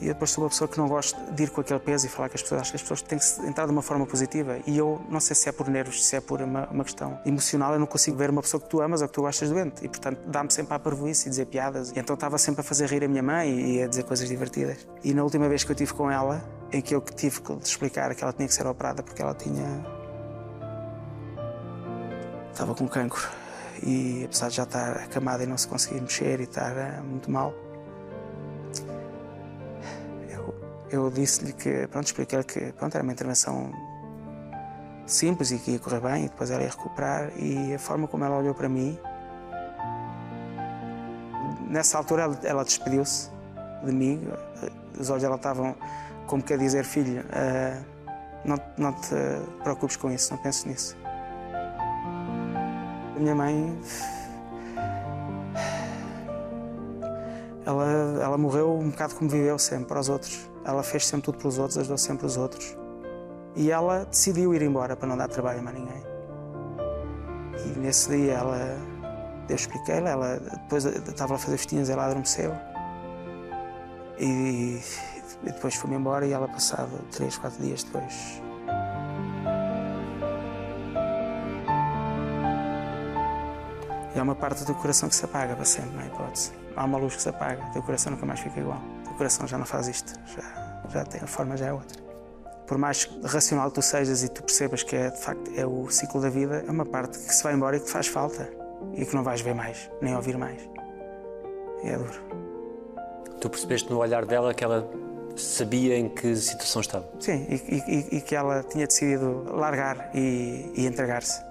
E 0.01 0.07
eu 0.07 0.15
depois 0.15 0.31
sou 0.31 0.45
uma 0.45 0.51
pessoa 0.51 0.67
que 0.69 0.79
não 0.79 0.89
gosto 0.89 1.19
de 1.33 1.43
ir 1.43 1.51
com 1.51 1.61
aquele 1.61 1.81
peso 1.81 2.07
e 2.07 2.09
falar 2.09 2.29
com 2.29 2.35
as 2.35 2.43
pessoas. 2.43 2.71
Que 2.71 2.77
as 2.77 2.83
pessoas 2.83 3.03
têm 3.03 3.19
que 3.19 3.47
entrar 3.47 3.67
de 3.67 3.73
uma 3.73 3.83
forma 3.83 4.07
positiva. 4.07 4.59
E 4.67 4.79
eu 4.79 5.01
não 5.09 5.21
sei 5.21 5.37
se 5.37 5.49
é 5.49 5.53
por 5.53 5.69
nervos, 5.69 6.05
se 6.05 6.17
é 6.17 6.21
por 6.21 6.41
uma, 6.41 6.67
uma 6.69 6.85
questão 6.85 7.19
emocional, 7.27 7.73
eu 7.75 7.79
não 7.79 7.87
consigo 7.87 8.17
ver 8.17 8.31
uma 8.31 8.43
pessoa 8.43 8.61
que 8.61 8.69
tu 8.69 8.81
amas 8.81 9.03
ou 9.03 9.09
que 9.09 9.15
tu 9.15 9.23
gostas 9.23 9.51
doente. 9.51 9.85
E 9.85 9.89
portanto 9.89 10.21
dá-me 10.27 10.51
sempre 10.53 10.75
a 10.75 10.79
parvoíce 10.79 11.27
e 11.27 11.31
dizer 11.31 11.47
piadas. 11.47 11.91
E 11.91 11.99
então 11.99 12.15
estava 12.15 12.39
sempre 12.39 12.61
a 12.61 12.65
fazer 12.65 12.89
rir 12.89 13.05
a 13.05 13.09
minha 13.09 13.23
mãe 13.23 13.77
e 13.77 13.83
a 13.83 13.87
dizer 13.87 14.05
coisas 14.05 14.29
divertidas. 14.29 14.87
E 15.05 15.13
na 15.13 15.23
última 15.23 15.49
vez 15.49 15.65
que 15.65 15.71
eu 15.71 15.77
tive 15.77 15.93
com 15.93 16.11
ela, 16.11 16.43
em 16.73 16.81
que 16.81 16.95
eu 16.95 17.01
tive 17.01 17.41
que 17.41 17.53
lhe 17.53 17.61
explicar 17.63 18.15
que 18.15 18.23
ela 18.23 18.33
tinha 18.33 18.49
que 18.49 18.55
ser 18.55 18.67
operada 18.67 19.03
porque 19.03 19.21
ela 19.21 19.35
tinha. 19.35 19.85
estava 22.53 22.75
com 22.75 22.89
cancro. 22.89 23.29
E 23.83 24.25
apesar 24.25 24.49
de 24.49 24.57
já 24.57 24.63
estar 24.63 24.93
acamada 24.99 25.43
e 25.43 25.47
não 25.47 25.59
se 25.59 25.67
conseguir 25.67 26.01
mexer 26.01 26.41
e 26.41 26.45
estar 26.45 26.77
eh, 26.77 27.01
muito 27.01 27.31
mal, 27.31 27.53
eu 30.93 31.11
disse-lhe 31.11 31.53
que, 31.53 31.87
pronto, 31.89 32.07
expliquei-lhe 32.07 32.45
que 32.45 32.73
pronto, 32.73 32.95
era 32.95 33.03
uma 33.03 33.13
intervenção 33.13 33.73
simples 35.07 35.51
e 35.51 35.59
que 35.59 35.73
ia 35.73 35.79
correr 35.79 36.01
bem 36.01 36.27
e 36.27 36.29
depois 36.29 36.51
ela 36.51 36.63
ia 36.63 36.69
recuperar 36.69 37.33
e 37.37 37.75
a 37.75 37.79
forma 37.79 38.07
como 38.07 38.25
ela 38.25 38.37
olhou 38.37 38.55
para 38.55 38.69
mim 38.69 38.99
nessa 41.69 41.99
altura 41.99 42.23
ela, 42.23 42.41
ela 42.45 42.65
despediu-se 42.65 43.31
de 43.85 43.93
mim 43.93 44.29
os 44.99 45.11
olhos 45.11 45.23
dela 45.23 45.37
estavam 45.37 45.75
como 46.27 46.43
quer 46.43 46.57
dizer 46.57 46.85
filho 46.85 47.25
eh, 47.33 47.83
não, 48.45 48.57
não 48.77 48.93
te 48.93 49.15
preocupes 49.63 49.97
com 49.97 50.11
isso, 50.11 50.35
não 50.35 50.43
penses 50.43 50.65
nisso. 50.65 50.97
A 53.17 53.19
minha 53.19 53.35
mãe 53.35 53.79
ela, 57.65 57.87
ela 58.21 58.39
morreu 58.39 58.79
um 58.79 58.91
bocado 58.91 59.15
como 59.15 59.31
viveu 59.31 59.59
sempre 59.59 59.87
para 59.87 60.01
os 60.01 60.09
outros 60.09 60.52
ela 60.65 60.83
fez 60.83 61.07
sempre 61.07 61.25
tudo 61.25 61.39
pelos 61.39 61.59
outros, 61.59 61.79
ajudou 61.79 61.99
sempre 61.99 62.27
os 62.27 62.37
outros. 62.37 62.77
E 63.55 63.71
ela 63.71 64.05
decidiu 64.05 64.55
ir 64.55 64.63
embora 64.63 64.97
para 64.97 65.09
não 65.09 65.17
dar 65.17 65.29
trabalho 65.29 65.59
a 65.59 65.63
mais 65.63 65.77
ninguém. 65.77 66.03
E 67.67 67.79
nesse 67.79 68.09
dia 68.11 68.35
ela. 68.35 68.79
Eu 69.49 69.57
expliquei-lhe, 69.57 70.09
ela 70.09 70.39
depois 70.39 70.85
estava 70.85 71.35
a 71.35 71.39
fazer 71.39 71.59
festinhas, 71.59 71.91
ela 71.91 72.05
adormeceu. 72.05 72.55
E, 74.19 74.81
e 75.43 75.47
depois 75.47 75.75
fui-me 75.75 75.97
embora 75.97 76.25
e 76.25 76.33
ela 76.33 76.49
passava 76.49 76.97
três, 77.11 77.37
quatro 77.37 77.61
dias 77.63 77.83
depois. 77.83 78.41
E 84.15 84.19
há 84.19 84.23
uma 84.23 84.35
parte 84.35 84.65
do 84.65 84.75
coração 84.75 85.09
que 85.09 85.15
se 85.15 85.25
apaga 85.25 85.55
para 85.55 85.65
sempre, 85.65 85.91
não 85.91 86.01
há 86.01 86.07
hipótese. 86.07 86.53
Há 86.77 86.85
uma 86.85 86.99
luz 86.99 87.17
que 87.17 87.23
se 87.23 87.29
apaga, 87.29 87.63
teu 87.73 87.83
coração 87.83 88.13
nunca 88.13 88.25
mais 88.25 88.41
fica 88.41 88.61
igual. 88.61 88.81
O 89.13 89.17
coração 89.17 89.47
já 89.47 89.59
não 89.59 89.67
faz 89.67 89.89
isto, 89.89 90.13
já, 90.27 90.83
já 90.89 91.05
tem, 91.05 91.21
a 91.21 91.27
forma 91.27 91.57
já 91.57 91.67
é 91.67 91.73
outra. 91.73 92.01
Por 92.67 92.79
mais 92.79 93.05
racional 93.25 93.69
que 93.69 93.75
tu 93.75 93.83
sejas 93.83 94.23
e 94.23 94.29
tu 94.29 94.43
percebas 94.43 94.83
que 94.83 94.97
é, 94.97 95.11
de 95.11 95.21
facto 95.21 95.51
é 95.55 95.67
o 95.67 95.89
ciclo 95.91 96.21
da 96.21 96.31
vida, 96.31 96.65
é 96.67 96.71
uma 96.71 96.87
parte 96.87 97.19
que 97.19 97.35
se 97.35 97.43
vai 97.43 97.53
embora 97.55 97.77
e 97.77 97.81
que 97.81 97.87
te 97.87 97.93
faz 97.93 98.07
falta 98.07 98.49
e 98.95 99.05
que 99.05 99.15
não 99.15 99.23
vais 99.23 99.41
ver 99.43 99.55
mais, 99.55 99.91
nem 100.01 100.17
ouvir 100.17 100.39
mais. 100.39 100.63
E 101.85 101.89
é 101.89 101.99
duro. 101.99 102.13
Tu 103.41 103.51
percebeste 103.51 103.91
no 103.91 103.99
olhar 103.99 104.25
dela 104.25 104.55
que 104.55 104.65
ela 104.65 104.89
sabia 105.37 105.97
em 105.99 106.09
que 106.09 106.35
situação 106.37 106.81
estava? 106.81 107.09
Sim, 107.21 107.47
e, 107.49 107.55
e- 107.57 108.17
e 108.19 108.21
que 108.21 108.35
ela 108.35 108.63
tinha 108.63 108.87
decidido 108.87 109.45
largar 109.55 110.11
e, 110.15 110.73
e 110.75 110.87
entregar-se. 110.87 111.43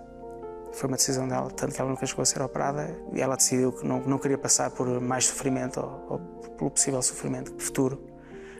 Foi 0.73 0.87
uma 0.87 0.97
decisão 0.97 1.27
dela, 1.27 1.49
tanto 1.51 1.73
que 1.73 1.81
ela 1.81 1.89
nunca 1.89 2.05
chegou 2.05 2.23
a 2.23 2.25
ser 2.25 2.41
operada 2.41 2.95
e 3.13 3.21
ela 3.21 3.35
decidiu 3.35 3.73
que 3.73 3.85
não, 3.85 3.99
não 4.01 4.17
queria 4.17 4.37
passar 4.37 4.71
por 4.71 5.01
mais 5.01 5.25
sofrimento 5.25 5.79
ou, 5.79 6.05
ou 6.09 6.19
pelo 6.57 6.71
possível 6.71 7.01
sofrimento 7.01 7.53
futuro, 7.61 8.01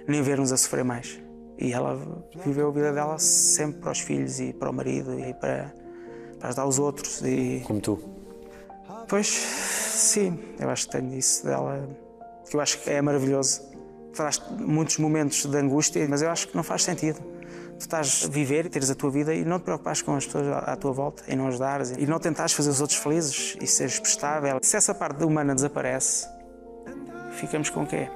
nem 0.07 0.21
ver-nos 0.21 0.51
a 0.51 0.57
sofrer 0.57 0.83
mais. 0.83 1.19
E 1.57 1.73
ela 1.73 1.95
viveu 2.43 2.69
a 2.69 2.71
vida 2.71 2.91
dela 2.91 3.19
sempre 3.19 3.81
para 3.81 3.91
os 3.91 3.99
filhos 3.99 4.39
e 4.39 4.51
para 4.51 4.69
o 4.69 4.73
marido 4.73 5.17
e 5.19 5.33
para, 5.35 5.73
para 6.39 6.49
ajudar 6.49 6.65
os 6.65 6.79
outros. 6.79 7.21
E, 7.21 7.61
Como 7.65 7.79
tu. 7.79 7.99
Pois, 9.07 9.27
sim, 9.27 10.39
eu 10.59 10.69
acho 10.69 10.87
que 10.87 10.97
tenho 10.97 11.13
isso 11.13 11.45
dela, 11.45 11.87
que 12.49 12.55
eu 12.55 12.61
acho 12.61 12.81
que 12.81 12.89
é 12.89 13.01
maravilhoso. 13.01 13.61
Traz 14.13 14.41
muitos 14.59 14.97
momentos 14.97 15.45
de 15.45 15.57
angústia, 15.57 16.05
mas 16.09 16.21
eu 16.21 16.29
acho 16.29 16.47
que 16.47 16.55
não 16.55 16.63
faz 16.63 16.83
sentido. 16.83 17.21
Tu 17.81 17.85
estás 17.85 18.25
a 18.25 18.29
viver 18.29 18.67
e 18.67 18.69
teres 18.69 18.91
a 18.91 18.95
tua 18.95 19.09
vida 19.09 19.33
e 19.33 19.43
não 19.43 19.57
te 19.57 19.63
preocupares 19.63 20.03
com 20.03 20.15
as 20.15 20.23
pessoas 20.23 20.47
à 20.49 20.75
tua 20.75 20.91
volta 20.91 21.23
e 21.27 21.35
não 21.35 21.47
ajudares 21.47 21.89
e 21.97 22.05
não 22.05 22.19
tentares 22.19 22.53
fazer 22.53 22.69
os 22.69 22.79
outros 22.79 22.99
felizes 22.99 23.57
e 23.59 23.65
seres 23.65 23.99
prestável. 23.99 24.59
Se 24.61 24.77
essa 24.77 24.93
parte 24.93 25.23
humana 25.23 25.55
desaparece, 25.55 26.27
ficamos 27.31 27.71
com 27.71 27.81
o 27.81 27.87
quê? 27.87 28.07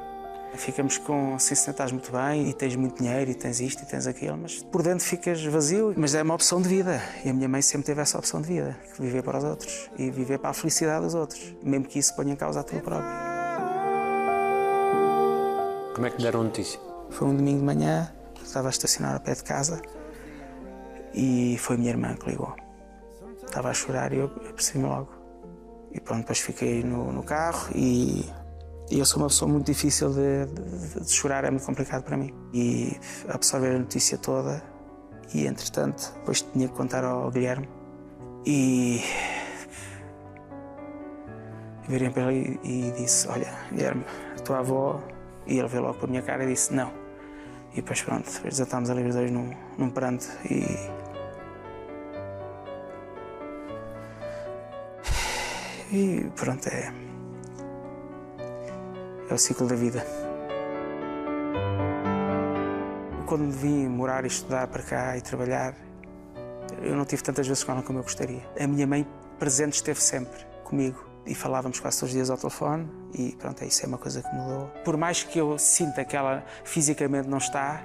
Ficamos 0.54 1.00
com, 1.00 1.40
se 1.40 1.54
estás 1.56 1.92
muito 1.92 2.12
bem 2.12 2.48
e 2.48 2.54
tens 2.54 2.76
muito 2.76 3.02
dinheiro 3.02 3.32
e 3.32 3.34
tens 3.34 3.60
isto 3.60 3.82
e 3.82 3.88
tens 3.88 4.06
aquilo, 4.06 4.38
mas 4.38 4.62
por 4.62 4.84
dentro 4.84 5.04
ficas 5.04 5.44
vazio. 5.44 5.96
Mas 5.98 6.14
é 6.14 6.22
uma 6.22 6.36
opção 6.36 6.62
de 6.62 6.70
vida 6.70 7.02
e 7.26 7.30
a 7.30 7.34
minha 7.34 7.50
mãe 7.50 7.64
sempre 7.64 7.88
teve 7.88 8.02
essa 8.02 8.20
opção 8.20 8.40
de 8.44 8.48
vida, 8.48 8.78
viver 9.00 9.24
para 9.24 9.40
os 9.40 9.44
outros 9.44 9.90
e 9.98 10.12
viver 10.12 10.38
para 10.38 10.52
a 10.52 10.54
felicidade 10.54 11.06
dos 11.06 11.16
outros, 11.16 11.56
mesmo 11.64 11.86
que 11.88 11.98
isso 11.98 12.16
ponha 12.16 12.34
em 12.34 12.36
causa 12.36 12.60
a 12.60 12.64
tua 12.64 12.80
própria. 12.82 13.36
Como 15.96 16.06
é 16.06 16.12
que 16.12 16.22
deram 16.22 16.42
a 16.42 16.44
notícia? 16.44 16.80
Foi 17.10 17.28
um 17.28 17.36
domingo 17.36 17.60
de 17.60 17.66
manhã, 17.66 18.14
estava 18.46 18.68
a 18.68 18.72
estacionar 18.72 19.14
ao 19.16 19.20
pé 19.20 19.34
de 19.34 19.44
casa 19.44 19.82
e 21.14 21.58
foi 21.60 21.76
a 21.76 21.80
minha 21.80 21.92
irmã 21.92 22.16
que 22.16 22.30
ligou. 22.30 22.54
Estava 23.46 23.70
a 23.70 23.74
chorar 23.74 24.12
e 24.14 24.18
eu 24.18 24.30
percebi-me 24.30 24.86
logo. 24.86 25.10
E 25.92 26.00
pronto, 26.00 26.20
depois 26.22 26.40
fiquei 26.40 26.84
no, 26.84 27.12
no 27.12 27.24
carro 27.24 27.70
e, 27.74 28.26
e 28.92 29.00
eu 29.00 29.06
sou 29.06 29.22
uma 29.22 29.28
pessoa 29.28 29.50
muito 29.50 29.66
difícil 29.68 30.10
de, 30.12 30.46
de- 30.48 31.00
de 31.02 31.10
chorar, 31.12 31.44
é 31.46 31.50
muito 31.52 31.66
complicado 31.66 32.04
para 32.04 32.18
mim. 32.18 32.34
E 32.54 32.98
absorver 33.30 33.76
a 33.76 33.80
notícia 33.80 34.18
toda 34.18 34.62
e 35.34 35.48
entretanto 35.48 36.14
depois 36.20 36.42
tinha 36.42 36.68
que 36.68 36.74
contar 36.74 37.04
ao 37.04 37.32
Guilherme 37.32 37.68
e 38.46 39.02
virei 41.88 42.10
para 42.10 42.32
ele 42.32 42.60
e 42.64 42.92
disse, 42.98 43.28
olha 43.28 43.52
Guilherme, 43.72 44.04
a 44.38 44.42
tua 44.42 44.60
avó 44.60 45.02
e 45.48 45.58
ele 45.60 45.68
veio 45.68 45.84
logo 45.84 45.96
para 45.96 46.06
a 46.08 46.10
minha 46.10 46.22
cara 46.22 46.44
e 46.44 46.48
disse 46.48 46.74
não. 46.74 46.92
E 47.76 47.82
depois 47.82 48.02
pronto, 48.02 48.32
já 48.46 48.64
estávamos 48.64 48.90
ali 48.90 49.06
os 49.06 49.14
dois 49.14 49.30
num, 49.30 49.54
num 49.78 49.90
pranto 49.90 50.26
e. 50.50 50.64
E 55.92 56.32
pronto, 56.38 56.68
é. 56.70 56.94
É 59.30 59.34
o 59.34 59.38
ciclo 59.38 59.68
da 59.68 59.76
vida. 59.76 60.06
Quando 63.26 63.52
vim 63.52 63.90
morar 63.90 64.24
e 64.24 64.28
estudar 64.28 64.68
para 64.68 64.82
cá 64.82 65.18
e 65.18 65.22
trabalhar, 65.22 65.76
eu 66.82 66.96
não 66.96 67.04
tive 67.04 67.24
tantas 67.24 67.46
vezes 67.46 67.62
com 67.64 67.74
ela 67.74 67.84
como 67.84 68.00
eu 68.00 68.04
gostaria. 68.04 68.42
A 68.58 68.68
minha 68.68 68.88
mãe 68.88 69.06
presente 69.38 69.74
esteve 69.74 70.02
sempre 70.02 70.46
comigo 70.64 71.15
e 71.26 71.34
falávamos 71.36 71.80
quase 71.80 72.00
todos 72.00 72.12
os 72.12 72.16
dias 72.16 72.30
ao 72.30 72.38
telefone 72.38 72.88
e 73.14 73.36
pronto, 73.36 73.64
é 73.64 73.68
isso 73.68 73.84
é 73.84 73.88
uma 73.88 73.98
coisa 73.98 74.22
que 74.22 74.36
mudou. 74.36 74.68
Por 74.84 74.96
mais 74.98 75.24
que 75.24 75.40
eu 75.40 75.58
sinta 75.58 76.04
que 76.06 76.16
ela 76.16 76.44
fisicamente 76.64 77.28
não 77.28 77.38
está, 77.40 77.82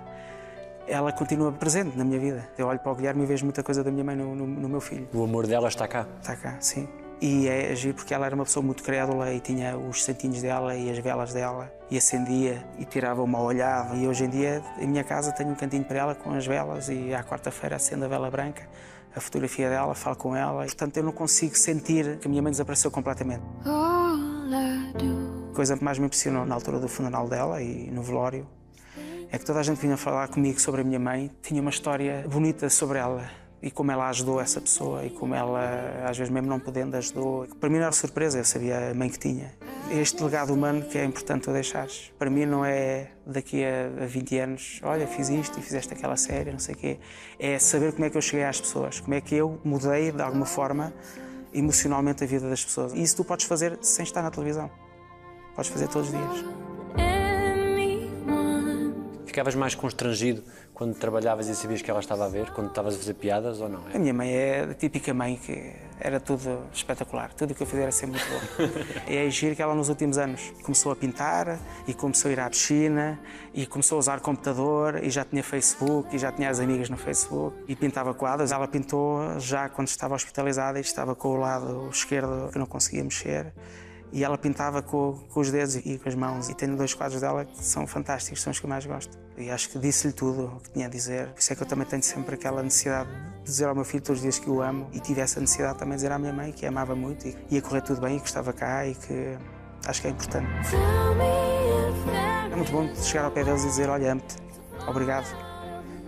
ela 0.87 1.13
continua 1.13 1.53
presente 1.53 1.97
na 1.97 2.05
minha 2.05 2.19
vida. 2.19 2.49
Eu 2.59 2.67
olho 2.67 2.79
para 2.81 2.93
o 2.93 2.95
Guilherme 2.95 3.23
e 3.23 3.27
vejo 3.27 3.45
muita 3.45 3.63
coisa 3.63 3.83
da 3.85 3.91
minha 3.91 4.05
mãe 4.05 4.17
no, 4.17 4.35
no- 4.35 4.47
no 4.47 4.69
meu 4.69 4.81
filho. 4.81 5.09
O 5.15 5.23
amor 5.25 5.47
dela 5.47 5.69
está 5.69 5.87
cá. 5.87 6.07
Está 6.21 6.35
cá, 6.37 6.57
sim. 6.61 6.89
E 7.23 7.47
é 7.49 7.71
agir 7.73 7.93
porque 7.95 8.15
ela 8.15 8.25
era 8.27 8.35
uma 8.35 8.45
pessoa 8.45 8.65
muito 8.65 8.83
crédula 8.83 9.31
e 9.33 9.41
tinha 9.41 9.77
os 9.77 10.03
santinhos 10.03 10.41
dela 10.41 10.75
e 10.75 10.91
as 10.91 10.99
velas 10.99 11.33
dela 11.35 11.71
e 11.91 11.99
acendia 11.99 12.65
e 12.79 12.85
tirava 12.87 13.23
uma 13.23 13.41
olhada. 13.41 13.95
E 13.95 14.09
hoje 14.09 14.25
em 14.25 14.31
dia, 14.31 14.63
em 14.79 14.87
minha 14.87 15.05
casa, 15.05 15.31
tenho 15.31 15.51
um 15.51 15.55
cantinho 15.55 15.85
para 15.85 15.99
ela 15.99 16.15
com 16.15 16.33
as 16.33 16.47
velas 16.47 16.89
e 16.89 17.13
à 17.15 17.23
quarta-feira 17.23 17.77
acendo 17.77 18.07
a 18.07 18.09
vela 18.09 18.31
branca, 18.31 18.63
a 19.15 19.21
fotografia 19.21 19.69
dela, 19.69 19.95
falo 19.95 20.17
com 20.17 20.37
ela. 20.37 20.65
Portanto, 20.65 20.97
eu 20.97 21.03
não 21.03 21.13
consigo 21.13 21.57
sentir 21.57 22.19
que 22.19 22.27
a 22.27 22.31
minha 22.31 22.43
mãe 22.43 22.51
desapareceu 22.51 22.91
completamente. 22.91 23.43
A 25.51 25.55
coisa 25.55 25.77
que 25.77 25.85
mais 25.85 25.99
me 25.99 26.07
impressionou 26.07 26.47
na 26.47 26.55
altura 26.55 26.79
do 26.79 26.89
funeral 26.89 27.29
dela 27.29 27.61
e 27.63 27.91
no 27.91 28.03
velório 28.03 28.47
é 29.33 29.39
que 29.39 29.45
toda 29.45 29.61
a 29.61 29.63
gente 29.63 29.79
vinha 29.79 29.97
falar 29.97 30.29
comigo 30.29 30.61
sobre 30.61 30.81
a 30.81 30.85
minha 30.85 30.99
mãe, 30.99 31.31
tinha 31.43 31.61
uma 31.61 31.71
história 31.71 32.25
bonita 32.29 32.69
sobre 32.69 32.99
ela 32.99 33.31
e 33.63 33.71
como 33.71 33.93
ela 33.93 34.09
ajudou 34.09 34.41
essa 34.41 34.61
pessoa 34.61 35.05
e 35.05 35.11
como 35.11 35.35
ela, 35.35 35.61
às 36.09 36.17
vezes 36.17 36.33
mesmo 36.33 36.49
não 36.49 36.59
podendo, 36.59 36.97
ajudou. 36.97 37.47
Para 37.61 37.69
mim 37.69 37.77
era 37.77 37.93
surpresa, 37.93 38.39
eu 38.39 38.45
sabia 38.45 38.91
a 38.91 38.95
mãe 38.95 39.09
que 39.09 39.19
tinha. 39.19 39.53
Este 39.91 40.23
legado 40.23 40.55
humano 40.55 40.83
que 40.83 40.97
é 40.99 41.05
importante 41.05 41.45
tu 41.45 41.53
deixares. 41.53 42.13
Para 42.17 42.31
mim 42.31 42.47
não 42.47 42.65
é 42.65 43.11
daqui 43.27 43.65
a 43.65 44.05
a 44.05 44.07
20 44.07 44.39
anos, 44.39 44.81
olha, 44.85 45.05
fiz 45.05 45.29
isto 45.29 45.59
e 45.59 45.63
fizeste 45.63 45.93
aquela 45.93 46.17
série, 46.17 46.53
não 46.53 46.61
sei 46.61 46.77
o 46.77 46.79
quê. 46.79 46.99
É 47.41 47.59
saber 47.59 47.93
como 47.93 48.05
é 48.05 48.11
que 48.11 48.17
eu 48.17 48.23
cheguei 48.23 48.45
às 48.45 48.61
pessoas, 48.61 49.01
como 49.01 49.15
é 49.15 49.21
que 49.21 49.35
eu 49.35 49.61
mudei 49.65 50.13
de 50.13 50.23
alguma 50.23 50.47
forma 50.47 50.95
emocionalmente 51.53 52.23
a 52.23 52.27
vida 52.27 52.49
das 52.49 52.65
pessoas. 52.65 52.93
E 52.93 53.03
isso 53.03 53.17
tu 53.17 53.25
podes 53.25 53.47
fazer 53.47 53.79
sem 53.83 54.05
estar 54.05 54.23
na 54.23 54.31
televisão. 54.31 54.71
Podes 55.57 55.71
fazer 55.73 55.89
todos 55.89 56.09
os 56.09 56.15
dias. 56.15 56.70
Ficavas 59.31 59.55
mais 59.55 59.77
constrangido 59.77 60.43
quando 60.75 60.97
trabalhavas 60.97 61.47
e 61.47 61.55
sabias 61.55 61.81
que 61.81 61.89
ela 61.89 62.01
estava 62.01 62.27
a 62.27 62.29
ver, 62.29 62.51
quando 62.51 62.71
estavas 62.71 62.97
a 62.97 62.99
fazer 62.99 63.15
piadas 63.15 63.61
ou 63.61 63.69
não? 63.69 63.85
A 63.95 63.97
minha 63.97 64.13
mãe 64.13 64.29
é 64.29 64.63
a 64.63 64.75
típica 64.75 65.15
mãe 65.15 65.37
que 65.37 65.73
era 66.01 66.19
tudo 66.19 66.65
espetacular. 66.73 67.33
Tudo 67.35 67.53
o 67.53 67.55
que 67.55 67.63
eu 67.63 67.67
fizia 67.67 67.83
era 67.83 67.93
sempre 67.93 68.19
muito 68.19 68.29
bom. 68.29 68.83
é 69.07 69.25
a 69.25 69.31
giro 69.31 69.55
que 69.55 69.63
ela 69.63 69.73
nos 69.73 69.89
últimos 69.89 70.19
anos 70.19 70.53
começou 70.65 70.91
a 70.91 70.97
pintar 70.97 71.61
e 71.87 71.95
começou 71.95 72.29
a 72.29 72.33
ir 72.33 72.41
à 72.41 72.51
piscina 72.51 73.21
e 73.55 73.67
começou 73.67 73.95
a 73.95 73.99
usar 74.01 74.19
computador 74.19 74.99
e 75.01 75.11
já 75.11 75.25
tinha 75.25 75.45
Facebook 75.45 76.17
e 76.17 76.19
já 76.19 76.33
tinha 76.33 76.51
as 76.51 76.59
amigas 76.59 76.91
no 76.91 76.97
Facebook 76.97 77.57
e 77.69 77.77
pintava 77.77 78.13
quadros. 78.13 78.51
Ela 78.51 78.67
pintou 78.67 79.39
já 79.39 79.69
quando 79.69 79.87
estava 79.87 80.17
hospitalizada 80.17 80.77
e 80.79 80.83
estava 80.83 81.15
com 81.15 81.29
o 81.29 81.37
lado 81.37 81.89
esquerdo 81.89 82.51
que 82.51 82.59
não 82.59 82.67
conseguia 82.67 83.05
mexer. 83.05 83.53
E 84.13 84.25
ela 84.25 84.37
pintava 84.37 84.83
com, 84.83 85.19
com 85.29 85.41
os 85.41 85.51
dedos 85.51 85.77
e 85.77 85.99
com 85.99 86.09
as 86.09 86.15
mãos. 86.15 86.49
E 86.49 86.55
tenho 86.55 86.77
dois 86.77 86.95
quadros 86.95 87.21
dela 87.21 87.45
que 87.45 87.65
são 87.65 87.87
fantásticos, 87.87 88.43
são 88.43 88.51
os 88.51 88.59
que 88.59 88.67
eu 88.67 88.71
mais 88.71 88.85
gosto. 88.85 89.17
E 89.37 89.51
acho 89.51 89.71
que 89.71 89.79
disse-lhe 89.79 90.13
tudo 90.13 90.47
o 90.57 90.61
que 90.61 90.71
tinha 90.71 90.87
a 90.87 90.91
dizer. 90.91 91.29
Por 91.29 91.39
isso 91.39 91.53
é 91.53 91.57
que 91.57 91.63
eu 91.63 91.67
também 91.67 91.87
tenho 91.87 92.03
sempre 92.03 92.35
aquela 92.35 92.63
necessidade 92.63 93.09
de 93.11 93.45
dizer 93.45 93.67
ao 93.67 93.75
meu 93.75 93.85
filho 93.85 94.03
todos 94.03 94.19
os 94.19 94.23
dias 94.23 94.39
que 94.39 94.51
o 94.51 94.61
amo. 94.61 94.89
E 94.93 95.01
tive 95.01 95.21
essa 95.21 95.41
necessidade 95.41 95.79
também 95.79 95.93
de 95.93 96.03
dizer 96.03 96.13
à 96.13 96.19
minha 96.19 96.33
mãe 96.33 96.53
que 96.53 96.67
a 96.67 96.69
amava 96.69 96.95
muito 96.95 97.29
e 97.29 97.37
ia 97.51 97.63
correr 97.63 97.83
tudo 97.83 98.01
bem 98.01 98.17
e 98.17 98.21
que 98.21 98.27
estava 98.27 98.53
cá 98.53 98.87
e 98.87 98.95
que 98.95 99.39
acho 99.87 100.01
que 100.03 100.09
é 100.09 100.11
importante. 100.11 100.49
É 102.51 102.57
muito 102.57 102.73
bom 102.73 102.95
chegar 102.97 103.25
ao 103.25 103.31
pé 103.31 103.45
deles 103.45 103.63
e 103.63 103.67
dizer: 103.67 103.89
Olha, 103.89 104.13
amo-te, 104.13 104.37
obrigado. 104.87 105.27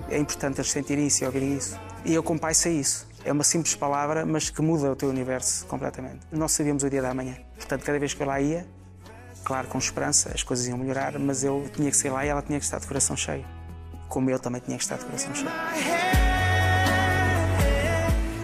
É 0.08 0.18
importante 0.18 0.60
eles 0.60 0.70
sentirem 0.70 1.06
isso 1.06 1.22
e 1.22 1.26
ouvirem 1.26 1.56
isso. 1.56 1.78
E 2.04 2.12
eu, 2.12 2.22
como 2.22 2.38
pai, 2.38 2.52
sei 2.52 2.80
isso. 2.80 3.08
É 3.24 3.30
uma 3.32 3.44
simples 3.44 3.76
palavra, 3.76 4.26
mas 4.26 4.50
que 4.50 4.60
muda 4.60 4.90
o 4.90 4.96
teu 4.96 5.08
universo 5.08 5.64
completamente. 5.66 6.26
Não 6.32 6.48
sabíamos 6.48 6.82
o 6.82 6.90
dia 6.90 7.00
da 7.00 7.14
manhã. 7.14 7.36
Portanto, 7.62 7.84
cada 7.84 7.98
vez 7.98 8.12
que 8.12 8.20
eu 8.20 8.26
lá 8.26 8.40
ia, 8.40 8.66
claro, 9.44 9.68
com 9.68 9.78
esperança, 9.78 10.32
as 10.34 10.42
coisas 10.42 10.66
iam 10.66 10.76
melhorar, 10.76 11.16
mas 11.18 11.44
eu 11.44 11.70
tinha 11.72 11.90
que 11.90 11.96
sair 11.96 12.10
lá 12.10 12.26
e 12.26 12.28
ela 12.28 12.42
tinha 12.42 12.58
que 12.58 12.64
estar 12.64 12.78
de 12.80 12.86
coração 12.86 13.16
cheio. 13.16 13.44
Como 14.08 14.28
eu 14.28 14.38
também 14.38 14.60
tinha 14.60 14.76
que 14.76 14.82
estar 14.82 14.98
de 14.98 15.04
coração 15.04 15.32
cheio. 15.32 15.50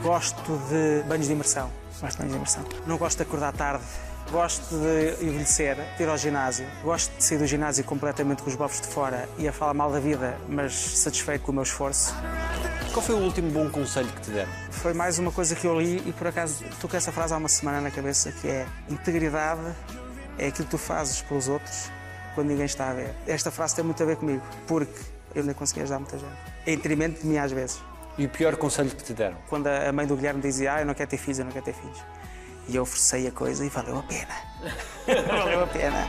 Gosto 0.02 0.56
de 0.70 1.02
banhos 1.08 1.26
de 1.26 1.32
imersão. 1.32 1.70
Gosto 2.00 2.12
de 2.12 2.18
banhos 2.18 2.32
de 2.32 2.36
imersão. 2.36 2.64
Não 2.86 2.96
gosto 2.96 3.16
de 3.18 3.24
acordar 3.24 3.52
tarde. 3.52 3.84
Gosto 4.30 4.76
de 4.76 5.24
envelhecer, 5.24 5.76
de 5.96 6.02
ir 6.02 6.08
ao 6.08 6.18
ginásio. 6.18 6.66
Gosto 6.82 7.16
de 7.16 7.24
sair 7.24 7.38
do 7.38 7.46
ginásio 7.46 7.82
completamente 7.82 8.42
com 8.42 8.50
os 8.50 8.56
bofos 8.56 8.82
de 8.82 8.86
fora 8.88 9.26
e 9.38 9.48
a 9.48 9.52
falar 9.52 9.72
mal 9.72 9.90
da 9.90 9.98
vida, 9.98 10.38
mas 10.46 10.74
satisfeito 10.74 11.42
com 11.44 11.52
o 11.52 11.54
meu 11.54 11.62
esforço. 11.62 12.14
Qual 12.92 13.04
foi 13.04 13.14
o 13.14 13.18
último 13.18 13.50
bom 13.50 13.70
conselho 13.70 14.08
que 14.08 14.20
te 14.20 14.30
deram? 14.30 14.50
Foi 14.70 14.92
mais 14.92 15.18
uma 15.18 15.32
coisa 15.32 15.54
que 15.54 15.66
eu 15.66 15.80
li 15.80 16.02
e 16.06 16.12
por 16.12 16.26
acaso 16.26 16.62
estou 16.66 16.90
com 16.90 16.96
essa 16.96 17.10
frase 17.10 17.32
há 17.32 17.38
uma 17.38 17.48
semana 17.48 17.80
na 17.80 17.90
cabeça 17.90 18.30
que 18.30 18.48
é 18.48 18.66
integridade 18.90 19.62
é 20.38 20.48
aquilo 20.48 20.64
que 20.66 20.70
tu 20.70 20.78
fazes 20.78 21.22
pelos 21.22 21.48
outros 21.48 21.90
quando 22.34 22.48
ninguém 22.48 22.66
está 22.66 22.90
a 22.90 22.94
ver. 22.94 23.14
Esta 23.26 23.50
frase 23.50 23.76
tem 23.76 23.84
muito 23.84 24.02
a 24.02 24.06
ver 24.06 24.16
comigo, 24.16 24.42
porque 24.66 25.00
eu 25.34 25.42
nem 25.42 25.54
consegui 25.54 25.80
ajudar 25.80 26.00
muita 26.00 26.18
gente. 26.18 26.36
Em 26.66 26.76
detrimento 26.76 27.22
de 27.22 27.26
mim 27.26 27.38
às 27.38 27.50
vezes. 27.50 27.80
E 28.18 28.26
o 28.26 28.28
pior 28.28 28.56
conselho 28.56 28.90
que 28.90 29.02
te 29.02 29.14
deram? 29.14 29.38
Quando 29.48 29.68
a 29.68 29.90
mãe 29.92 30.06
do 30.06 30.16
Guilherme 30.16 30.40
dizia, 30.40 30.74
ah, 30.74 30.80
eu 30.80 30.86
não 30.86 30.94
quero 30.94 31.08
ter 31.08 31.16
filhos, 31.16 31.38
eu 31.38 31.44
não 31.44 31.52
quero 31.52 31.64
ter 31.64 31.74
filhos. 31.74 31.98
E 32.68 32.76
eu 32.76 32.84
forcei 32.84 33.26
a 33.26 33.32
coisa 33.32 33.64
e 33.64 33.68
valeu 33.68 33.98
a 33.98 34.02
pena. 34.02 34.34
valeu 35.26 35.64
a 35.64 35.66
pena. 35.66 36.06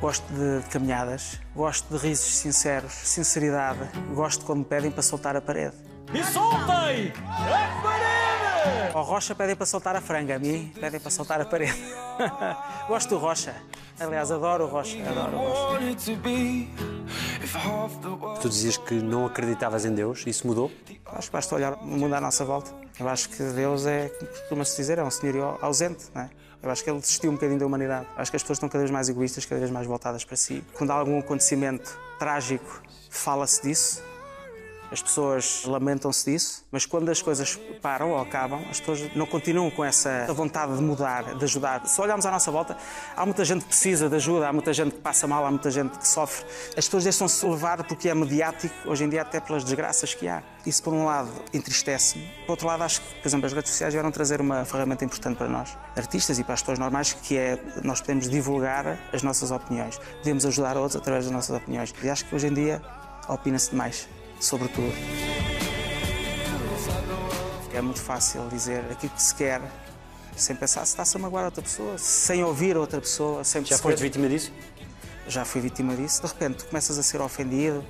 Gosto 0.00 0.24
de 0.32 0.62
caminhadas, 0.68 1.40
gosto 1.56 1.96
de 1.96 2.06
risos 2.06 2.36
sinceros, 2.36 2.92
sinceridade. 2.92 3.80
Gosto 4.14 4.44
quando 4.44 4.60
me 4.60 4.64
pedem 4.64 4.90
para 4.90 5.02
soltar 5.02 5.34
a 5.34 5.40
parede. 5.40 5.74
E 6.14 6.22
soltei 6.22 7.12
a 7.26 7.82
parede! 7.82 8.28
Ao 8.94 9.02
Rocha 9.02 9.34
pedem 9.34 9.56
para 9.56 9.66
soltar 9.66 9.96
a 9.96 10.00
franga, 10.00 10.36
a 10.36 10.38
mim 10.38 10.72
pedem 10.78 11.00
para 11.00 11.10
soltar 11.10 11.40
a 11.40 11.44
parede. 11.44 11.78
gosto 12.86 13.10
do 13.10 13.18
Rocha. 13.18 13.54
Aliás, 13.98 14.30
adoro 14.30 14.64
o 14.64 14.68
Rocha, 14.68 14.98
adoro 15.08 15.36
o 15.36 15.48
Rocha. 15.48 15.80
Tu 18.40 18.48
dizias 18.48 18.76
que 18.76 18.94
não 18.94 19.26
acreditavas 19.26 19.84
em 19.84 19.94
Deus, 19.94 20.24
isso 20.26 20.46
mudou? 20.46 20.70
Acho 21.06 21.28
que 21.28 21.32
basta 21.32 21.54
olhar 21.54 21.74
o 21.74 21.84
mundo 21.84 22.14
à 22.14 22.20
nossa 22.20 22.44
volta. 22.44 22.70
Eu 22.98 23.08
acho 23.08 23.28
que 23.28 23.42
Deus 23.42 23.86
é, 23.86 24.08
costuma-se 24.08 24.76
dizer, 24.76 24.98
é 24.98 25.04
um 25.04 25.10
senhorio 25.10 25.56
ausente, 25.60 26.06
não 26.14 26.22
é? 26.22 26.30
Eu 26.60 26.70
acho 26.70 26.82
que 26.82 26.90
ele 26.90 26.98
desistiu 26.98 27.30
um 27.30 27.34
bocadinho 27.34 27.60
da 27.60 27.66
humanidade. 27.66 28.06
Acho 28.16 28.30
que 28.32 28.36
as 28.36 28.42
pessoas 28.42 28.56
estão 28.56 28.68
cada 28.68 28.80
vez 28.80 28.90
mais 28.90 29.08
egoístas, 29.08 29.46
cada 29.46 29.60
vez 29.60 29.70
mais 29.70 29.86
voltadas 29.86 30.24
para 30.24 30.36
si. 30.36 30.64
Quando 30.74 30.90
há 30.90 30.94
algum 30.94 31.20
acontecimento 31.20 31.96
trágico, 32.18 32.82
fala-se 33.08 33.62
disso. 33.62 34.02
As 34.90 35.02
pessoas 35.02 35.64
lamentam-se 35.66 36.30
disso, 36.30 36.64
mas 36.72 36.86
quando 36.86 37.10
as 37.10 37.20
coisas 37.20 37.58
param 37.82 38.12
ou 38.12 38.18
acabam, 38.18 38.64
as 38.70 38.80
pessoas 38.80 39.14
não 39.14 39.26
continuam 39.26 39.70
com 39.70 39.84
essa 39.84 40.26
vontade 40.32 40.74
de 40.74 40.82
mudar, 40.82 41.34
de 41.34 41.44
ajudar. 41.44 41.86
Se 41.86 42.00
olharmos 42.00 42.24
à 42.24 42.30
nossa 42.30 42.50
volta, 42.50 42.76
há 43.14 43.24
muita 43.26 43.44
gente 43.44 43.62
que 43.62 43.68
precisa 43.68 44.08
de 44.08 44.16
ajuda, 44.16 44.48
há 44.48 44.52
muita 44.52 44.72
gente 44.72 44.94
que 44.94 45.00
passa 45.00 45.26
mal, 45.26 45.44
há 45.44 45.50
muita 45.50 45.70
gente 45.70 45.98
que 45.98 46.08
sofre. 46.08 46.46
As 46.76 46.86
pessoas 46.86 47.04
deixam-se 47.04 47.46
levar 47.46 47.84
porque 47.84 48.08
é 48.08 48.14
mediático, 48.14 48.74
hoje 48.86 49.04
em 49.04 49.08
dia, 49.10 49.22
até 49.22 49.40
pelas 49.40 49.62
desgraças 49.62 50.14
que 50.14 50.26
há. 50.26 50.42
Isso, 50.64 50.82
por 50.82 50.92
um 50.92 51.04
lado, 51.04 51.30
entristece-me. 51.52 52.26
Por 52.46 52.52
outro 52.52 52.66
lado, 52.66 52.82
acho 52.82 53.00
que, 53.02 53.14
por 53.20 53.28
exemplo, 53.28 53.46
as 53.46 53.52
redes 53.52 53.70
sociais 53.70 53.92
vieram 53.92 54.10
trazer 54.10 54.40
uma 54.40 54.64
ferramenta 54.64 55.04
importante 55.04 55.36
para 55.36 55.48
nós, 55.48 55.76
artistas 55.96 56.38
e 56.38 56.44
para 56.44 56.54
as 56.54 56.60
pessoas 56.60 56.78
normais, 56.78 57.12
que 57.12 57.36
é 57.36 57.58
nós 57.82 58.00
podemos 58.00 58.28
divulgar 58.28 58.98
as 59.12 59.22
nossas 59.22 59.50
opiniões, 59.50 59.98
podemos 60.18 60.46
ajudar 60.46 60.76
outros 60.76 60.96
através 60.96 61.24
das 61.24 61.32
nossas 61.32 61.56
opiniões. 61.56 61.94
E 62.02 62.08
acho 62.08 62.24
que 62.24 62.34
hoje 62.34 62.46
em 62.46 62.54
dia 62.54 62.82
opina-se 63.28 63.70
demais 63.70 64.08
sobre 64.40 64.68
tudo. 64.68 64.92
É 67.72 67.80
muito 67.80 68.00
fácil 68.00 68.48
dizer 68.48 68.84
aquilo 68.90 69.12
que 69.12 69.22
se 69.22 69.34
quer 69.34 69.60
sem 70.36 70.54
pensar 70.54 70.84
se 70.84 70.92
está-se 70.92 71.16
a 71.16 71.20
magoar 71.20 71.44
outra 71.46 71.62
pessoa, 71.62 71.98
sem 71.98 72.44
ouvir 72.44 72.76
outra 72.76 73.00
pessoa, 73.00 73.42
sem 73.42 73.64
Já 73.64 73.76
foste 73.78 74.00
vítima 74.00 74.28
disso? 74.28 74.52
já 75.26 75.44
fui 75.44 75.60
vítima 75.60 75.94
disso. 75.94 76.22
De 76.22 76.28
repente, 76.28 76.58
tu 76.58 76.66
começas 76.66 76.98
a 76.98 77.02
ser 77.02 77.20
ofendido, 77.20 77.84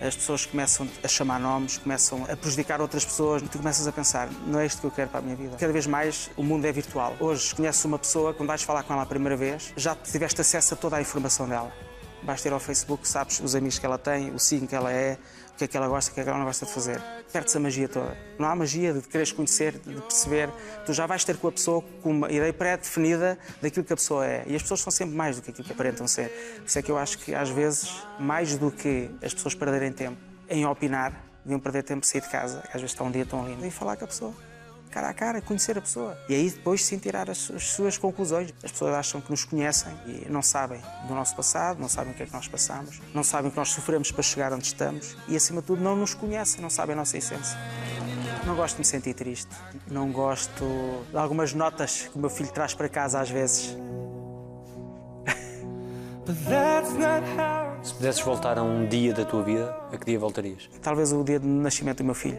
as 0.00 0.14
pessoas 0.14 0.44
começam 0.44 0.86
a 1.02 1.08
chamar 1.08 1.40
nomes, 1.40 1.78
começam 1.78 2.24
a 2.28 2.36
prejudicar 2.36 2.80
outras 2.80 3.04
pessoas, 3.04 3.42
tu 3.42 3.58
começas 3.58 3.86
a 3.86 3.92
pensar, 3.92 4.28
não 4.46 4.60
é 4.60 4.66
isto 4.66 4.80
que 4.80 4.86
eu 4.86 4.90
quero 4.90 5.08
para 5.08 5.20
a 5.20 5.22
minha 5.22 5.36
vida. 5.36 5.56
Cada 5.56 5.72
vez 5.72 5.86
mais 5.86 6.30
o 6.36 6.42
mundo 6.42 6.66
é 6.66 6.72
virtual. 6.72 7.16
Hoje 7.20 7.54
conheces 7.54 7.82
uma 7.84 7.98
pessoa, 7.98 8.34
quando 8.34 8.48
vais 8.48 8.62
falar 8.62 8.82
com 8.82 8.92
ela 8.92 9.02
a 9.02 9.06
primeira 9.06 9.36
vez, 9.36 9.72
já 9.76 9.94
tiveste 9.94 10.40
acesso 10.40 10.74
a 10.74 10.76
toda 10.76 10.96
a 10.96 11.00
informação 11.00 11.48
dela. 11.48 11.72
Basta 12.22 12.48
ir 12.48 12.52
ao 12.52 12.60
Facebook, 12.60 13.06
sabes 13.08 13.40
os 13.40 13.54
amigos 13.54 13.78
que 13.78 13.86
ela 13.86 13.98
tem, 13.98 14.30
o 14.34 14.38
signo 14.38 14.66
que 14.66 14.74
ela 14.74 14.92
é, 14.92 15.18
o 15.54 15.56
que 15.56 15.64
é 15.64 15.68
que 15.68 15.76
ela 15.76 15.86
gosta, 15.86 16.10
o 16.10 16.14
que 16.14 16.20
é 16.20 16.24
que 16.24 16.28
ela 16.28 16.38
não 16.38 16.46
gosta 16.46 16.66
de 16.66 16.72
fazer. 16.72 17.00
Perde-se 17.32 17.56
a 17.56 17.60
magia 17.60 17.88
toda. 17.88 18.18
Não 18.38 18.48
há 18.48 18.56
magia 18.56 18.92
de 18.92 19.00
quereres 19.02 19.30
conhecer, 19.30 19.78
de 19.78 19.94
perceber. 20.00 20.50
Tu 20.84 20.92
já 20.92 21.06
vais 21.06 21.24
ter 21.24 21.36
com 21.36 21.46
a 21.46 21.52
pessoa 21.52 21.82
com 22.02 22.10
uma 22.10 22.30
ideia 22.30 22.52
pré-definida 22.52 23.38
daquilo 23.62 23.84
que 23.84 23.92
a 23.92 23.96
pessoa 23.96 24.26
é. 24.26 24.44
E 24.48 24.56
as 24.56 24.62
pessoas 24.62 24.80
são 24.80 24.90
sempre 24.90 25.14
mais 25.14 25.36
do 25.36 25.42
que 25.42 25.50
aquilo 25.50 25.64
que 25.64 25.72
aparentam 25.72 26.08
ser. 26.08 26.28
Por 26.58 26.66
isso 26.66 26.78
é 26.78 26.82
que 26.82 26.90
eu 26.90 26.98
acho 26.98 27.18
que, 27.18 27.34
às 27.34 27.50
vezes, 27.50 28.02
mais 28.18 28.56
do 28.58 28.70
que 28.70 29.08
as 29.22 29.32
pessoas 29.32 29.54
perderem 29.54 29.92
tempo 29.92 30.18
em 30.48 30.66
opinar, 30.66 31.12
deviam 31.44 31.60
perder 31.60 31.84
tempo 31.84 32.00
de 32.00 32.08
sair 32.08 32.20
de 32.20 32.28
casa, 32.28 32.60
que 32.60 32.68
às 32.68 32.74
vezes 32.74 32.90
está 32.90 33.04
um 33.04 33.10
dia 33.10 33.24
tão 33.24 33.46
lindo, 33.46 33.64
e 33.64 33.70
falar 33.70 33.96
com 33.96 34.04
a 34.04 34.08
pessoa. 34.08 34.34
Cara 34.94 35.08
a 35.08 35.14
cara, 35.14 35.42
conhecer 35.42 35.76
a 35.76 35.80
pessoa. 35.80 36.16
E 36.28 36.34
aí 36.34 36.48
depois 36.48 36.84
sim 36.84 36.98
tirar 36.98 37.28
as, 37.28 37.50
as 37.50 37.64
suas 37.70 37.98
conclusões. 37.98 38.54
As 38.62 38.70
pessoas 38.70 38.94
acham 38.94 39.20
que 39.20 39.28
nos 39.28 39.44
conhecem 39.44 39.92
e 40.06 40.30
não 40.30 40.40
sabem 40.40 40.80
do 41.08 41.14
nosso 41.14 41.34
passado, 41.34 41.80
não 41.80 41.88
sabem 41.88 42.12
o 42.12 42.16
que 42.16 42.22
é 42.22 42.26
que 42.26 42.32
nós 42.32 42.46
passamos, 42.46 43.00
não 43.12 43.24
sabem 43.24 43.48
o 43.48 43.50
que 43.50 43.56
nós 43.56 43.70
sofremos 43.70 44.12
para 44.12 44.22
chegar 44.22 44.52
onde 44.52 44.66
estamos 44.66 45.16
e, 45.26 45.34
acima 45.34 45.60
de 45.60 45.66
tudo, 45.66 45.82
não 45.82 45.96
nos 45.96 46.14
conhecem, 46.14 46.60
não 46.60 46.70
sabem 46.70 46.92
a 46.92 46.96
nossa 46.96 47.18
essência. 47.18 47.58
Não 48.46 48.54
gosto 48.54 48.76
de 48.76 48.82
me 48.82 48.84
sentir 48.84 49.14
triste. 49.14 49.50
Não 49.90 50.12
gosto 50.12 50.64
de 51.10 51.16
algumas 51.16 51.52
notas 51.54 52.02
que 52.02 52.16
o 52.16 52.20
meu 52.20 52.30
filho 52.30 52.50
traz 52.50 52.72
para 52.72 52.88
casa 52.88 53.18
às 53.18 53.30
vezes. 53.30 53.76
But 56.24 56.36
that's 56.48 56.92
not 56.92 57.26
how 57.36 57.64
Se 57.82 57.92
pudesses 57.94 58.22
voltar 58.22 58.58
a 58.58 58.62
um 58.62 58.86
dia 58.86 59.12
da 59.12 59.24
tua 59.26 59.42
vida, 59.42 59.76
a 59.92 59.96
que 59.98 60.06
dia 60.06 60.18
voltarias? 60.18 60.70
Talvez 60.80 61.12
o 61.12 61.22
dia 61.22 61.38
de 61.38 61.46
nascimento 61.46 61.98
do 61.98 62.04
meu 62.04 62.14
filho, 62.14 62.38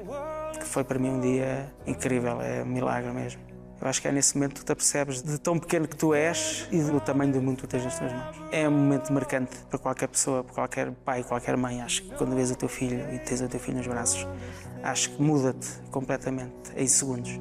que 0.60 0.66
foi 0.66 0.84
para 0.84 1.00
mim 1.00 1.10
um 1.10 1.20
dia 1.20 1.74
incrível, 1.86 2.42
é 2.42 2.64
um 2.64 2.66
milagre 2.66 3.12
mesmo. 3.12 3.42
Eu 3.82 3.90
acho 3.90 4.02
que 4.02 4.08
é 4.08 4.12
nesse 4.12 4.36
momento 4.36 4.54
que 4.54 4.62
tu 4.62 4.66
te 4.66 4.72
apercebes 4.72 5.22
de 5.22 5.38
tão 5.38 5.60
pequeno 5.60 5.88
que 5.88 5.96
tu 5.96 6.14
és 6.14 6.68
e 6.72 6.82
do 6.82 7.00
tamanho 7.00 7.34
do 7.34 7.42
mundo 7.42 7.58
que 7.58 7.64
tu 7.64 7.68
tens 7.68 7.84
nas 7.84 8.00
tuas 8.00 8.12
mãos. 8.12 8.38
É 8.52 8.68
um 8.68 8.72
momento 8.72 9.12
marcante 9.12 9.58
para 9.70 9.78
qualquer 9.78 10.08
pessoa, 10.08 10.44
para 10.44 10.54
qualquer 10.54 10.92
pai, 11.04 11.24
qualquer 11.24 11.58
mãe. 11.58 11.82
Acho 11.82 12.04
que 12.04 12.16
quando 12.16 12.36
vês 12.36 12.50
o 12.52 12.56
teu 12.56 12.70
filho 12.70 13.06
e 13.14 13.20
tens 13.20 13.42
o 13.42 13.48
teu 13.50 13.60
filho 13.60 13.78
nos 13.78 13.88
braços, 13.88 14.26
acho 14.82 15.12
que 15.12 15.22
muda-te 15.22 15.68
completamente 15.92 16.72
em 16.76 16.88
segundos. 16.88 17.40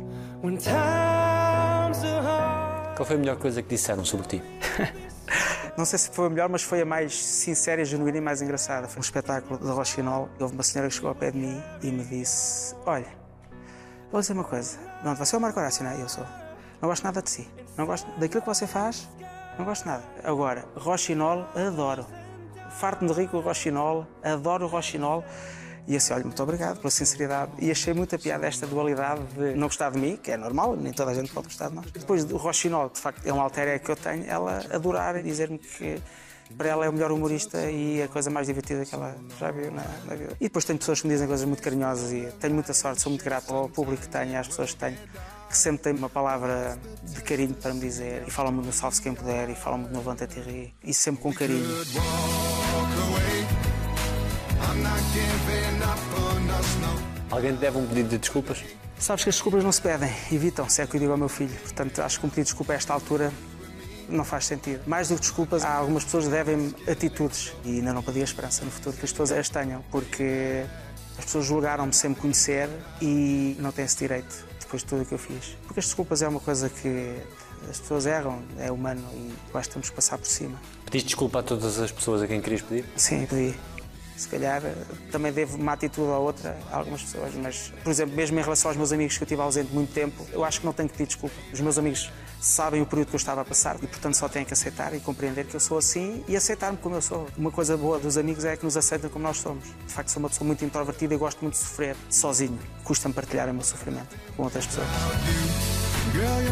Qual 2.97 3.07
foi 3.07 3.17
a 3.17 3.19
melhor 3.19 3.37
coisa 3.37 3.63
que 3.63 3.69
disseram 3.69 4.05
sobre 4.05 4.27
ti? 4.27 4.43
Não 5.77 5.85
sei 5.85 5.99
se 5.99 6.11
foi 6.11 6.27
a 6.27 6.31
melhor, 6.31 6.49
mas 6.49 6.63
foi 6.63 6.83
a 6.83 6.85
mais 6.85 7.15
sincera, 7.17 7.85
genuína 7.85 8.19
e 8.19 8.21
mais 8.21 8.43
engraçada. 8.43 8.89
Foi 8.89 8.99
um 8.99 9.03
espetáculo 9.03 9.59
de 9.59 9.67
Rochinol. 9.67 10.29
Houve 10.39 10.55
uma 10.55 10.63
senhora 10.63 10.89
que 10.89 10.95
chegou 10.95 11.09
ao 11.09 11.15
pé 11.15 11.31
de 11.31 11.39
mim 11.39 11.63
e 11.83 11.91
me 11.91 12.05
disse: 12.05 12.75
Olha, 12.87 13.09
vou 14.11 14.21
dizer 14.21 14.33
uma 14.33 14.45
coisa. 14.45 14.79
Não, 15.03 15.15
você 15.15 15.35
é 15.35 15.39
o 15.39 15.41
Marco 15.41 15.59
Horácio, 15.59 15.85
não 15.85 15.91
é? 15.91 16.01
Eu 16.01 16.09
sou. 16.09 16.25
Não 16.81 16.89
gosto 16.89 17.05
nada 17.05 17.23
de 17.23 17.31
si. 17.31 17.49
Não 17.77 17.87
gosto 17.87 18.09
daquilo 18.19 18.43
que 18.43 18.49
você 18.49 18.67
faz. 18.67 19.09
Não 19.59 19.65
gosto 19.65 19.87
nada. 19.87 20.03
Agora, 20.23 20.65
Rochinol, 20.77 21.47
adoro. 21.55 22.07
Farto-me 22.71 23.13
de 23.13 23.21
rir 23.21 23.29
com 23.29 23.39
o 23.39 23.41
Rochinol. 23.41 24.07
Adoro 24.23 24.67
o 24.67 24.69
Rochinol. 24.69 25.25
E 25.87 25.97
assim, 25.97 26.15
olha, 26.15 26.25
muito 26.25 26.43
obrigado 26.43 26.79
pela 26.79 26.91
sinceridade. 26.91 27.53
E 27.59 27.71
achei 27.71 27.93
muita 27.93 28.19
piada 28.19 28.47
esta 28.47 28.67
dualidade 28.67 29.23
de 29.37 29.55
não 29.55 29.67
gostar 29.67 29.91
de 29.91 29.99
mim, 29.99 30.17
que 30.17 30.31
é 30.31 30.37
normal, 30.37 30.77
nem 30.77 30.93
toda 30.93 31.11
a 31.11 31.15
gente 31.15 31.31
pode 31.33 31.49
gostar 31.49 31.69
de 31.69 31.75
nós. 31.75 31.91
Depois 31.91 32.25
do 32.25 32.37
Rochinol, 32.37 32.89
de 32.89 33.01
facto, 33.01 33.27
é 33.27 33.33
um 33.33 33.41
alter 33.41 33.69
ego 33.69 33.85
que 33.85 33.91
eu 33.91 33.97
tenho, 33.97 34.25
ela 34.27 34.65
adorar 34.71 35.17
e 35.17 35.23
dizer-me 35.23 35.59
que 35.59 36.01
para 36.57 36.69
ela 36.69 36.85
é 36.87 36.89
o 36.89 36.93
melhor 36.93 37.11
humorista 37.11 37.71
e 37.71 38.03
a 38.03 38.09
coisa 38.09 38.31
mais 38.31 38.47
divertida 38.47 38.85
que 38.85 38.95
ela 38.95 39.17
já 39.39 39.51
viu 39.51 39.71
na, 39.71 39.85
na 40.07 40.15
vida. 40.15 40.37
E 40.41 40.45
depois 40.45 40.65
tenho 40.65 40.79
pessoas 40.79 41.01
que 41.01 41.07
me 41.07 41.15
dizem 41.15 41.27
coisas 41.27 41.47
muito 41.47 41.63
carinhosas 41.63 42.13
e 42.13 42.29
tenho 42.41 42.55
muita 42.55 42.73
sorte, 42.73 43.01
sou 43.03 43.11
muito 43.11 43.25
grato 43.25 43.53
ao 43.53 43.69
público 43.69 44.03
que 44.03 44.09
tenho 44.09 44.39
às 44.39 44.49
pessoas 44.49 44.73
que 44.73 44.79
tenho, 44.79 44.99
que 45.49 45.57
sempre 45.57 45.83
têm 45.83 45.95
uma 45.95 46.09
palavra 46.09 46.79
de 47.03 47.23
carinho 47.23 47.55
para 47.55 47.73
me 47.73 47.81
dizer 47.81 48.25
e 48.27 48.31
falam-me 48.31 48.65
no 48.65 48.73
Salve-se 48.73 49.03
Quem 49.03 49.15
Puder 49.15 49.51
e 49.51 49.55
falam-me 49.55 49.89
no 49.89 49.99
Levanta-te 49.99 50.41
e 50.41 50.75
e 50.83 50.95
sempre 50.95 51.23
com 51.23 51.33
carinho. 51.33 51.65
Alguém 57.35 57.53
te 57.53 57.59
deve 57.59 57.77
um 57.77 57.85
pedido 57.85 58.11
de 58.11 58.19
desculpas? 58.19 58.63
Sabes 58.97 59.25
que 59.25 59.29
as 59.29 59.35
desculpas 59.35 59.65
não 59.65 59.73
se 59.73 59.83
pedem, 59.83 60.09
evitam-se, 60.31 60.81
é 60.81 60.85
o 60.85 60.89
que 60.89 60.95
eu 60.95 61.01
digo 61.01 61.11
ao 61.11 61.19
meu 61.19 61.29
filho. 61.29 61.53
Portanto, 61.63 62.01
acho 62.01 62.21
que 62.21 62.27
um 62.27 62.29
pedido 62.29 62.45
de 62.45 62.51
desculpa 62.51 62.75
a 62.75 62.77
esta 62.77 62.95
altura 62.95 63.33
não 64.09 64.25
faz 64.25 64.47
sentido. 64.47 64.83
Mais 64.87 65.09
do 65.09 65.17
que 65.17 65.23
desculpas, 65.23 65.65
há 65.65 65.75
algumas 65.75 66.05
pessoas 66.05 66.27
que 66.27 66.31
devem 66.31 66.73
atitudes 66.89 67.53
e 67.65 67.79
ainda 67.79 67.93
não 67.93 68.05
pedi 68.05 68.21
a 68.21 68.23
esperança 68.23 68.65
no 68.65 68.71
futuro 68.71 68.97
que 68.97 69.05
as 69.05 69.11
pessoas 69.11 69.33
as 69.33 69.49
tenham, 69.49 69.85
porque 69.91 70.65
as 71.19 71.25
pessoas 71.25 71.45
julgaram-me 71.45 71.93
sem 71.93 72.11
me 72.11 72.17
conhecer 72.17 72.69
e 73.03 73.57
não 73.59 73.73
têm 73.73 73.85
esse 73.85 73.97
direito 73.97 74.47
depois 74.61 74.83
de 74.83 74.89
tudo 74.89 75.03
o 75.03 75.05
que 75.05 75.15
eu 75.15 75.19
fiz. 75.19 75.57
Porque 75.67 75.81
as 75.81 75.87
desculpas 75.87 76.23
é 76.23 76.29
uma 76.29 76.41
coisa 76.41 76.71
que 76.71 77.17
as 77.69 77.81
pessoas 77.81 78.07
erram, 78.07 78.45
é 78.59 78.71
humano 78.71 79.03
e 79.13 79.35
basta 79.53 79.73
temos 79.73 79.91
que 79.91 79.97
passar 79.97 80.19
por 80.19 80.27
cima. 80.29 80.57
Pediste 80.85 81.09
desculpa 81.09 81.41
a 81.41 81.43
todas 81.43 81.81
as 81.81 81.91
pessoas 81.91 82.23
a 82.23 82.29
quem 82.29 82.41
querias 82.41 82.63
pedir? 82.63 82.85
Sim, 82.95 83.27
pedi. 83.27 83.57
Se 84.17 84.29
calhar 84.29 84.65
eh, 84.65 84.75
também 85.11 85.33
devo 85.33 85.57
uma 85.57 85.73
atitude 85.73 86.09
ou 86.09 86.23
outra 86.23 86.57
a 86.71 86.77
algumas 86.79 87.03
pessoas, 87.03 87.35
mas, 87.35 87.73
por 87.83 87.91
exemplo, 87.91 88.15
mesmo 88.15 88.39
em 88.39 88.43
relação 88.43 88.71
aos 88.71 88.77
meus 88.77 88.93
amigos 88.93 89.17
que 89.17 89.25
eu 89.25 89.27
tive 89.27 89.43
ausente 89.43 89.73
muito 89.73 89.93
tempo, 89.93 90.27
eu 90.33 90.45
acho 90.45 90.61
que 90.61 90.67
não 90.67 90.73
tenho 90.73 90.89
que 90.89 90.97
pedir 90.97 91.09
desculpa. 91.09 91.35
Os 91.53 91.61
meus 91.61 91.79
amigos 91.79 92.11
sabem 92.41 92.81
o 92.83 92.87
período 92.87 93.09
que 93.09 93.15
eu 93.15 93.19
estava 93.19 93.41
a 93.41 93.45
passar 93.45 93.77
e, 93.83 93.87
portanto, 93.87 94.15
só 94.15 94.29
têm 94.29 94.45
que 94.45 94.53
aceitar 94.53 94.95
e 94.95 95.01
compreender 95.01 95.47
que 95.47 95.57
eu 95.57 95.61
sou 95.61 95.79
assim 95.79 96.23
e 96.29 96.37
aceitar-me 96.37 96.77
como 96.79 96.95
eu 96.95 97.03
sou. 97.03 97.27
Uma 97.37 97.51
coisa 97.51 97.77
boa 97.77 97.99
dos 97.99 98.17
amigos 98.17 98.45
é 98.45 98.57
que 98.57 98.65
nos 98.65 98.77
aceitam 98.77 99.11
como 99.11 99.25
nós 99.25 99.39
somos. 99.39 99.65
De 99.65 99.93
facto, 99.93 100.11
sou 100.11 100.21
uma 100.21 100.29
pessoa 100.29 100.47
muito 100.47 100.65
introvertida 100.65 101.15
e 101.15 101.17
gosto 101.17 101.41
muito 101.41 101.55
de 101.55 101.61
sofrer 101.61 101.97
sozinho. 102.11 102.59
Custa-me 102.85 103.15
partilhar 103.15 103.49
o 103.49 103.55
meu 103.55 103.65
sofrimento 103.65 104.17
com 104.37 104.45
outras 104.45 104.67
pessoas. 104.67 104.87
Girl, 106.13 106.45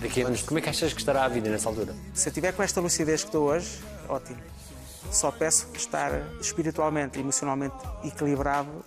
Daqui 0.00 0.22
a 0.22 0.28
anos, 0.28 0.42
como 0.42 0.58
é 0.58 0.62
que 0.62 0.68
achas 0.68 0.92
que 0.92 1.00
estará 1.00 1.24
a 1.24 1.28
vida 1.28 1.50
nessa 1.50 1.68
altura? 1.68 1.92
Se 2.14 2.28
eu 2.28 2.32
tiver 2.32 2.52
com 2.52 2.62
esta 2.62 2.80
lucidez 2.80 3.22
que 3.22 3.28
estou 3.28 3.48
hoje, 3.48 3.80
ótimo. 4.08 4.38
Só 5.10 5.32
peço 5.32 5.66
estar 5.74 6.12
espiritualmente 6.40 7.18
e 7.18 7.20
emocionalmente 7.20 7.74
equilibrado 8.04 8.84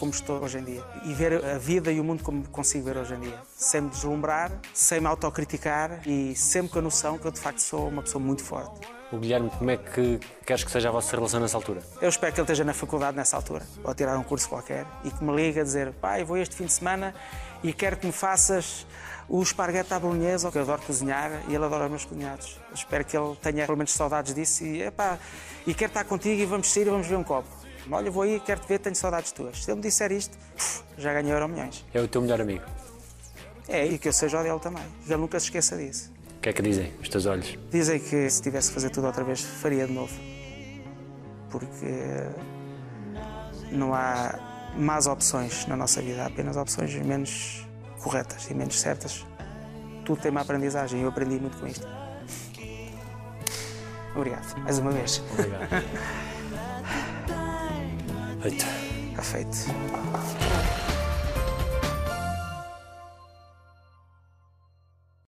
como 0.00 0.10
estou 0.10 0.42
hoje 0.42 0.58
em 0.58 0.64
dia. 0.64 0.82
E 1.04 1.14
ver 1.14 1.44
a 1.44 1.58
vida 1.58 1.92
e 1.92 2.00
o 2.00 2.04
mundo 2.04 2.24
como 2.24 2.48
consigo 2.48 2.86
ver 2.86 2.96
hoje 2.96 3.14
em 3.14 3.20
dia. 3.20 3.38
Sem 3.54 3.82
me 3.82 3.90
deslumbrar, 3.90 4.50
sem 4.74 5.00
me 5.00 5.06
autocriticar 5.06 6.00
e 6.04 6.34
sempre 6.34 6.72
com 6.72 6.78
a 6.80 6.82
noção 6.82 7.16
que 7.16 7.26
eu 7.26 7.30
de 7.30 7.38
facto 7.38 7.60
sou 7.60 7.86
uma 7.86 8.02
pessoa 8.02 8.24
muito 8.24 8.42
forte. 8.42 8.80
O 9.12 9.18
Guilherme, 9.18 9.50
como 9.50 9.70
é 9.70 9.76
que 9.76 10.18
queres 10.46 10.64
que 10.64 10.70
seja 10.70 10.88
a 10.88 10.92
vossa 10.92 11.14
relação 11.14 11.38
nessa 11.38 11.56
altura? 11.56 11.82
Eu 12.00 12.08
espero 12.08 12.32
que 12.32 12.40
ele 12.40 12.44
esteja 12.44 12.64
na 12.64 12.72
faculdade 12.72 13.16
nessa 13.16 13.36
altura, 13.36 13.66
ou 13.84 13.90
a 13.90 13.94
tirar 13.94 14.16
um 14.16 14.22
curso 14.22 14.48
qualquer, 14.48 14.86
e 15.04 15.10
que 15.10 15.22
me 15.22 15.34
ligue 15.34 15.60
a 15.60 15.64
dizer: 15.64 15.92
pai, 15.94 16.22
vou 16.24 16.36
este 16.36 16.54
fim 16.54 16.64
de 16.64 16.72
semana 16.72 17.12
e 17.62 17.72
quero 17.72 17.96
que 17.96 18.06
me 18.06 18.12
faças 18.12 18.86
o 19.30 19.40
esparguete 19.40 19.94
à 19.94 19.98
bolonhesa, 20.00 20.50
que 20.50 20.58
eu 20.58 20.62
adoro 20.62 20.82
cozinhar 20.82 21.30
e 21.48 21.54
ele 21.54 21.64
adora 21.64 21.84
os 21.84 21.90
meus 21.90 22.04
cozinhados. 22.04 22.58
Eu 22.68 22.74
espero 22.74 23.04
que 23.04 23.16
ele 23.16 23.36
tenha 23.36 23.64
pelo 23.64 23.78
menos 23.78 23.92
saudades 23.92 24.34
disso 24.34 24.64
e, 24.64 24.82
epá, 24.82 25.20
e 25.64 25.72
quero 25.72 25.90
estar 25.90 26.04
contigo 26.04 26.42
e 26.42 26.44
vamos 26.44 26.68
sair 26.68 26.88
e 26.88 26.90
vamos 26.90 27.06
ver 27.06 27.14
um 27.14 27.22
copo. 27.22 27.48
Olha, 27.88 28.10
vou 28.10 28.24
aí, 28.24 28.40
quero 28.40 28.60
te 28.60 28.66
ver, 28.66 28.80
tenho 28.80 28.96
saudades 28.96 29.30
tuas. 29.30 29.62
Se 29.62 29.70
ele 29.70 29.76
me 29.76 29.82
disser 29.82 30.10
isto, 30.10 30.36
já 30.98 31.12
ganhei 31.12 31.32
euro 31.32 31.48
milhões. 31.48 31.86
É 31.94 32.00
o 32.00 32.08
teu 32.08 32.20
melhor 32.20 32.40
amigo. 32.40 32.64
É, 33.68 33.86
e 33.86 33.98
que 33.98 34.08
eu 34.08 34.12
seja 34.12 34.40
o 34.40 34.42
dele 34.42 34.58
também. 34.58 34.84
Ele 35.06 35.16
nunca 35.16 35.38
se 35.38 35.46
esqueça 35.46 35.76
disso. 35.76 36.12
O 36.36 36.40
que 36.40 36.48
é 36.48 36.52
que 36.52 36.60
dizem 36.60 36.92
os 37.00 37.08
teus 37.08 37.24
olhos? 37.26 37.56
Dizem 37.70 38.00
que 38.00 38.28
se 38.28 38.42
tivesse 38.42 38.68
que 38.68 38.74
fazer 38.74 38.90
tudo 38.90 39.06
outra 39.06 39.22
vez, 39.22 39.40
faria 39.42 39.86
de 39.86 39.92
novo. 39.92 40.12
Porque 41.50 41.86
não 43.70 43.94
há 43.94 44.72
más 44.76 45.06
opções 45.06 45.66
na 45.66 45.76
nossa 45.76 46.02
vida, 46.02 46.24
há 46.24 46.26
apenas 46.26 46.56
opções 46.56 46.92
menos 46.94 47.69
corretas 48.02 48.50
e 48.50 48.54
menos 48.54 48.80
certas. 48.80 49.26
Tudo 50.04 50.20
tem 50.20 50.30
uma 50.30 50.40
aprendizagem 50.40 51.00
e 51.00 51.02
eu 51.02 51.08
aprendi 51.08 51.38
muito 51.38 51.58
com 51.58 51.66
isto. 51.66 51.86
Obrigado, 54.14 54.58
mais 54.60 54.78
uma 54.78 54.90
vez. 54.90 55.22
Obrigado. 55.32 55.68
Feito. 58.42 58.66
Está 59.10 59.22
feito. 59.22 60.89